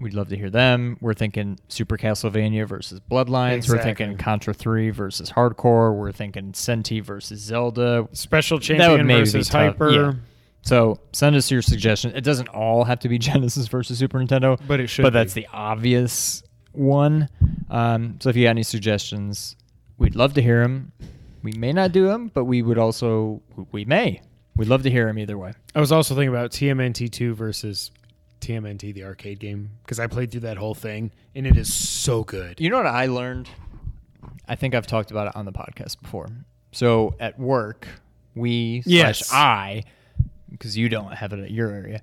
[0.00, 0.96] we'd love to hear them.
[1.00, 3.68] We're thinking Super Castlevania versus Bloodlines.
[3.68, 5.94] We're thinking Contra 3 versus Hardcore.
[5.94, 8.08] We're thinking Centy versus Zelda.
[8.12, 9.48] Special champion versus.
[9.48, 9.90] Hyper.
[9.90, 10.12] Yeah.
[10.62, 12.14] So send us your suggestions.
[12.14, 15.18] It doesn't all have to be Genesis versus Super Nintendo, But it should But be.
[15.18, 16.42] that's the obvious
[16.72, 17.28] one.
[17.70, 19.56] Um, so if you got any suggestions,
[19.98, 20.92] we'd love to hear them.
[21.42, 23.42] We may not do them, but we would also
[23.72, 24.20] we may.
[24.56, 25.52] We'd love to hear them either way.
[25.74, 27.90] I was also thinking about TMNT 2 versus
[28.40, 32.22] TMNT, the arcade game, because I played through that whole thing, and it is so
[32.24, 32.60] good.
[32.60, 33.48] You know what I learned?
[34.48, 36.28] I think I've talked about it on the podcast before.
[36.72, 37.86] So at work,
[38.34, 39.26] we Yes.
[39.28, 39.84] slash I,
[40.50, 42.02] because you don't have it at your area,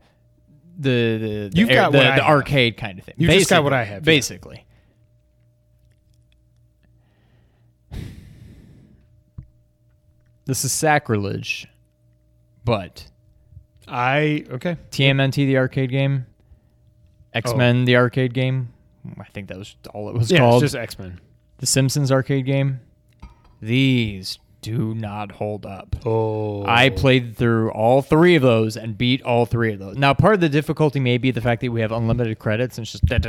[0.80, 2.32] the the, You've got the, what I the have.
[2.36, 3.16] arcade kind of thing.
[3.18, 4.06] You just got what I have, yeah.
[4.06, 4.66] Basically.
[10.46, 11.68] This is sacrilege,
[12.66, 13.06] but
[13.88, 14.78] I okay.
[14.92, 16.34] TMNT the arcade game, oh.
[17.34, 18.70] X Men the arcade game.
[19.20, 20.64] I think that was all it was Yeah, called.
[20.64, 21.20] it's just X Men.
[21.58, 22.80] the Simpsons arcade game.
[23.62, 25.96] These do not hold up.
[26.06, 29.98] Oh, I played through all three of those and beat all three of those.
[29.98, 32.84] Now, part of the difficulty may be the fact that we have unlimited credits and
[32.84, 33.22] it's just but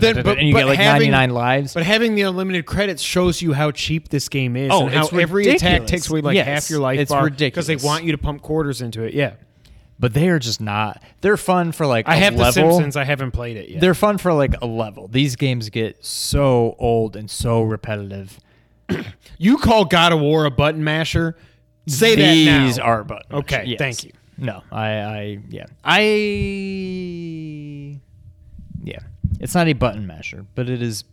[0.00, 1.74] then- but- and you but get like having- 99 lives.
[1.74, 5.06] But having the unlimited credits shows you how cheap this game is, Oh, and how
[5.08, 8.12] every attack takes away like Yes, half your life it's bar because they want you
[8.12, 9.14] to pump quarters into it.
[9.14, 9.34] Yeah,
[10.00, 11.02] but they are just not.
[11.20, 12.50] They're fun for like I a have the.
[12.50, 12.96] Simpsons.
[12.96, 13.80] I haven't played it yet.
[13.80, 15.06] They're fun for like a level.
[15.08, 18.40] These games get so old and so repetitive.
[19.38, 21.36] you call God of War a button masher?
[21.88, 22.88] Say These that now.
[22.88, 23.36] are button.
[23.36, 23.78] Okay, yes.
[23.78, 24.12] thank you.
[24.38, 26.00] No, I, I, yeah, I,
[28.82, 28.98] yeah.
[29.40, 31.04] It's not a button masher, but it is.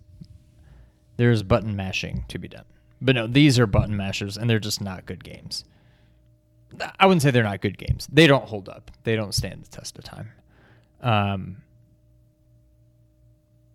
[1.18, 2.66] There's button mashing to be done.
[3.02, 5.64] But no, these are button mashers, and they're just not good games.
[7.00, 8.08] I wouldn't say they're not good games.
[8.12, 8.92] They don't hold up.
[9.04, 10.32] They don't stand the test of time.
[11.02, 11.58] Um,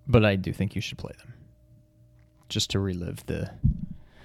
[0.07, 1.35] but I do think you should play them,
[2.49, 3.51] just to relive the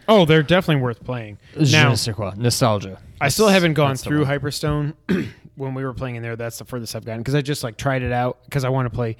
[0.07, 1.37] Oh, they're definitely worth playing.
[1.59, 2.99] je Now, ne sais quoi, nostalgia.
[3.21, 4.39] I still That's- haven't gone that's the through one.
[4.39, 4.93] Hyperstone.
[5.55, 7.77] when we were playing in there, that's the furthest I've gotten because I just like
[7.77, 9.15] tried it out because I want to play.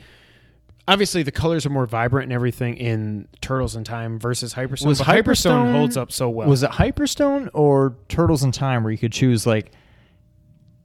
[0.85, 4.87] Obviously, the colors are more vibrant and everything in Turtles in Time versus Hyperstone.
[4.87, 6.49] Was but Hyperstone Hyperstone- holds up so well.
[6.49, 9.71] Was it Hyperstone or Turtles in Time, where you could choose like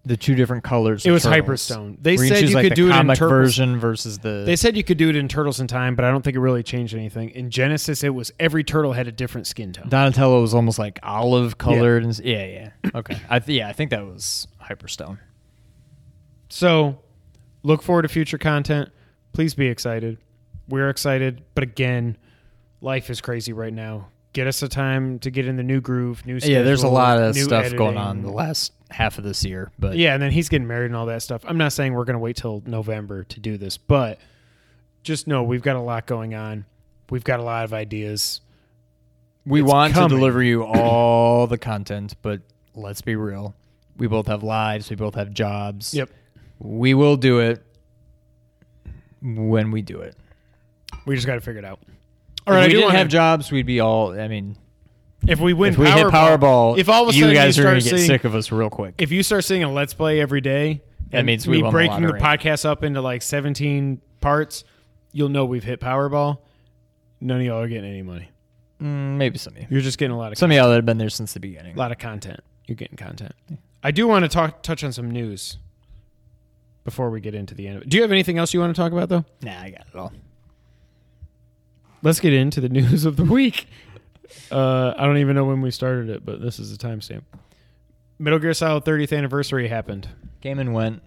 [0.09, 1.05] the two different colors?
[1.05, 1.69] It of was Turtles?
[1.69, 1.97] Hyperstone.
[2.01, 4.43] They said you like, could do it in Turtles- version versus the.
[4.45, 6.41] They said you could do it in Turtles in Time, but I don't think it
[6.41, 7.31] really changed anything.
[7.31, 9.89] In Genesis, it was every turtle had a different skin tone.
[9.89, 12.71] Donatello was almost like olive colored, and yeah, yeah.
[12.95, 15.19] Okay, I th- yeah, I think that was Hyperstone.
[16.49, 16.99] So,
[17.63, 18.89] look forward to future content.
[19.33, 20.19] Please be excited.
[20.69, 22.17] We're excited, but again,
[22.81, 24.09] life is crazy right now.
[24.33, 27.19] Get us a time to get in the new groove, new Yeah, there's a lot
[27.19, 30.49] of stuff going on the last half of this year, but Yeah, and then he's
[30.49, 31.45] getting married and all that stuff.
[31.47, 34.19] I'm not saying we're going to wait till November to do this, but
[35.03, 36.65] just know we've got a lot going on.
[37.11, 38.41] We've got a lot of ideas.
[39.47, 40.11] we It's want coming.
[40.11, 42.15] to deliver you all the content.
[42.23, 42.41] But
[42.75, 43.55] let's be real,
[43.97, 45.93] we both have lives, we both have jobs.
[45.95, 46.11] Yep.
[46.59, 47.63] we will do it
[49.23, 50.17] when we do it.
[51.07, 51.81] We just got to figure it out.
[52.47, 54.19] All right, if we didn't have jobs, we'd be all.
[54.19, 54.57] I mean,
[55.27, 57.65] If we win if we hit Powerball, if all of a sudden you guys you
[57.65, 58.95] are gonna get sick of us real quick.
[58.99, 60.81] if you start seeing a let's play every day,
[61.11, 62.21] That means we me the breaking the lottery.
[62.21, 64.65] podcast up into like 17 parts,
[65.13, 66.39] you'll know we've hit Powerball.
[67.21, 68.29] None of y'all are getting any money.
[68.81, 69.67] Mm, maybe some of you.
[69.71, 71.41] You're just getting a lot of Some of y'all that have been there since the
[71.41, 71.75] beginning.
[71.75, 72.41] a lot of content.
[72.67, 73.33] You're getting content.
[73.83, 75.59] I do want to talk touch on some news
[76.85, 77.77] before we get into the end.
[77.79, 77.89] of it.
[77.89, 79.25] Do you have anything else you want to talk about though?
[79.43, 80.13] Nah, I got it all.
[82.03, 83.67] Let's get into the news of the week.
[84.51, 87.23] Uh, I don't even know when we started it, but this is the timestamp.
[88.19, 90.09] Metal Gear Solid 30th anniversary happened.
[90.41, 91.03] Came and went.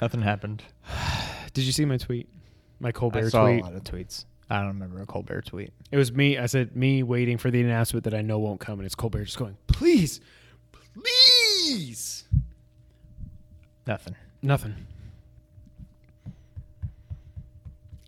[0.00, 0.62] Nothing happened.
[1.52, 2.28] Did you see my tweet?
[2.78, 3.60] My Colbert I saw tweet.
[3.60, 4.24] a lot of tweets.
[4.48, 5.72] I don't remember a Colbert tweet.
[5.92, 6.38] It was me.
[6.38, 9.24] I said me waiting for the announcement that I know won't come, and it's Colbert
[9.24, 10.20] just going, please,
[10.92, 12.24] please.
[13.86, 14.16] Nothing.
[14.42, 14.74] Nothing.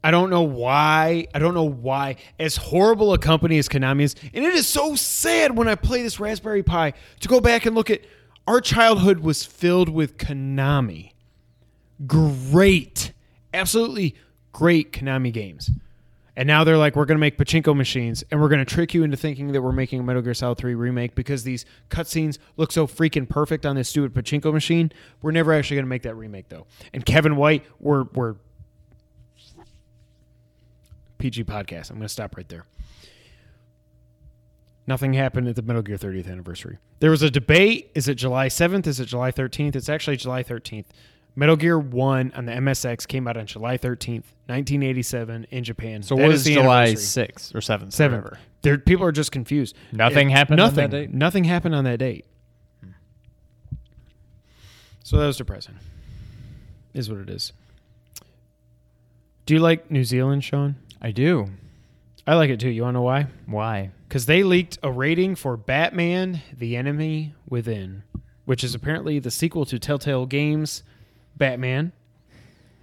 [0.04, 1.28] I don't know why.
[1.34, 2.16] I don't know why.
[2.38, 6.02] As horrible a company as Konami is, and it is so sad when I play
[6.02, 8.00] this Raspberry Pi to go back and look at
[8.46, 11.12] our childhood was filled with Konami.
[12.06, 13.12] Great,
[13.54, 14.16] absolutely
[14.50, 15.70] great Konami games.
[16.34, 18.94] And now they're like, we're going to make pachinko machines, and we're going to trick
[18.94, 22.38] you into thinking that we're making a Metal Gear Solid 3 remake because these cutscenes
[22.56, 24.90] look so freaking perfect on this stupid pachinko machine.
[25.20, 26.66] We're never actually going to make that remake, though.
[26.94, 28.36] And Kevin White, we're we're
[31.23, 31.90] PG podcast.
[31.90, 32.65] I'm going to stop right there.
[34.89, 36.78] Nothing happened at the Metal Gear 30th anniversary.
[36.99, 37.93] There was a debate.
[37.94, 38.89] Is it July 7th?
[38.89, 39.77] Is it July 13th?
[39.77, 40.86] It's actually July 13th.
[41.36, 46.03] Metal Gear 1 on the MSX came out on July 13th, 1987 in Japan.
[46.03, 47.27] So That what is July anniversary.
[47.28, 47.93] 6th or 7th?
[47.93, 48.24] Seventh.
[48.24, 48.39] whatever?
[48.62, 49.77] There, people are just confused.
[49.93, 50.90] Nothing It- happened on Nothing.
[50.90, 51.15] that date?
[51.15, 52.27] Nothing happened on that date.
[55.05, 55.77] So that was depressing.
[56.93, 57.53] Is what it is.
[59.47, 60.77] Do you like New Zealand, Sean?
[61.02, 61.48] I do.
[62.26, 62.70] I like it too.
[62.70, 63.26] You want to know why?
[63.46, 63.90] Why?
[64.08, 68.04] Because they leaked a rating for Batman: The Enemy Within,
[68.44, 70.84] which is apparently the sequel to Telltale Games'
[71.36, 71.92] Batman.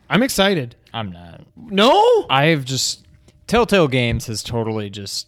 [0.10, 0.76] I'm excited.
[0.94, 1.42] I'm not.
[1.56, 3.06] No, I've just
[3.48, 5.28] Telltale Games has totally just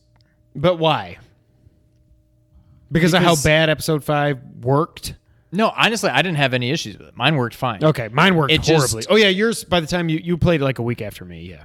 [0.55, 1.17] but why?
[2.91, 5.15] Because, of how bad Episode Five worked.
[5.53, 5.69] no.
[5.77, 7.15] Honestly, I didn't have any issues with it.
[7.15, 7.81] Mine worked fine.
[7.81, 9.07] Okay, mine worked It just- horribly.
[9.09, 9.63] oh yeah, yours.
[9.63, 11.63] By the time you you played like a week after me, yeah.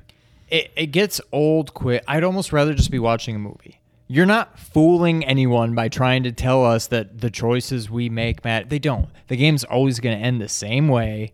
[0.48, 2.05] It, it gets old quick.
[2.06, 3.81] I'd almost rather just be watching a movie.
[4.09, 8.66] You're not fooling anyone by trying to tell us that the choices we make matter.
[8.66, 9.09] They don't.
[9.27, 11.32] The game's always going to end the same way.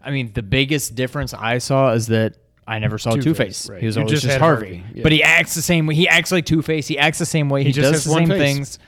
[0.00, 2.36] I mean, the biggest difference I saw is that
[2.66, 3.80] I never saw Two-Face, right.
[3.80, 5.02] He was You always just just, Harvey, Harvey, yeah.
[5.02, 5.94] but he acts the same way.
[5.94, 6.86] He acts like Two Face.
[6.86, 7.64] He acts the same way.
[7.64, 8.38] He, just does the same face.
[8.38, 8.78] things.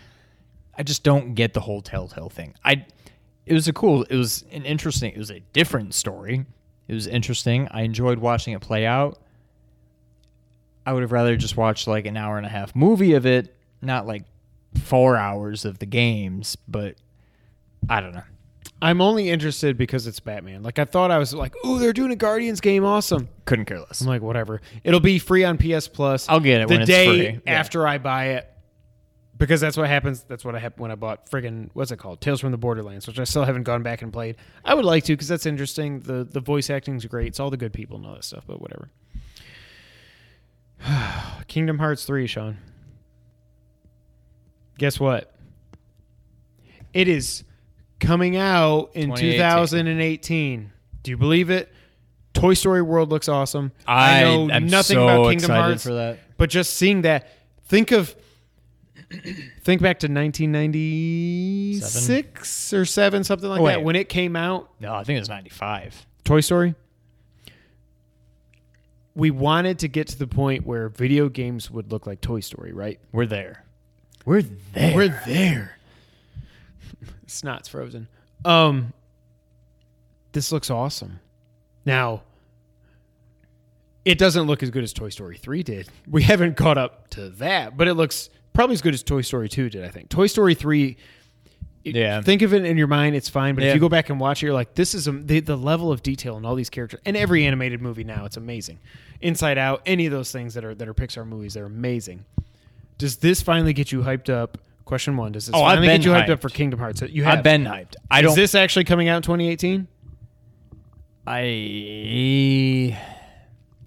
[0.79, 2.55] I just don't get the whole Telltale thing.
[2.65, 2.87] I.
[3.45, 4.03] It was a cool.
[4.05, 5.13] It was an interesting.
[5.13, 6.47] It was a different story.
[6.89, 7.69] It was interesting.
[7.71, 9.19] I enjoyed watching it play out.
[10.87, 13.55] I would have rather just watched like an hour and a half movie of it,
[13.83, 14.23] not like
[14.83, 16.57] four hours of the games.
[16.69, 16.95] But
[17.89, 18.23] I don't know.
[18.81, 20.63] I'm only interested because it's Batman.
[20.63, 23.29] Like I thought I was like, oh, they're doing a Guardians game, awesome.
[23.47, 24.01] Couldn't care less.
[24.03, 24.61] I'm like, whatever.
[24.85, 26.29] It'll be free on PS Plus.
[26.29, 27.41] I'll get it the when it's day free.
[27.47, 27.53] Yeah.
[27.59, 28.53] after I buy it.
[29.39, 30.23] Because that's what happens.
[30.23, 33.07] That's what I happened when I bought friggin' what's it called, Tales from the Borderlands,
[33.07, 34.37] which I still haven't gone back and played.
[34.65, 36.01] I would like to because that's interesting.
[36.01, 37.27] the The voice acting's great.
[37.29, 38.45] It's all the good people and all that stuff.
[38.47, 38.89] But whatever.
[41.48, 42.59] Kingdom Hearts three, Sean.
[44.78, 45.32] Guess what?
[46.93, 47.44] It is
[48.01, 49.39] coming out in 2018.
[49.39, 50.73] 2018.
[51.03, 51.73] Do you believe it?
[52.35, 53.73] Toy Story World looks awesome.
[53.86, 56.19] I know am nothing so about Kingdom Hearts for that.
[56.36, 57.28] but just seeing that,
[57.65, 58.15] think of
[59.62, 64.70] think back to 1996 or seven, something like Oh, that, when it came out.
[64.81, 66.07] No, I think it was 95.
[66.24, 66.74] Toy Story.
[69.17, 72.73] We wanted to get to the point where video games would look like Toy Story,
[72.73, 73.01] right?
[73.13, 73.65] We're there.
[74.27, 74.95] We're there.
[74.95, 75.79] We're there.
[77.27, 78.09] Snot's frozen.
[78.45, 78.93] Um,
[80.33, 81.19] this looks awesome.
[81.87, 82.25] Now,
[84.05, 85.89] it doesn't look as good as Toy Story 3 did.
[86.09, 89.49] We haven't caught up to that, but it looks probably as good as Toy Story
[89.49, 90.11] 2 did, I think.
[90.11, 90.97] Toy Story 3 it-
[91.95, 92.21] Yeah.
[92.21, 93.55] Think of it in your mind, it's fine.
[93.55, 95.57] But if you go back and watch it, you're like, this is a, the, the
[95.57, 97.01] level of detail in all these characters.
[97.05, 98.79] And every animated movie now, it's amazing.
[99.21, 102.25] Inside Out, any of those things that are that are Pixar movies, they're amazing.
[102.99, 104.59] Does this finally get you hyped up?
[104.85, 107.03] Question one: Does this Oh, finally get you hyped, up for Kingdom Hearts?
[107.03, 107.39] You have.
[107.39, 107.97] I've been hyped.
[108.11, 108.31] I don't.
[108.31, 109.89] Is this actually coming out in 2018?
[111.27, 112.99] I.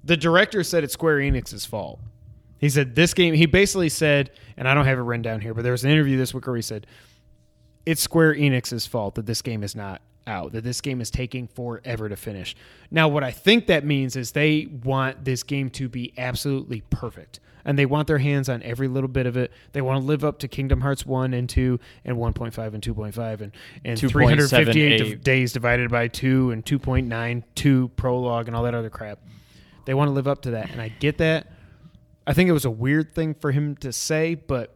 [0.03, 1.99] The director said it's Square Enix's fault.
[2.57, 3.33] He said this game.
[3.33, 5.91] He basically said, and I don't have it written down here, but there was an
[5.91, 6.85] interview this week where he said
[7.85, 10.51] it's Square Enix's fault that this game is not out.
[10.51, 12.55] That this game is taking forever to finish.
[12.91, 17.39] Now, what I think that means is they want this game to be absolutely perfect,
[17.65, 19.51] and they want their hands on every little bit of it.
[19.71, 23.41] They want to live up to Kingdom Hearts one and two, and 1.5 and 2.5,
[23.41, 23.51] and
[23.83, 25.23] and 358 div- 2.78.
[25.23, 29.19] days divided by two, and 2.92 prologue, and all that other crap.
[29.85, 31.51] They want to live up to that, and I get that.
[32.27, 34.75] I think it was a weird thing for him to say, but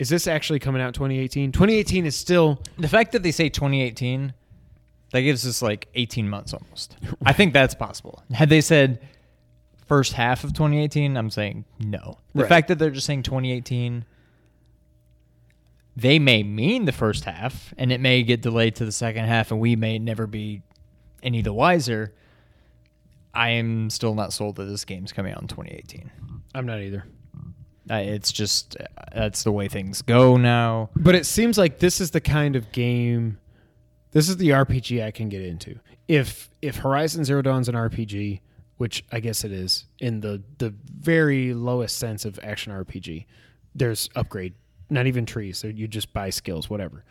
[0.00, 1.52] is this actually coming out 2018?
[1.52, 4.32] 2018 is still The fact that they say 2018,
[5.12, 6.96] that gives us like 18 months almost.
[7.24, 8.22] I think that's possible.
[8.32, 9.00] Had they said
[9.86, 12.18] first half of 2018, I'm saying no.
[12.34, 12.48] The Right.
[12.48, 14.04] fact that they're just saying 2018,
[15.96, 19.50] they may mean the first half, and it may get delayed to the second half,
[19.50, 20.62] and we may never be
[21.22, 22.14] any the wiser.
[23.34, 26.10] I am still not sold that this game's coming out in 2018.
[26.54, 27.04] I'm not either.
[27.90, 28.76] Uh, it's just
[29.12, 30.90] that's the way things go now.
[30.94, 33.38] But it seems like this is the kind of game
[34.12, 35.78] this is the RPG I can get into.
[36.08, 38.40] If if Horizon Zero Dawn's an RPG,
[38.76, 43.26] which I guess it is in the the very lowest sense of action RPG,
[43.74, 44.54] there's upgrade,
[44.88, 45.58] not even trees.
[45.58, 47.04] So you just buy skills, whatever.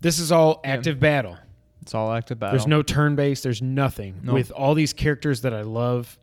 [0.00, 1.38] This is all active battle.
[1.82, 2.56] It's all active battle.
[2.56, 3.42] There's no turn based.
[3.42, 4.34] There's nothing No.
[4.34, 6.18] with all these characters that I love.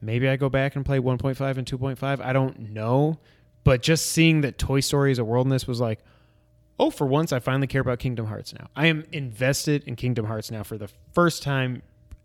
[0.00, 2.20] Maybe I go back and play 1.5 and 2.5.
[2.20, 3.18] I don't know,
[3.64, 5.98] but just seeing that Toy Story is a world in this was like,
[6.78, 8.68] oh, for once I finally care about Kingdom Hearts now.
[8.76, 11.82] I am invested in Kingdom Hearts now for the first time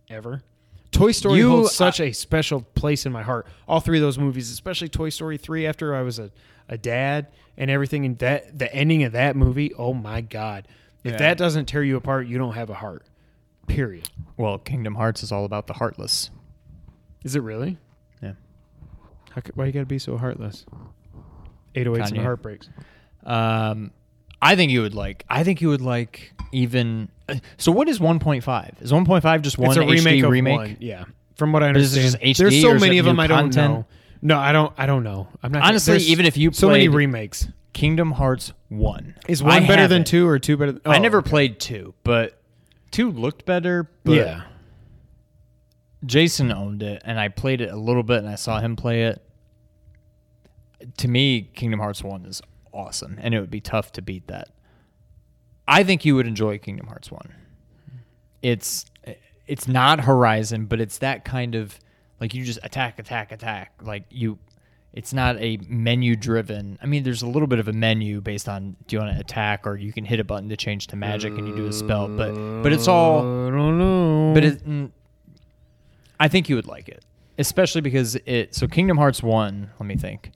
[0.10, 0.44] ever.
[0.92, 3.48] Toy Story You- holds such a special place in my heart.
[3.68, 6.30] All three of those movies, especially Toy Story 3 after I was a,
[6.70, 7.28] a dad
[7.58, 10.68] and everything and that the ending of that movie, oh my god.
[11.04, 11.18] If Yeah.
[11.18, 13.08] that doesn't tear you apart, you don't have a heart.
[13.66, 14.08] Period.
[14.38, 16.30] Well, Kingdom Hearts is all about the heartless.
[17.24, 17.78] Is it really?
[18.22, 18.34] Yeah.
[19.32, 20.66] How, c- why you got to be so heartless?
[21.76, 22.22] 808s and Kanye.
[22.22, 22.70] heartbreaks.
[23.26, 23.92] Um,
[24.42, 25.26] I think you would like.
[25.30, 27.10] I think you would like even.
[27.30, 28.82] uh, So what is 1.5?
[28.82, 30.54] Is 1.5 just one it's a HD remake remake?
[30.54, 30.78] of one.
[30.80, 31.06] Yeah.
[31.38, 33.06] From what I But is it understand, just there's HD so is many it of
[33.06, 33.74] them I don't content?
[33.74, 33.86] know.
[34.22, 34.72] No, I don't.
[34.78, 35.28] I don't know.
[35.42, 39.42] I'm not Honestly, there's even if you so many played- remakes, Kingdom Hearts one is
[39.42, 40.08] I one better than haven't.
[40.08, 40.80] two or two better?
[40.86, 42.40] I oh, never played two, but
[42.92, 43.90] two looked better.
[44.06, 44.42] But Yeah.
[46.06, 49.04] Jason owned it, and I played it a little bit, and I saw him play
[49.04, 49.22] it.
[50.98, 52.42] To me, Kingdom Hearts One is
[52.74, 54.50] awesome, and it would be tough to beat that.
[55.68, 57.34] I think you would enjoy Kingdom Hearts One.
[58.42, 58.86] It's
[59.48, 61.80] it's not Horizon, but it's that kind of
[62.20, 63.74] like you just attack, attack, attack.
[63.82, 64.40] Like you,
[64.94, 66.78] it's not a menu driven.
[66.82, 69.20] I mean, there's a little bit of a menu based on do you want to
[69.20, 71.74] attack or you can hit a button to change to magic and you do a
[71.74, 74.34] spell, but but it's all I don't know.
[74.34, 74.92] but it, mm,
[76.24, 77.04] I think you would like it,
[77.38, 78.56] especially because it.
[78.56, 79.72] So Kingdom Hearts one.
[79.78, 80.32] Let me think.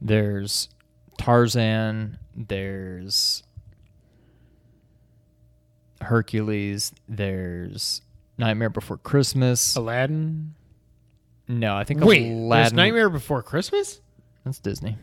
[0.00, 0.70] There's
[1.18, 2.16] Tarzan.
[2.34, 3.42] There's
[6.00, 6.94] Hercules.
[7.06, 8.00] There's
[8.38, 9.76] Nightmare Before Christmas.
[9.76, 10.54] Aladdin.
[11.46, 14.00] No, I think Wait, there's Nightmare Before Christmas.
[14.46, 14.96] That's Disney.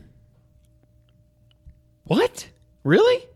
[2.05, 2.49] What?
[2.83, 3.27] Really?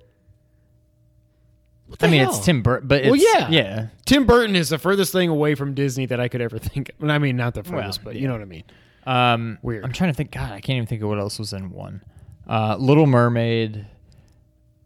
[2.07, 2.29] I mean, hell?
[2.29, 3.49] it's Tim Burton, but it's, Well, yeah.
[3.49, 3.87] yeah.
[4.05, 6.89] Tim Burton is the furthest thing away from Disney that I could ever think.
[6.99, 7.09] Of.
[7.09, 8.21] I mean, not the Well, furthest, but yeah.
[8.21, 8.63] you know what I mean.
[9.05, 9.83] Um, Weird.
[9.83, 10.31] I'm trying to think.
[10.31, 12.01] God, I can't even think of what else was in one.
[12.47, 13.85] Uh, Little Mermaid,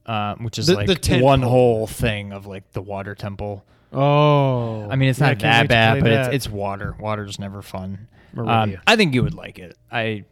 [0.05, 1.49] uh, which is The- like the one pole.
[1.49, 3.63] whole thing of like the water temple.
[3.91, 6.33] Oh, I mean, it's Yeah, not that bad, but that.
[6.33, 6.95] it's it's water.
[6.99, 8.07] Water's never fun.
[8.35, 9.77] Um, I think you would like it.
[9.91, 10.23] I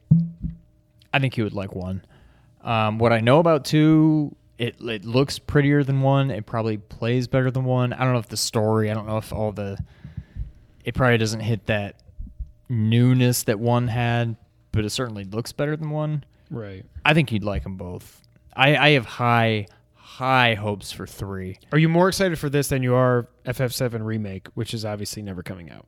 [1.14, 2.04] I think you would like one.
[2.64, 6.30] Um, what I know about two It it looks prettier than one.
[6.30, 7.94] It probably plays better than one.
[7.94, 8.92] I don't know if the story.
[8.92, 9.76] I don't know if all the.
[10.86, 12.00] It probably doesn't hit that
[12.70, 14.36] newness that one had,
[14.72, 16.26] but it certainly looks better than one.
[16.52, 16.86] Right.
[17.04, 18.22] I think you'd like them both.
[18.56, 19.66] I, I have high
[19.96, 21.58] high hopes for three.
[21.72, 25.42] Are you more excited for this than you are FF7 remake, which is obviously never
[25.42, 25.88] coming out?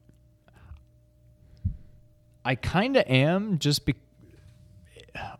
[2.44, 3.94] I kind of am just be,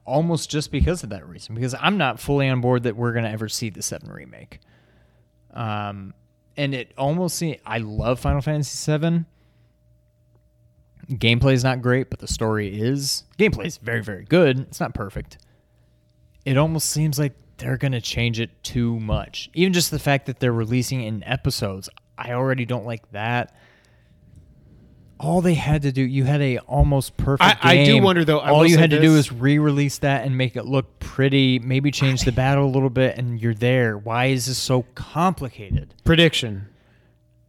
[0.06, 3.26] almost just because of that reason because I'm not fully on board that we're going
[3.26, 4.60] to ever see the 7 remake.
[5.54, 6.14] Um
[6.56, 9.26] and it almost seems I love Final Fantasy 7.
[11.10, 13.24] Gameplay is not great, but the story is.
[13.38, 14.60] Gameplay is very very good.
[14.60, 15.38] It's not perfect.
[16.46, 19.50] It almost seems like they're going to change it too much.
[19.54, 23.56] Even just the fact that they're releasing in episodes, I already don't like that
[25.20, 28.40] all they had to do you had a almost perfect I- I do wonder, though,
[28.40, 31.92] I all you had to do is re-release that and make it look pretty maybe
[31.92, 36.68] change the battle a little bit and you're there why is this so complicated Prediction,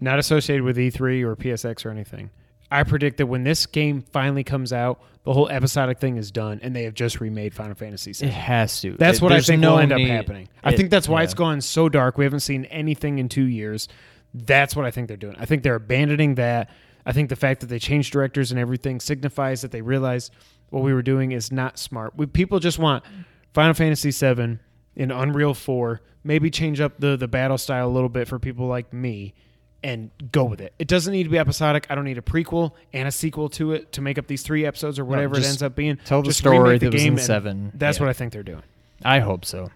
[0.01, 2.31] not associated with E3 or PSX or anything.
[2.71, 6.59] I predict that when this game finally comes out, the whole episodic thing is done,
[6.63, 8.27] and they have just remade Final Fantasy VII.
[8.27, 10.49] it has to That's It- what I think no will end up need- happening.
[10.63, 11.25] I think that's why yeah.
[11.25, 12.19] it's gone so dark.
[12.19, 13.89] We haven't seen anything in two years.
[14.35, 15.37] That's what I think they're doing.
[15.39, 16.69] I think they're abandoning that.
[17.07, 20.31] I think the fact that they changed directors and everything signifies that they realize
[20.71, 22.15] what we were doing is not smart.
[22.17, 23.05] We, people just want
[23.53, 24.59] Final Fantasy VII
[24.97, 28.67] in Unreal 4, maybe change up the, the battle style a little bit for people
[28.67, 29.35] like me
[29.83, 30.73] and go with it.
[30.79, 31.87] It doesn't need to be episodic.
[31.91, 34.65] I don't need a prequel and a sequel to it to make up these three
[34.65, 35.99] episodes or whatever it ends up being.
[36.07, 37.71] tell the Just story the that was in seven.
[37.75, 38.05] That's Yeah.
[38.05, 38.63] what I think they're doing.
[39.05, 39.71] I hope so.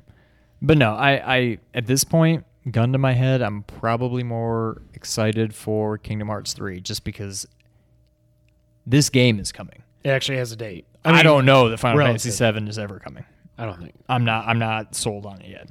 [0.62, 5.54] But no, I, I at this point, gun to my head, I'm probably more excited
[5.54, 7.46] for Kingdom Hearts 3 just because
[8.86, 9.82] this game is coming.
[10.04, 10.86] It actually has a date.
[11.04, 12.22] I, mean, don't know that Final relative.
[12.22, 13.24] Fantasy 7 is ever coming.
[13.56, 13.94] I don't think.
[14.08, 15.68] I'm not I'm not sold on it yet.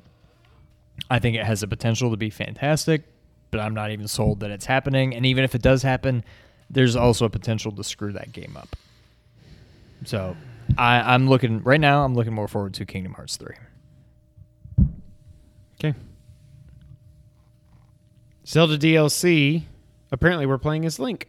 [1.09, 3.03] I think it has the potential to be fantastic,
[3.49, 5.15] but I'm not even sold that it's happening.
[5.15, 6.25] And even if it does happen,
[6.69, 8.75] there's also a potential to screw that game up.
[10.03, 10.35] So
[10.77, 12.03] I, I'm looking right now.
[12.03, 13.55] I'm looking more forward to Kingdom Hearts three.
[15.79, 15.97] Okay.
[18.47, 19.63] Zelda DLC.
[20.11, 21.27] Apparently, we're playing as Link.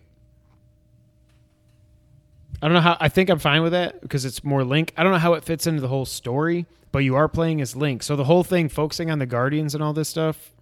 [2.63, 2.97] I don't know how.
[3.01, 4.93] I think I'm fine with that because it's more Link.
[4.97, 7.75] I don't know how it fits into the whole story, but you are playing as
[7.75, 8.03] Link.
[8.03, 10.53] So the whole thing focusing on the Guardians and all this stuff,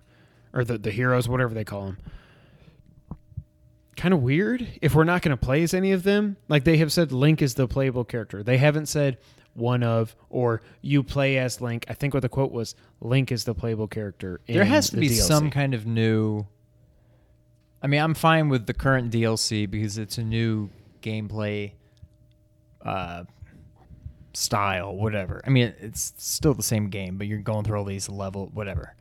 [0.53, 1.99] or the the heroes, whatever they call them.
[3.97, 6.37] Kind of weird if we're not going to play as any of them.
[6.49, 8.43] Like they have said, Link is the playable character.
[8.43, 9.17] They haven't said
[9.57, 11.85] one of or you play as Link.
[11.89, 14.41] I think what the quote was, Link is the playable character.
[14.47, 15.23] There has to be DLC.
[15.23, 16.47] some kind of new.
[17.83, 20.71] I mean, I'm fine with the current DLC because it's a new
[21.03, 21.73] gameplay
[22.83, 23.25] uh,
[24.35, 25.41] style, whatever.
[25.47, 28.95] I mean, it's still the same game, but you're going through all these level, whatever.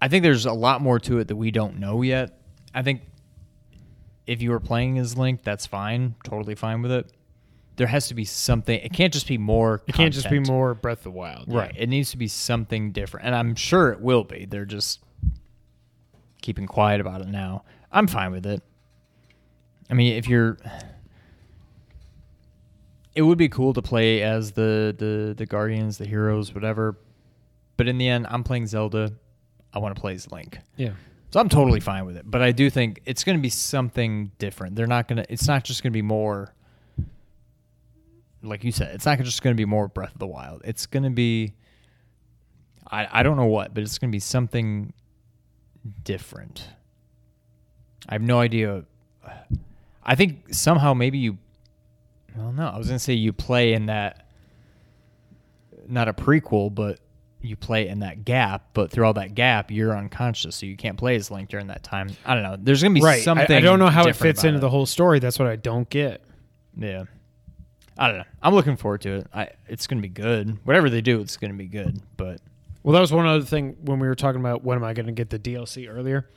[0.00, 2.38] I think there's a lot more to it that we don't know yet.
[2.74, 3.02] I think
[4.26, 7.10] if you were playing as Link, that's fine, totally fine with it.
[7.76, 8.78] There has to be something.
[8.80, 9.82] It can't just be more.
[9.86, 10.48] It can't just be content.
[10.48, 11.52] more Breath of the Wild.
[11.52, 11.74] Right.
[11.76, 13.26] It needs to be something different.
[13.26, 14.44] And I'm sure it will be.
[14.44, 15.00] They're just
[16.40, 17.64] keeping quiet about it now.
[17.90, 18.62] I'm fine with it.
[19.90, 20.58] I mean, if you're
[23.14, 26.98] it would be cool to play as the the the guardians, the heroes, whatever.
[27.76, 29.12] But in the end, I'm playing Zelda.
[29.72, 30.58] I want to play as Link.
[30.76, 30.92] Yeah.
[31.30, 32.30] So I'm totally fine with it.
[32.30, 34.76] But I do think it's going to be something different.
[34.76, 36.54] They're not going to it's not just going to be more
[38.44, 40.62] like you said, it's not just going to be more Breath of the Wild.
[40.64, 41.54] It's going to be
[42.90, 44.92] I I don't know what, but it's going to be something
[46.02, 46.68] different.
[48.08, 48.84] I have no idea.
[50.02, 51.38] I think somehow maybe you
[52.36, 54.28] well no, I was going to say you play in that
[55.88, 57.00] not a prequel, but
[57.40, 60.96] you play in that gap, but through all that gap, you're unconscious, so you can't
[60.96, 62.08] play as Link during that time.
[62.24, 62.56] I don't know.
[62.58, 63.22] There's gonna be Right.
[63.22, 63.56] Something.
[63.56, 65.18] I, don't know how it fits into the whole story.
[65.18, 66.22] That's what I don't get.
[66.76, 67.04] Yeah.
[67.96, 68.24] I don't know.
[68.42, 69.26] I'm looking forward to it.
[69.32, 70.58] I it's gonna be good.
[70.64, 72.00] Whatever they do, it's gonna be good.
[72.16, 72.40] But
[72.82, 75.06] Well, that was one other thing when we were talking about when am I going
[75.06, 76.28] to get the DLC earlier.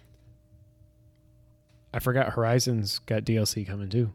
[1.93, 4.13] I forgot Horizon's got DLC coming too.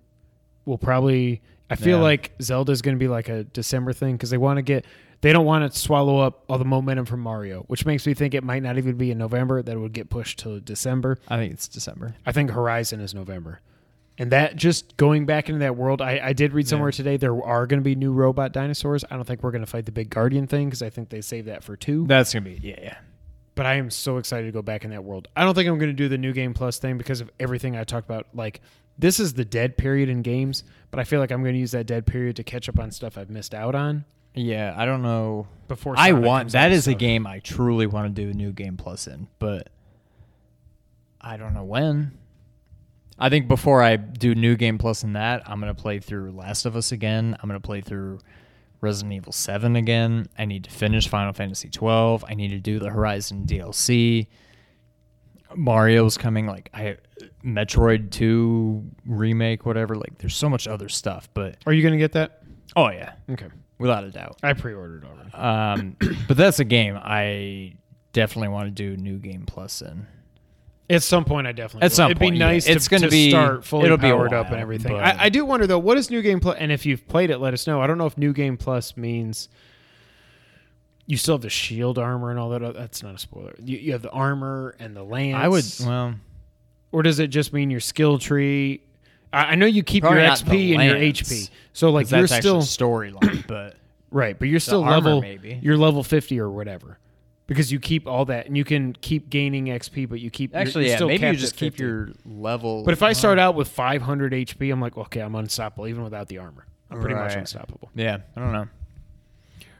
[0.64, 1.42] We'll probably.
[1.70, 2.02] I feel Yeah.
[2.04, 4.84] like Zelda's going to be like a December thing because they want to get.
[5.22, 8.34] They don't want to swallow up all the momentum from Mario, which makes me think
[8.34, 9.62] it might not even be in November.
[9.62, 11.18] That it would get pushed to December.
[11.28, 12.14] I think it's December.
[12.26, 13.60] I think Horizon is November.
[14.18, 16.96] And that just going back into that world, I, I did read somewhere Yeah.
[16.96, 19.04] today there are going to be new robot dinosaurs.
[19.10, 21.22] I don't think we're going to fight the big Guardian thing because I think they
[21.22, 22.06] saved that for two.
[22.06, 22.96] That's gonna be yeah, yeah.
[23.54, 25.28] but I am so excited to go back in that world.
[25.34, 27.74] I don't think I'm going to do the new game plus thing because of everything
[27.76, 28.26] I talked about.
[28.34, 28.60] Like
[28.98, 31.72] this is the dead period in games, but I feel like I'm going to use
[31.72, 34.04] that dead period to catch up on stuff I've missed out on.
[34.34, 35.46] Yeah, I don't know.
[35.68, 38.76] before I want that is a game I truly want to do a new game
[38.76, 39.70] plus in, but
[41.20, 42.12] I don't know when.
[43.22, 46.66] I think before I do new game plus in that, I'm gonna play through Last
[46.66, 47.36] of Us again.
[47.40, 48.18] I'm gonna play through
[48.80, 50.26] Resident Evil Seven again.
[50.36, 52.24] I need to finish Final Fantasy twelve.
[52.28, 54.26] I need to do the Horizon DLC.
[55.54, 56.96] Mario's coming, like I
[57.44, 59.94] Metroid Two remake, whatever.
[59.96, 62.42] Like, there's so much other stuff, but Are you going to get that?
[62.74, 63.48] oh yeah, Okay.
[63.78, 64.38] without a doubt.
[64.42, 65.30] I pre-ordered already.
[65.34, 65.96] Um,
[66.28, 67.74] but that's a game I
[68.12, 70.06] definitely want to do new game plus in.
[70.90, 71.86] At some point, I definitely.
[71.86, 71.96] At will.
[71.96, 72.46] some It'd point, be yeah.
[72.46, 72.66] nice.
[72.66, 74.92] It's to, gonna be- start fully it'll be a powered up and everything.
[74.92, 76.56] but- I, I do wonder though, what is New Game Plus?
[76.58, 77.80] And if you've played it, let us know.
[77.80, 79.48] I don't know if New Game Plus means
[81.06, 82.74] you still have the shield armor and all that.
[82.74, 83.54] That's not a spoiler.
[83.62, 85.36] You, you have the armor and the lance.
[85.42, 86.14] I would well,
[86.92, 88.82] or does it just mean your skill tree?
[89.32, 91.48] I, I know you keep your XP and your HP.
[91.72, 93.76] So like you're that's still storyline, but
[94.10, 95.20] right, but you're still level.
[95.20, 95.58] maybe.
[95.62, 96.98] You're level fifty or whatever.
[97.46, 100.62] Because you keep all that, and you can keep gaining XP, but you keep you're-
[100.62, 102.84] actually, you're yeah, still maybe you just keep your level.
[102.84, 106.28] But if I start out with 500 HP, I'm like, okay, I'm unstoppable even without
[106.28, 106.66] the armor.
[106.90, 107.90] I'm pretty much unstoppable.
[107.94, 108.68] yeah, I don't know.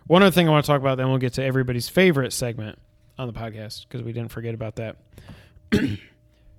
[0.07, 2.79] One other thing I want to talk about, then we'll get to everybody's favorite segment
[3.19, 4.97] on the podcast because we didn't forget about that.
[5.71, 5.99] WWE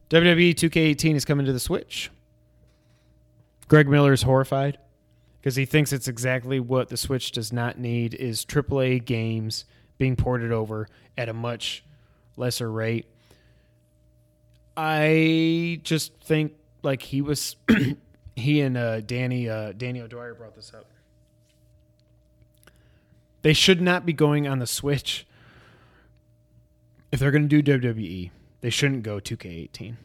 [0.10, 2.10] 2K18 is coming to the Switch.
[3.68, 4.78] Greg Miller is horrified
[5.42, 9.66] because he thinks it's exactly what the Switch does not need is AAA games
[9.98, 10.88] being ported over
[11.18, 11.84] at a much
[12.36, 13.06] lesser rate.
[14.76, 17.56] I just think like he was
[18.36, 20.86] he and uh, Danny uh, Danny O'Dwyer brought this up.
[23.44, 25.28] They should not be going on the Switch.
[27.12, 29.98] If they're going to do WWE, they shouldn't go 2K18.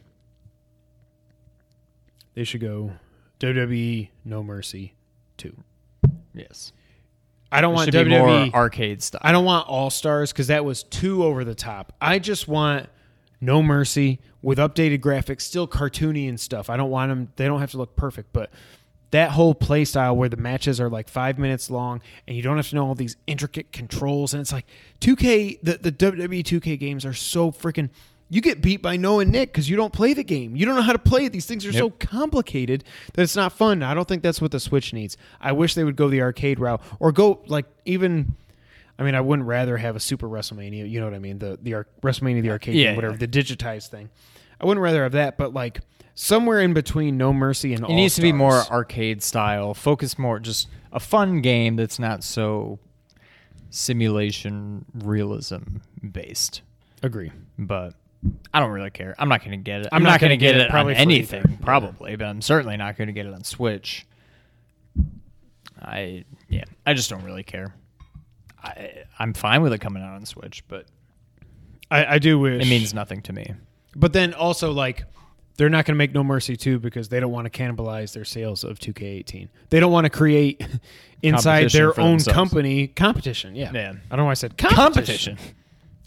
[2.35, 2.91] They should go
[3.39, 4.93] WWE No Mercy
[5.37, 5.55] 2.
[6.33, 6.73] Yes,
[7.51, 9.21] I don't want WWE arcade style.
[9.23, 11.93] I don't want All Stars because that was too over the top.
[11.99, 12.87] I just want
[13.41, 16.69] No Mercy with updated graphics, still cartoony and stuff.
[16.69, 17.31] I don't want them.
[17.35, 18.51] They don't have to look perfect, but
[19.11, 22.57] that whole play style where the matches are like five minutes long and you don't
[22.57, 24.67] have to know all these intricate controls and it's like
[25.01, 25.59] 2K.
[25.63, 27.89] The the WWE 2K games are so freaking.
[28.29, 30.55] You get beat by Noah and Nick because you don't play the game.
[30.55, 31.31] You don't know how to play it.
[31.33, 32.83] These things are so complicated
[33.13, 33.81] that it's not fun.
[33.81, 35.17] I don't think that's what the Switch needs.
[35.41, 38.35] I wish they would go the arcade route or go like even
[38.99, 40.87] I mean, I wouldn't rather have a Super WrestleMania.
[40.89, 41.39] You know what I mean?
[41.39, 43.17] The the ar- WrestleMania, the arcade, Yeah, game, whatever, yeah.
[43.17, 44.09] the digitized thing.
[44.61, 45.79] I wouldn't rather have that, but like
[46.15, 50.37] somewhere in between No Mercy and It needs to be more arcade style, focus more
[50.39, 52.77] just a fun game that's not so
[53.69, 55.77] simulation realism
[56.11, 56.61] based.
[57.01, 57.31] Agree.
[57.57, 57.93] But
[58.53, 59.15] I don't really care.
[59.17, 59.89] I'm not going to get it.
[59.91, 61.57] I'm I'm, not not going gonna get, get it probably on anything, either.
[61.61, 64.05] Probably, but I'm certainly not going to get it on Switch.
[65.81, 67.73] I yeah, I just don't really care.
[68.61, 70.85] I I'm fine with it coming out on Switch, but
[71.89, 73.53] I, I do wish it means nothing to me.
[73.95, 75.05] But then also like
[75.57, 78.23] they're not going to make No Mercy 2 because they don't want to cannibalize their
[78.23, 79.49] sales of 2K18.
[79.69, 80.65] They don't want to create
[81.21, 82.35] inside their own themselves.
[82.35, 83.55] company competition.
[83.55, 83.71] Yeah.
[83.71, 84.01] Man.
[84.09, 85.35] I don't know why I said competition.
[85.35, 85.55] Competition.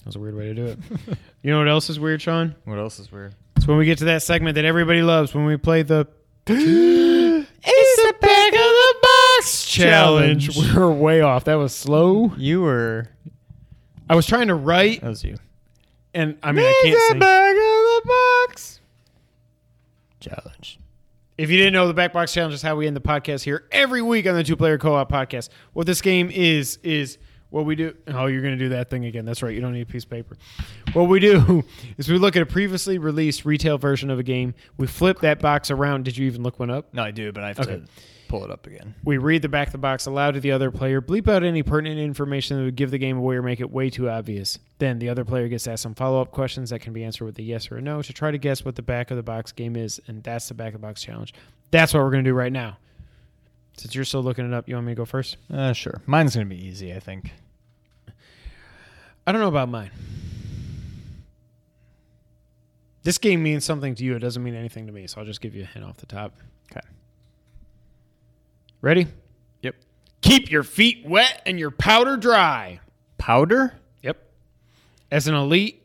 [0.02, 0.78] That was a weird way to do it.
[1.42, 2.54] you know what else is weird, Sean?
[2.64, 3.34] What else is weird?
[3.56, 6.08] It's when we get to that segment that everybody loves when we play the
[7.64, 10.54] It's the back of the box challenge.
[10.54, 10.74] Challenge.
[10.74, 11.44] We're way off.
[11.44, 12.32] That was slow.
[12.36, 13.08] You were
[14.10, 15.36] I was trying to write that was you.
[16.12, 17.18] and I mean I can't sing.
[17.20, 18.02] back of the
[18.48, 18.80] box
[20.18, 20.78] challenge.
[21.38, 23.66] If you didn't know, the back box challenge is how we end the podcast here
[23.72, 25.48] every week on the two player co op podcast.
[25.72, 27.18] What this game is is
[27.52, 27.94] what we do.
[28.08, 29.24] Oh, you're going to do that thing again.
[29.24, 29.54] That's right.
[29.54, 30.36] You don't need a piece of paper.
[30.94, 31.62] What we do
[31.98, 34.54] is we look at a previously released retail version of a game.
[34.78, 36.04] We flip that box around.
[36.04, 36.92] Did you even look one up?
[36.94, 37.76] No, I do, but I have Okay.
[37.76, 37.82] to
[38.28, 38.94] pull it up again.
[39.04, 41.62] We read the back of the box aloud to the other player, bleep out any
[41.62, 44.58] pertinent information that would give the game away or make it way too obvious.
[44.78, 47.38] Then the other player gets asked some follow up questions that can be answered with
[47.38, 49.52] a yes or a no to try to guess what the back of the box
[49.52, 51.34] game is, and that's the back of the box challenge.
[51.70, 52.78] That's what we're going to do right now.
[53.76, 55.36] Since you're still looking it up, you want me to go first?
[55.52, 56.02] Uh, sure.
[56.06, 57.32] Mine's gonna be easy, I think.
[59.26, 59.90] I don't know about mine.
[63.04, 64.14] This game means something to you.
[64.14, 66.06] It doesn't mean anything to me, so I'll just give you a hint off the
[66.06, 66.36] top.
[66.70, 66.86] Okay.
[68.80, 69.08] Ready?
[69.62, 69.76] Yep.
[70.20, 72.80] Keep your feet wet and your powder dry.
[73.18, 73.74] Powder?
[74.02, 74.18] Yep.
[75.10, 75.81] As an elite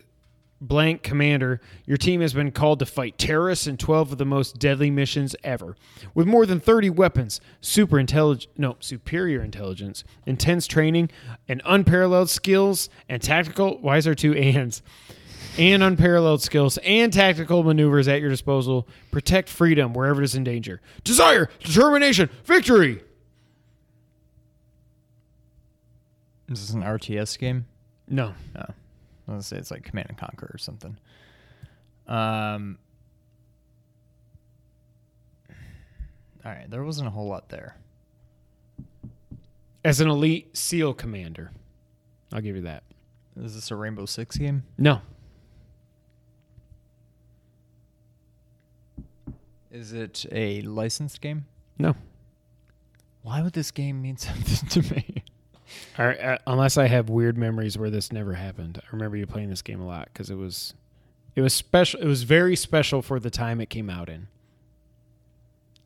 [0.59, 4.57] blank commander, your team has been called to fight terrorists in 12 of the most
[4.59, 5.75] deadly missions ever.
[6.13, 11.09] With more than 30 weapons, super intelligent, no, superior intelligence, intense training,
[11.47, 14.81] and unparalleled skills and tactical, why is there two ands?
[15.57, 18.87] And unparalleled skills and tactical maneuvers at your disposal.
[19.11, 20.81] Protect freedom wherever it is in danger.
[21.03, 23.01] Desire, determination, victory.
[26.49, 27.65] Is this an RTS game?
[28.07, 28.33] No.
[28.55, 28.73] No.
[29.27, 30.97] Was say it's like Command and Conquer or something.
[32.07, 32.77] Um.
[36.45, 37.75] All right, there wasn't a whole lot there.
[39.83, 41.51] As an elite SEAL commander.
[42.31, 42.83] I'll give you that.
[43.41, 44.63] Is this a Rainbow Six game?
[44.77, 45.01] No.
[49.71, 51.45] Is it a licensed game?
[51.77, 51.95] No.
[53.21, 55.16] Why would this game mean something to me?
[55.97, 58.79] Right, uh, unless I have weird memories where this never happened.
[58.83, 60.73] I remember you playing this game a lot because it was,
[61.35, 61.99] it was special.
[61.99, 64.27] It was very special for the time it came out in.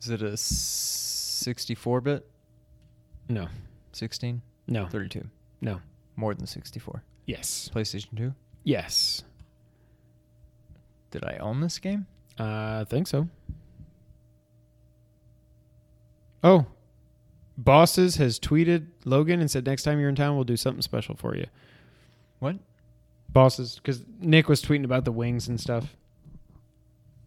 [0.00, 2.28] Is it a 64 bit?
[3.28, 3.48] No,
[3.92, 4.42] 16?
[4.68, 5.24] no, 32?
[5.60, 5.80] no.
[6.16, 7.02] More than 64.
[7.24, 8.34] Yes, PlayStation 2?
[8.64, 9.22] yes.
[11.10, 12.06] Did I own this game?
[12.38, 13.28] Uh, I think so.
[16.44, 16.66] Oh,
[17.56, 21.14] bosses has tweeted Logan and said next time you're in town we'll do something special
[21.14, 21.46] for you.
[22.38, 22.56] What?
[23.28, 25.96] Bosses, because Nick was tweeting about the wings and stuff.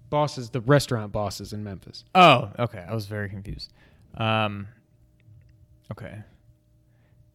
[0.10, 2.04] Bosses, the restaurant bosses in Memphis.
[2.14, 2.86] Oh, okay.
[2.88, 3.74] I was very confused.
[4.16, 4.68] Um,
[5.92, 6.20] okay.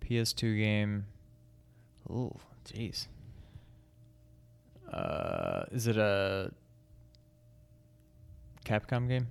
[0.02, 1.06] PS2 game.
[2.08, 2.32] Oh,
[2.64, 3.06] jeez.
[4.92, 6.52] Uh, is it a
[8.64, 9.28] Capcom game?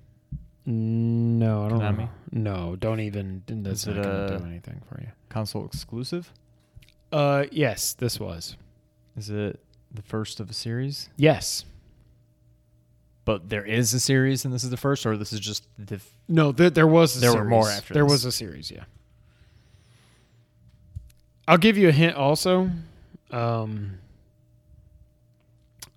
[0.71, 2.09] No, I don't Konami?
[2.31, 2.69] know.
[2.69, 3.43] No, don't even.
[3.47, 5.07] That's Is not it gonna a- do anything for you.
[5.29, 6.31] Console exclusive?
[7.11, 8.55] Uh, yes, this was.
[9.17, 9.59] Is it
[9.91, 11.09] the first of a series?
[11.17, 11.65] Yes.
[13.25, 15.95] But there is a series, and this is the first, or this is just the.
[15.95, 17.17] F- No, there, there was.
[17.17, 17.49] A There were series.
[17.49, 18.11] more after There this.
[18.11, 18.69] was a series.
[18.69, 18.83] Yeah.
[21.47, 22.15] I'll give you a hint.
[22.15, 22.69] Also,
[23.31, 23.97] um,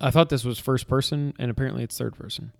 [0.01, 2.51] I thought this was first person, and apparently it's third person.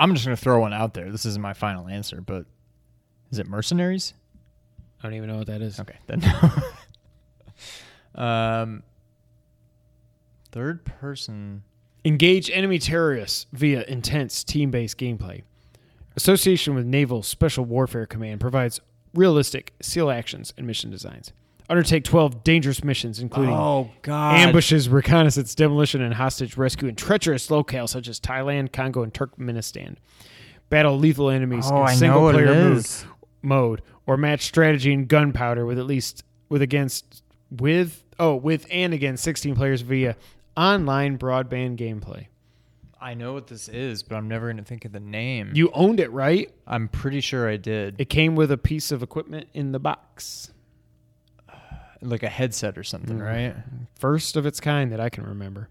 [0.00, 1.12] I'm just gonna throw one out there.
[1.12, 2.46] This isn't my final answer, but
[3.30, 4.14] is it Mercenaries?
[4.98, 5.78] I don't even know what that is.
[5.78, 6.24] Okay, then.
[8.14, 8.82] um,
[10.52, 11.62] third person.
[12.02, 15.42] Engage enemy terrorists via intense team based gameplay.
[16.16, 18.80] Association with Naval Special Warfare Command provides
[19.12, 21.32] realistic SEAL actions and mission designs.
[21.70, 24.34] Undertake 12 dangerous missions, including Oh God!
[24.36, 29.96] ambushes, reconnaissance, demolition, and hostage rescue in treacherous locales such as Thailand, Congo, and Turkmenistan.
[30.68, 32.86] Battle lethal enemies Oh, in know what it single-player mode,
[33.42, 38.92] mode, or match strategy and gunpowder with at least with against with oh with and
[38.92, 40.16] against 16 players via
[40.56, 42.26] online broadband gameplay.
[43.00, 45.52] I know what this is, but I'm never gonna think of the name.
[45.54, 46.50] You owned it, right?
[46.66, 47.94] I'm pretty sure I did.
[47.98, 50.50] It came with a piece of equipment in the box.
[52.02, 53.24] Like a headset or something, Mm.
[53.26, 53.56] right?
[53.98, 55.68] First of its kind that I can remember.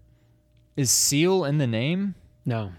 [0.76, 2.14] Is Seal in the name?
[2.46, 2.72] No.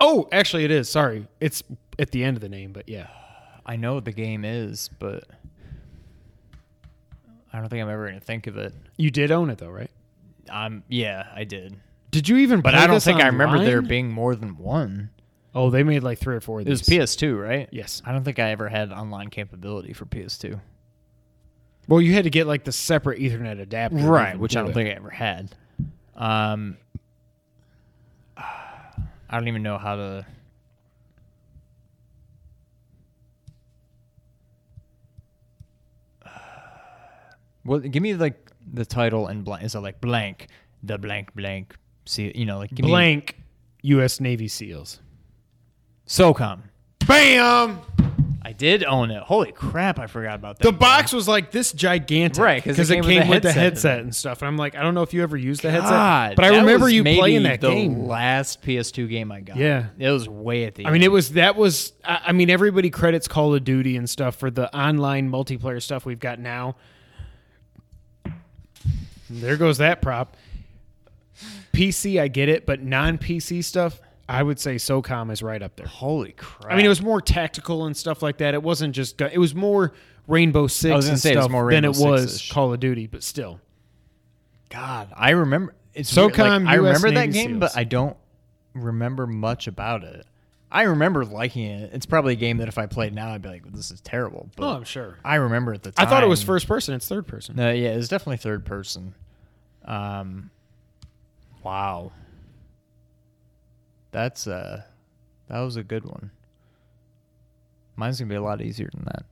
[0.00, 0.88] Oh, actually, it is.
[0.88, 1.62] Sorry, it's
[1.98, 3.08] at the end of the name, but yeah.
[3.66, 5.24] I know what the game is, but
[7.52, 8.74] I don't think I'm ever gonna think of it.
[8.96, 9.90] You did own it though, right?
[10.50, 11.76] Um, yeah, I did,
[12.10, 12.60] Did you even?
[12.60, 15.10] but I don't think I remember there being more than one.
[15.54, 16.60] Oh, they made like three or four.
[16.60, 16.82] Of It was.
[16.82, 17.68] PS2, right?
[17.72, 18.02] Yes.
[18.04, 20.60] I don't think I ever had online capability for PS2.
[21.86, 24.88] Well, you had to get like the separate Ethernet adapter, right which i don't think
[24.88, 25.54] i ever had
[26.16, 26.76] um
[28.36, 28.92] i
[29.30, 30.26] don't even know how to
[37.64, 40.48] well give me like the title and blank is it like blank
[40.82, 43.36] the blank blank see you know like give me blank
[43.82, 44.18] U.S.
[44.18, 45.00] Navy SEAls.
[46.06, 46.60] socom
[47.06, 47.80] Bam!
[48.44, 51.72] I did own it holy crap i forgot about that The box was like this
[51.72, 54.00] gigantic, Right, 'cause it came with the headset.
[54.00, 54.42] and stuff.
[54.42, 56.50] And I'm like, I don't know if you ever used the God, headset, but I
[56.50, 58.06] that remember was you maybe playing that the game.
[58.06, 59.86] last ps2 game i got Yeah.
[59.98, 60.92] it was way at the I end.
[60.94, 61.92] mean, it was that was.
[62.04, 66.04] I I mean, everybody credits Call of Duty and stuff for the online multiplayer stuff
[66.04, 66.76] we've got now.
[69.30, 70.36] There goes that prop.
[71.72, 75.86] PC, I get it, but non-PC stuff, I would say SOCOM is right up there.
[75.86, 76.72] Holy crap!
[76.72, 78.54] I mean, it was more tactical and stuff like that.
[78.54, 79.20] It wasn't just.
[79.20, 79.92] It was more
[80.26, 82.52] Rainbow Six I was and say it was stuff more than Rainbow it was Six-ish.
[82.52, 83.60] Call of Duty, but still.
[84.70, 85.74] God, I remember.
[85.92, 87.60] It's SOCOM, weird, like, I US remember that Navy game, SEALs.
[87.60, 88.16] but I don't
[88.74, 90.26] remember much about it.
[90.72, 91.90] I remember liking it.
[91.92, 94.48] It's probably a game that if I played now, I'd be like, "This is terrible."
[94.56, 95.18] But Oh, I'm sure.
[95.24, 96.02] I remember at the time.
[96.02, 96.10] I time.
[96.10, 96.94] thought it was first person.
[96.94, 97.54] It's third person.
[97.54, 99.14] No, yeah, it was definitely third person.
[99.84, 100.50] Um,
[101.62, 102.10] wow,
[104.14, 104.82] that's uh
[105.48, 106.30] that was a good one.
[107.96, 109.24] Mine's gonna be a lot easier than that.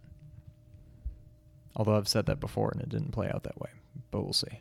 [1.77, 3.71] Although I've said that before and it didn't play out that way,
[4.11, 4.61] but we'll see.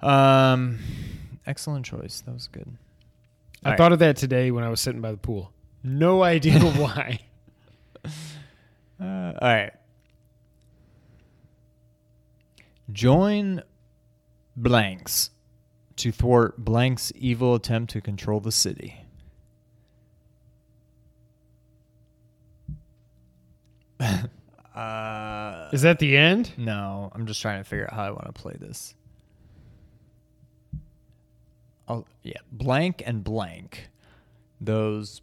[0.00, 0.80] Um,
[1.46, 2.22] excellent choice.
[2.26, 2.76] That was good.
[3.64, 5.52] I thought of that today when I was sitting by the pool.
[5.84, 7.20] No idea why.
[8.04, 8.12] Uh,
[9.00, 9.72] all right.
[12.92, 13.62] Join
[14.56, 15.30] blanks
[15.96, 19.00] to thwart blank's evil attempt to control the city.
[24.74, 26.52] uh, Is that the end?
[26.56, 28.94] no, I'm just trying to figure out how I want to play this.
[31.88, 33.88] Oh, yeah, blank and blank.
[34.60, 35.22] Those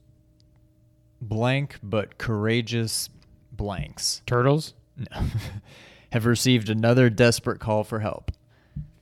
[1.22, 3.10] blank but courageous
[3.52, 4.74] blanks Turtles.
[4.98, 5.26] no,
[6.12, 8.32] have received another desperate call for help.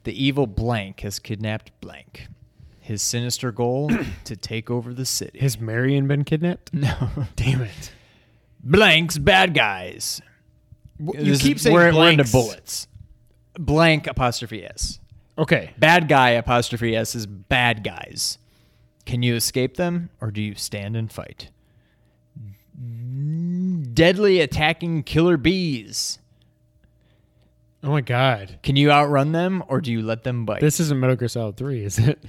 [0.04, 2.28] The evil blank has kidnapped blank.
[2.80, 3.92] His sinister goal
[4.26, 5.40] to take over the city.
[5.40, 6.74] Has Marion been kidnapped?
[6.74, 7.92] no, Damn it!
[8.64, 10.22] blank's bad guys.
[11.00, 12.32] You This is- keep saying we're, we're into blanks.
[12.32, 12.88] bullets.
[13.60, 15.00] Blank apostrophe s.
[15.38, 15.72] Okay.
[15.78, 18.38] Bad guy apostrophe s is bad guys.
[19.06, 21.50] Can you escape them or do you stand and fight?
[23.94, 26.20] Deadly attacking killer bees.
[27.84, 28.60] Oh my God.
[28.64, 30.62] Can you outrun them or do you let them bite?
[30.62, 32.24] This isn't Metal Gear Solid Three, is it?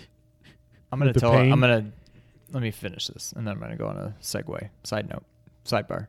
[0.91, 1.33] I'm gonna with the tell.
[1.33, 1.53] pain?
[1.53, 1.93] I'm gonna
[2.53, 4.69] let me finish this, and then I'm gonna go on a segue.
[4.85, 5.25] Side note,
[5.65, 6.09] sidebar.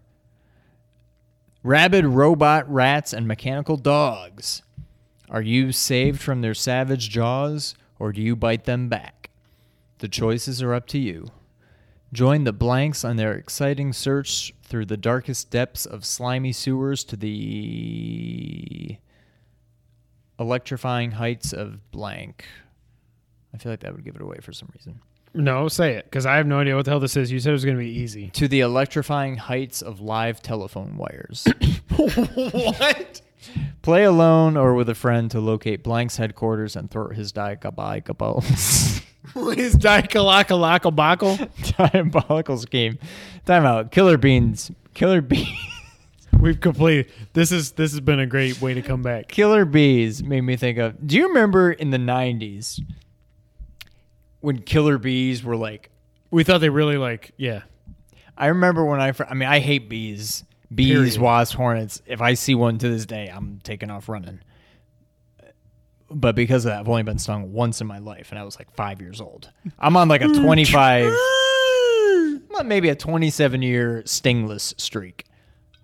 [1.64, 4.62] Rabid robot rats and mechanical dogs.
[5.30, 9.30] Are you saved from their savage jaws, or do you bite them back?
[10.00, 11.28] The choices are up to you.
[12.12, 17.16] Join the blanks on their exciting search through the darkest depths of slimy sewers to
[17.16, 18.98] the
[20.40, 22.46] electrifying heights of blank.
[23.54, 25.00] I feel like that would give it away for some reason.
[25.36, 27.32] No, say it, because I have no idea what the hell this is.
[27.32, 28.30] You said it was going to be easy.
[28.32, 31.48] To the electrifying heights of live telephone wires.
[31.96, 33.22] what?
[33.82, 38.44] Play alone or with a friend to locate Blank's headquarters and thwart his diabolical
[39.36, 41.50] Is Daikalakalakalakabakal?
[41.92, 43.00] diabolical scheme.
[43.46, 43.92] Time out.
[43.92, 44.72] Killer Beans.
[44.94, 45.48] Killer Bees.
[46.44, 47.10] We've completed.
[47.32, 49.30] This is this has been a great way to come back.
[49.30, 51.08] Killer Bees made me think of.
[51.08, 52.82] Do you remember in the 90s
[54.42, 55.90] when Killer Bees were like
[56.32, 57.62] We thought they really like yeah.
[58.38, 60.44] I remember when I, fir- I mean, I hate bees,
[60.74, 61.18] bees, Period.
[61.18, 62.02] wasps, hornets.
[62.06, 64.42] If I see one to this day, I'm taking off running.
[66.10, 68.60] But because of that, I've only been stung once in my life, and I was
[68.60, 69.50] like five years old.
[69.80, 70.44] I'm on like a mm.
[70.44, 71.06] 25,
[72.50, 75.26] well, maybe a 27 year stingless streak,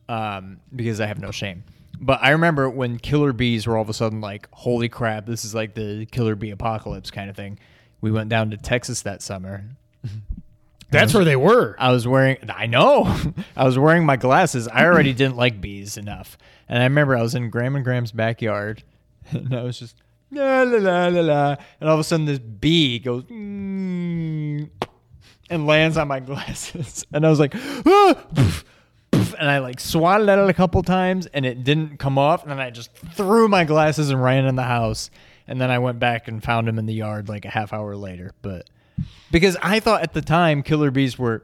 [0.09, 1.63] um, because I have no shame.
[2.01, 5.45] But I remember when killer bees were all of a sudden like, holy crap, this
[5.45, 7.59] is like the killer bee apocalypse kind of thing.
[8.01, 9.65] We went down to Texas that summer,
[10.91, 11.75] That's where they were.
[11.77, 12.37] I was wearing.
[12.49, 13.15] I know.
[13.55, 14.67] I was wearing my glasses.
[14.67, 16.37] I already didn't like bees enough,
[16.67, 18.83] and I remember I was in Graham and Graham's backyard,
[19.29, 19.95] and I was just
[20.31, 24.69] la la la la la, and all of a sudden this bee goes mm,
[25.49, 28.63] and lands on my glasses, and I was like, ah!
[29.11, 32.51] And I like swatted at it a couple times, and it didn't come off, and
[32.51, 35.09] then I just threw my glasses and ran in the house,
[35.47, 37.95] and then I went back and found him in the yard like a half hour
[37.95, 38.69] later, but
[39.31, 41.43] because I thought at the time killer bees were.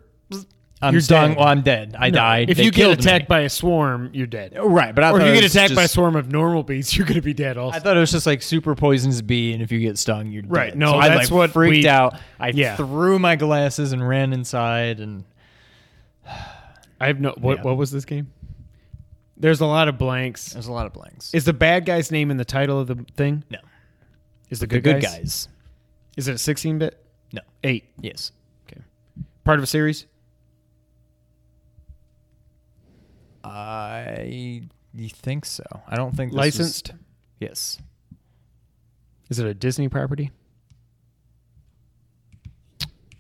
[0.82, 1.30] I'm You're stung.
[1.30, 1.38] dead.
[1.38, 1.96] Well, I'm dead.
[1.98, 2.50] I No, died.
[2.50, 3.28] If They you get attacked me.
[3.30, 4.58] by a swarm, you're dead.
[4.62, 7.08] right, but I Or if you get attacked by a swarm of normal bees, you're
[7.08, 7.78] going to be dead also.
[7.78, 10.44] I thought it was just like super poisonous bee, and if you get stung, you're
[10.44, 10.70] Right, dead.
[10.72, 10.78] Right.
[10.78, 12.20] No, so I that's like what freaked we- out.
[12.42, 12.76] I Yeah.
[12.76, 15.24] threw my glasses and ran inside, and
[17.00, 17.34] I have no.
[17.38, 17.64] What, Yeah.
[17.64, 18.32] what was this game?
[19.38, 20.54] There's a lot of blanks.
[20.54, 21.34] there's a lot of blanks.
[21.34, 23.44] Is the bad guy's name in the title of the thing?
[23.50, 23.60] no,
[24.50, 25.14] Is the the good, good guys?
[25.14, 25.50] guys.
[26.16, 27.04] Is it a 16 bit?
[27.34, 27.42] No.
[27.64, 27.86] Eight.
[28.00, 28.32] Yes.
[28.68, 28.82] Okay.
[29.44, 30.06] Part of a series?
[33.44, 34.64] I
[34.94, 35.64] you think so?
[35.88, 36.92] I don't think this Licensed?
[36.94, 37.00] Was,
[37.40, 37.78] yes.
[39.30, 40.32] Is it a Disney property?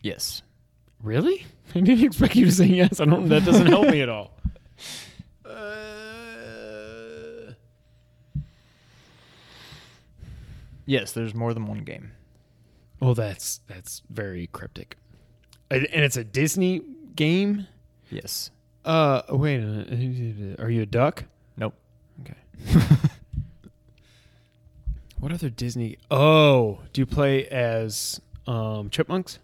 [0.01, 0.41] Yes.
[1.01, 1.45] Really?
[1.75, 2.99] I didn't expect you to say yes.
[2.99, 3.27] I don't.
[3.29, 4.31] That doesn't help me at all.
[10.87, 11.13] Yes.
[11.13, 12.11] There's more than one game.
[12.99, 14.97] Well, that's that's very cryptic.
[15.71, 16.81] And and it's a Disney
[17.15, 17.67] game.
[18.09, 18.51] Yes.
[18.83, 20.59] Uh, wait a minute.
[20.59, 21.23] Are you a duck?
[21.57, 21.73] Nope.
[22.21, 22.35] Okay.
[25.19, 25.97] what other Disney?
[26.11, 29.39] Oh, do you play as um, chipmunks?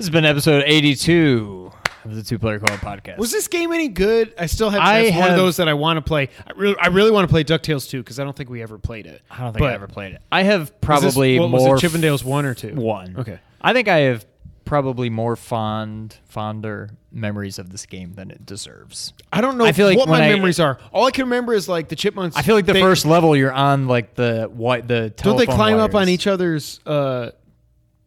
[0.00, 1.70] This has been episode 82
[2.06, 3.18] of the Two Player Co podcast.
[3.18, 4.32] Was this game any good?
[4.38, 4.80] I still have.
[4.80, 6.30] I That's one of have- those that I want to play.
[6.46, 8.78] I really, I really want to play Ducktales 2 because I don't think we ever
[8.78, 9.20] played it.
[9.30, 10.22] I don't think I ever played it.
[10.32, 12.74] I have is this- probably what was it, more Chippendales one or two.
[12.76, 13.14] One.
[13.18, 13.40] Okay.
[13.60, 14.24] I think I have
[14.64, 19.12] probably more fond, fonder memories of this game than it deserves.
[19.30, 20.78] I don't know I feel like what when my I- memories are.
[20.94, 22.38] All I can remember is like the chipmunks.
[22.38, 25.44] I feel like the they- first level you're on like the white the Don't they
[25.44, 27.32] telephone climb up on each other's uh,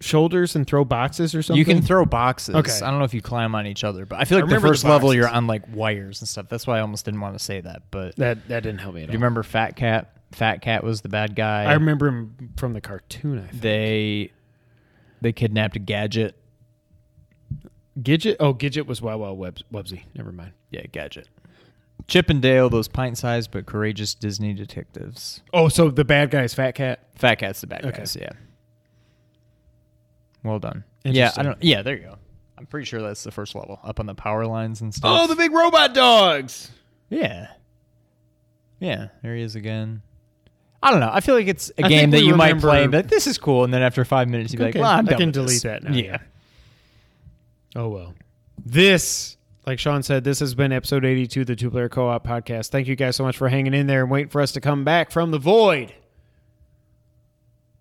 [0.04, 1.58] shoulders and throw boxes or something?
[1.58, 2.56] You can throw boxes.
[2.56, 2.72] Okay.
[2.82, 4.56] I don't know if you climb on each other, but I feel I like the
[4.56, 6.48] remember the first level you're on like wires and stuff.
[6.50, 7.84] That's why I almost didn't want to say that.
[7.92, 8.48] But that.
[8.48, 9.08] That didn't help me at all.
[9.08, 10.12] Do you remember Fat Cat?
[10.32, 11.66] Fat Cat was the bad guy.
[11.66, 13.40] I remember him from the cartoon.
[13.40, 13.62] I think.
[13.62, 14.32] they
[15.22, 16.36] they kidnapped a gadget.
[18.00, 18.38] Gidget.
[18.40, 20.04] Oh, Gidget was Wow Wow Webs, Wubbzy.
[20.16, 20.54] Never mind.
[20.72, 21.28] Yeah, gadget.
[22.08, 25.42] Chip and Dale, those pint-sized but courageous Disney detectives.
[25.54, 27.08] Oh, so the bad guy is Fat Cat.
[27.16, 27.90] Fat Cat's the bad guy.
[27.90, 27.98] Okay.
[28.00, 28.18] guys.
[28.20, 28.32] Yeah.
[30.44, 30.84] Well done.
[31.04, 31.62] Yeah, I don't.
[31.64, 32.16] Yeah, there you go.
[32.58, 35.12] I'm pretty sure that's the first level, up on the power lines and stuff.
[35.24, 36.72] Oh, the big robot dogs.
[37.10, 37.48] Yeah.
[38.80, 40.02] Yeah, there he is again.
[40.82, 41.10] I don't know.
[41.12, 43.38] I feel like it's a I game that you might remember- play, but this is
[43.38, 43.64] cool.
[43.64, 45.34] And then after five minutes, you'd be Okay, like, well, I'm I done can with
[45.36, 45.62] delete this.
[45.64, 45.94] that now.
[45.94, 46.18] Yeah.
[47.76, 48.14] Oh well.
[48.66, 52.70] This, like Sean said, this has been episode 82 of the Two Player Co-op Podcast.
[52.70, 54.84] Thank you guys so much for hanging in there and waiting for us to come
[54.84, 55.94] back from the void.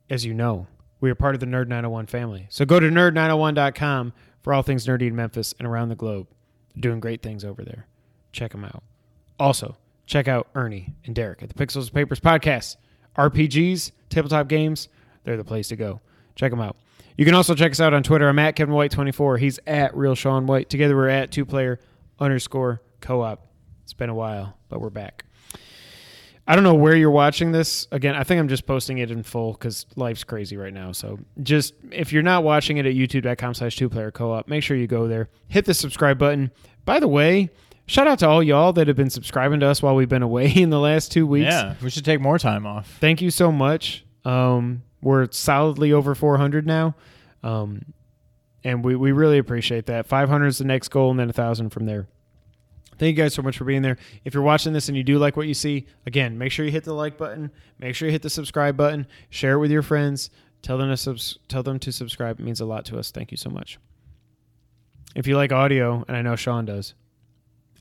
[0.08, 0.66] As you know,
[1.02, 2.46] we are part of the Nerd 901 family.
[2.48, 6.28] So go to nerd901.com for all things nerdy in Memphis and around the globe.
[6.74, 7.88] They're doing great things over there.
[8.30, 8.84] Check them out.
[9.38, 9.76] Also,
[10.06, 12.76] check out Ernie and Derek at the Pixels and Papers podcast.
[13.18, 14.88] RPGs, tabletop games,
[15.24, 16.00] they're the place to go.
[16.36, 16.76] Check them out.
[17.16, 18.28] You can also check us out on Twitter.
[18.28, 19.38] I'm at Kevin White 24.
[19.38, 20.70] He's at Real Sean White.
[20.70, 21.80] Together we're at two player
[22.20, 23.48] underscore co op.
[23.82, 25.24] It's been a while, but we're back.
[26.46, 27.86] I don't know where you're watching this.
[27.92, 30.92] Again, I think I'm just posting it in full because life's crazy right now.
[30.92, 34.62] So just if you're not watching it at youtube.com slash two player co op, make
[34.64, 35.28] sure you go there.
[35.48, 36.50] Hit the subscribe button.
[36.84, 37.50] By the way,
[37.86, 40.52] shout out to all y'all that have been subscribing to us while we've been away
[40.56, 41.52] in the last two weeks.
[41.52, 42.96] Yeah, we should take more time off.
[43.00, 44.04] Thank you so much.
[44.24, 46.94] Um, we're solidly over 400 now.
[47.42, 47.84] Um,
[48.64, 50.06] and we, we really appreciate that.
[50.06, 52.06] 500 is the next goal, and then a 1,000 from there.
[53.02, 53.96] Thank you guys so much for being there.
[54.24, 56.70] If you're watching this and you do like what you see, again, make sure you
[56.70, 57.50] hit the like button.
[57.80, 59.08] Make sure you hit the subscribe button.
[59.28, 60.30] Share it with your friends.
[60.62, 62.38] Tell them to subs- tell them to subscribe.
[62.38, 63.10] It means a lot to us.
[63.10, 63.80] Thank you so much.
[65.16, 66.94] If you like audio, and I know Sean does,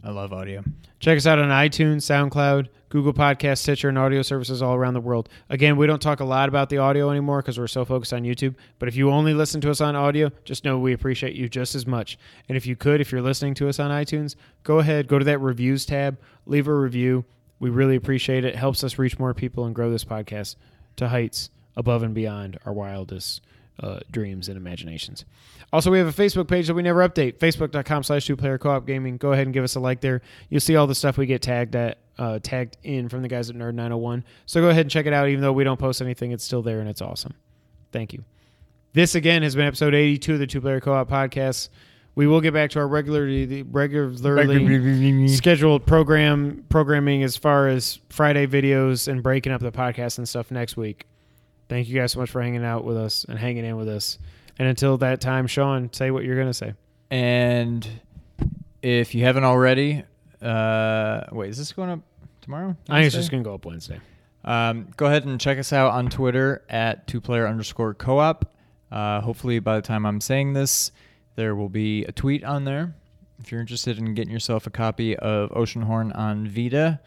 [0.03, 0.63] I love audio.
[0.99, 5.01] Check us out on iTunes, SoundCloud, Google Podcast, Stitcher, and audio services all around the
[5.01, 5.29] world.
[5.49, 8.23] Again, we don't talk a lot about the audio anymore because we're so focused on
[8.23, 8.53] YouTube.
[8.79, 11.73] But if you only listen to us on audio, just know we appreciate you just
[11.73, 12.19] as much.
[12.49, 15.23] And if you could, if you're listening to us on iTunes, go ahead, go to
[15.23, 17.23] that reviews tab, leave a review.
[17.59, 18.57] We really appreciate it.
[18.57, 20.57] Helps us reach more people and grow this podcast
[20.97, 23.41] to heights above and beyond our wildest
[23.79, 25.23] uh, dreams and imaginations.
[25.71, 27.37] Also, we have a Facebook page that we never update.
[27.37, 29.15] Facebook.com slash two player co op gaming.
[29.15, 30.21] Go ahead and give us a like there.
[30.49, 33.49] You'll see all the stuff we get tagged at uh, tagged in from the guys
[33.49, 34.23] at Nerd 901.
[34.45, 35.29] So go ahead and check it out.
[35.29, 37.33] Even though we don't post anything, it's still there and it's awesome.
[37.91, 38.23] Thank you.
[38.93, 41.69] This again has been episode 82 of the Two Player Co op podcast.
[42.13, 48.47] We will get back to our regularly regularly scheduled program programming as far as Friday
[48.47, 51.05] videos and breaking up the podcast and stuff next week.
[51.69, 54.19] Thank you guys so much for hanging out with us and hanging in with us.
[54.59, 56.73] And until that time, Sean, say what you're going to say.
[57.09, 57.87] And
[58.81, 60.03] if you haven't already,
[60.41, 61.99] uh, wait, is this going up
[62.41, 62.75] tomorrow?
[62.89, 63.99] I think it's just going to go up Wednesday.
[64.43, 68.55] Um, go ahead and check us out on Twitter at two player underscore co op.
[68.91, 70.91] Uh, hopefully, by the time I'm saying this,
[71.35, 72.95] there will be a tweet on there.
[73.39, 76.99] If you're interested in getting yourself a copy of Oceanhorn on Vita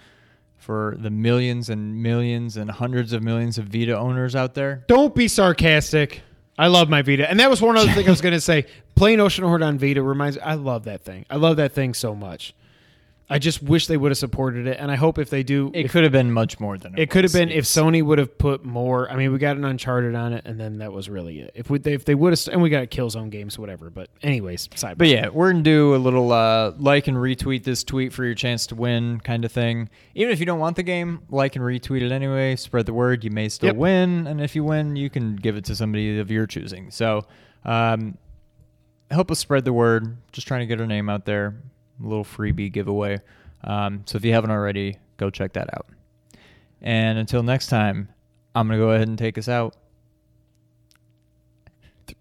[0.57, 5.15] for the millions and millions and hundreds of millions of Vita owners out there, Don't
[5.15, 6.23] be sarcastic.
[6.57, 7.29] I love my Vita.
[7.29, 8.67] And that was one other thing I was going to say.
[8.95, 11.27] Playing Oceanhorn on Vita reminds me I love that thing.
[11.29, 12.55] I love that thing so much.
[13.31, 14.77] I just wish they would have supported it.
[14.79, 16.99] And I hope if they do, it if- could have been much more than it,
[17.05, 17.41] It could have was.
[17.41, 19.11] been if Sony would have put more.
[19.11, 21.51] I mean, we got an Uncharted on it, and then that was really it.
[21.55, 23.89] If we if they would have, and we got Killzone games, whatever.
[23.89, 24.99] But anyways, side.
[24.99, 28.35] But yeah, we're gonna do a little uh, like and retweet this tweet for your
[28.35, 29.89] chance to win kind of thing.
[30.15, 32.57] Even if you don't want the game, like and retweet it anyway.
[32.57, 33.25] Spread the word.
[33.25, 33.77] You may still Yep.
[33.77, 36.91] win, and if you win, you can give it to somebody of your choosing.
[36.91, 37.25] So,
[37.65, 38.19] um,
[39.11, 40.19] help us spread the word.
[40.33, 41.55] Just trying to get our name out there.
[42.01, 43.21] A little freebie giveaway.
[43.63, 45.87] Um, so if you haven't already, go check that out.
[46.83, 48.09] And until next time,
[48.55, 49.75] I'm gonna go ahead and take us out.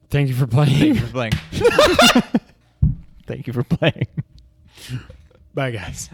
[0.09, 0.69] thank you for playing.
[0.69, 1.33] Thank you for playing.
[3.25, 4.07] Thank you for playing.
[5.53, 6.09] Bye, guys.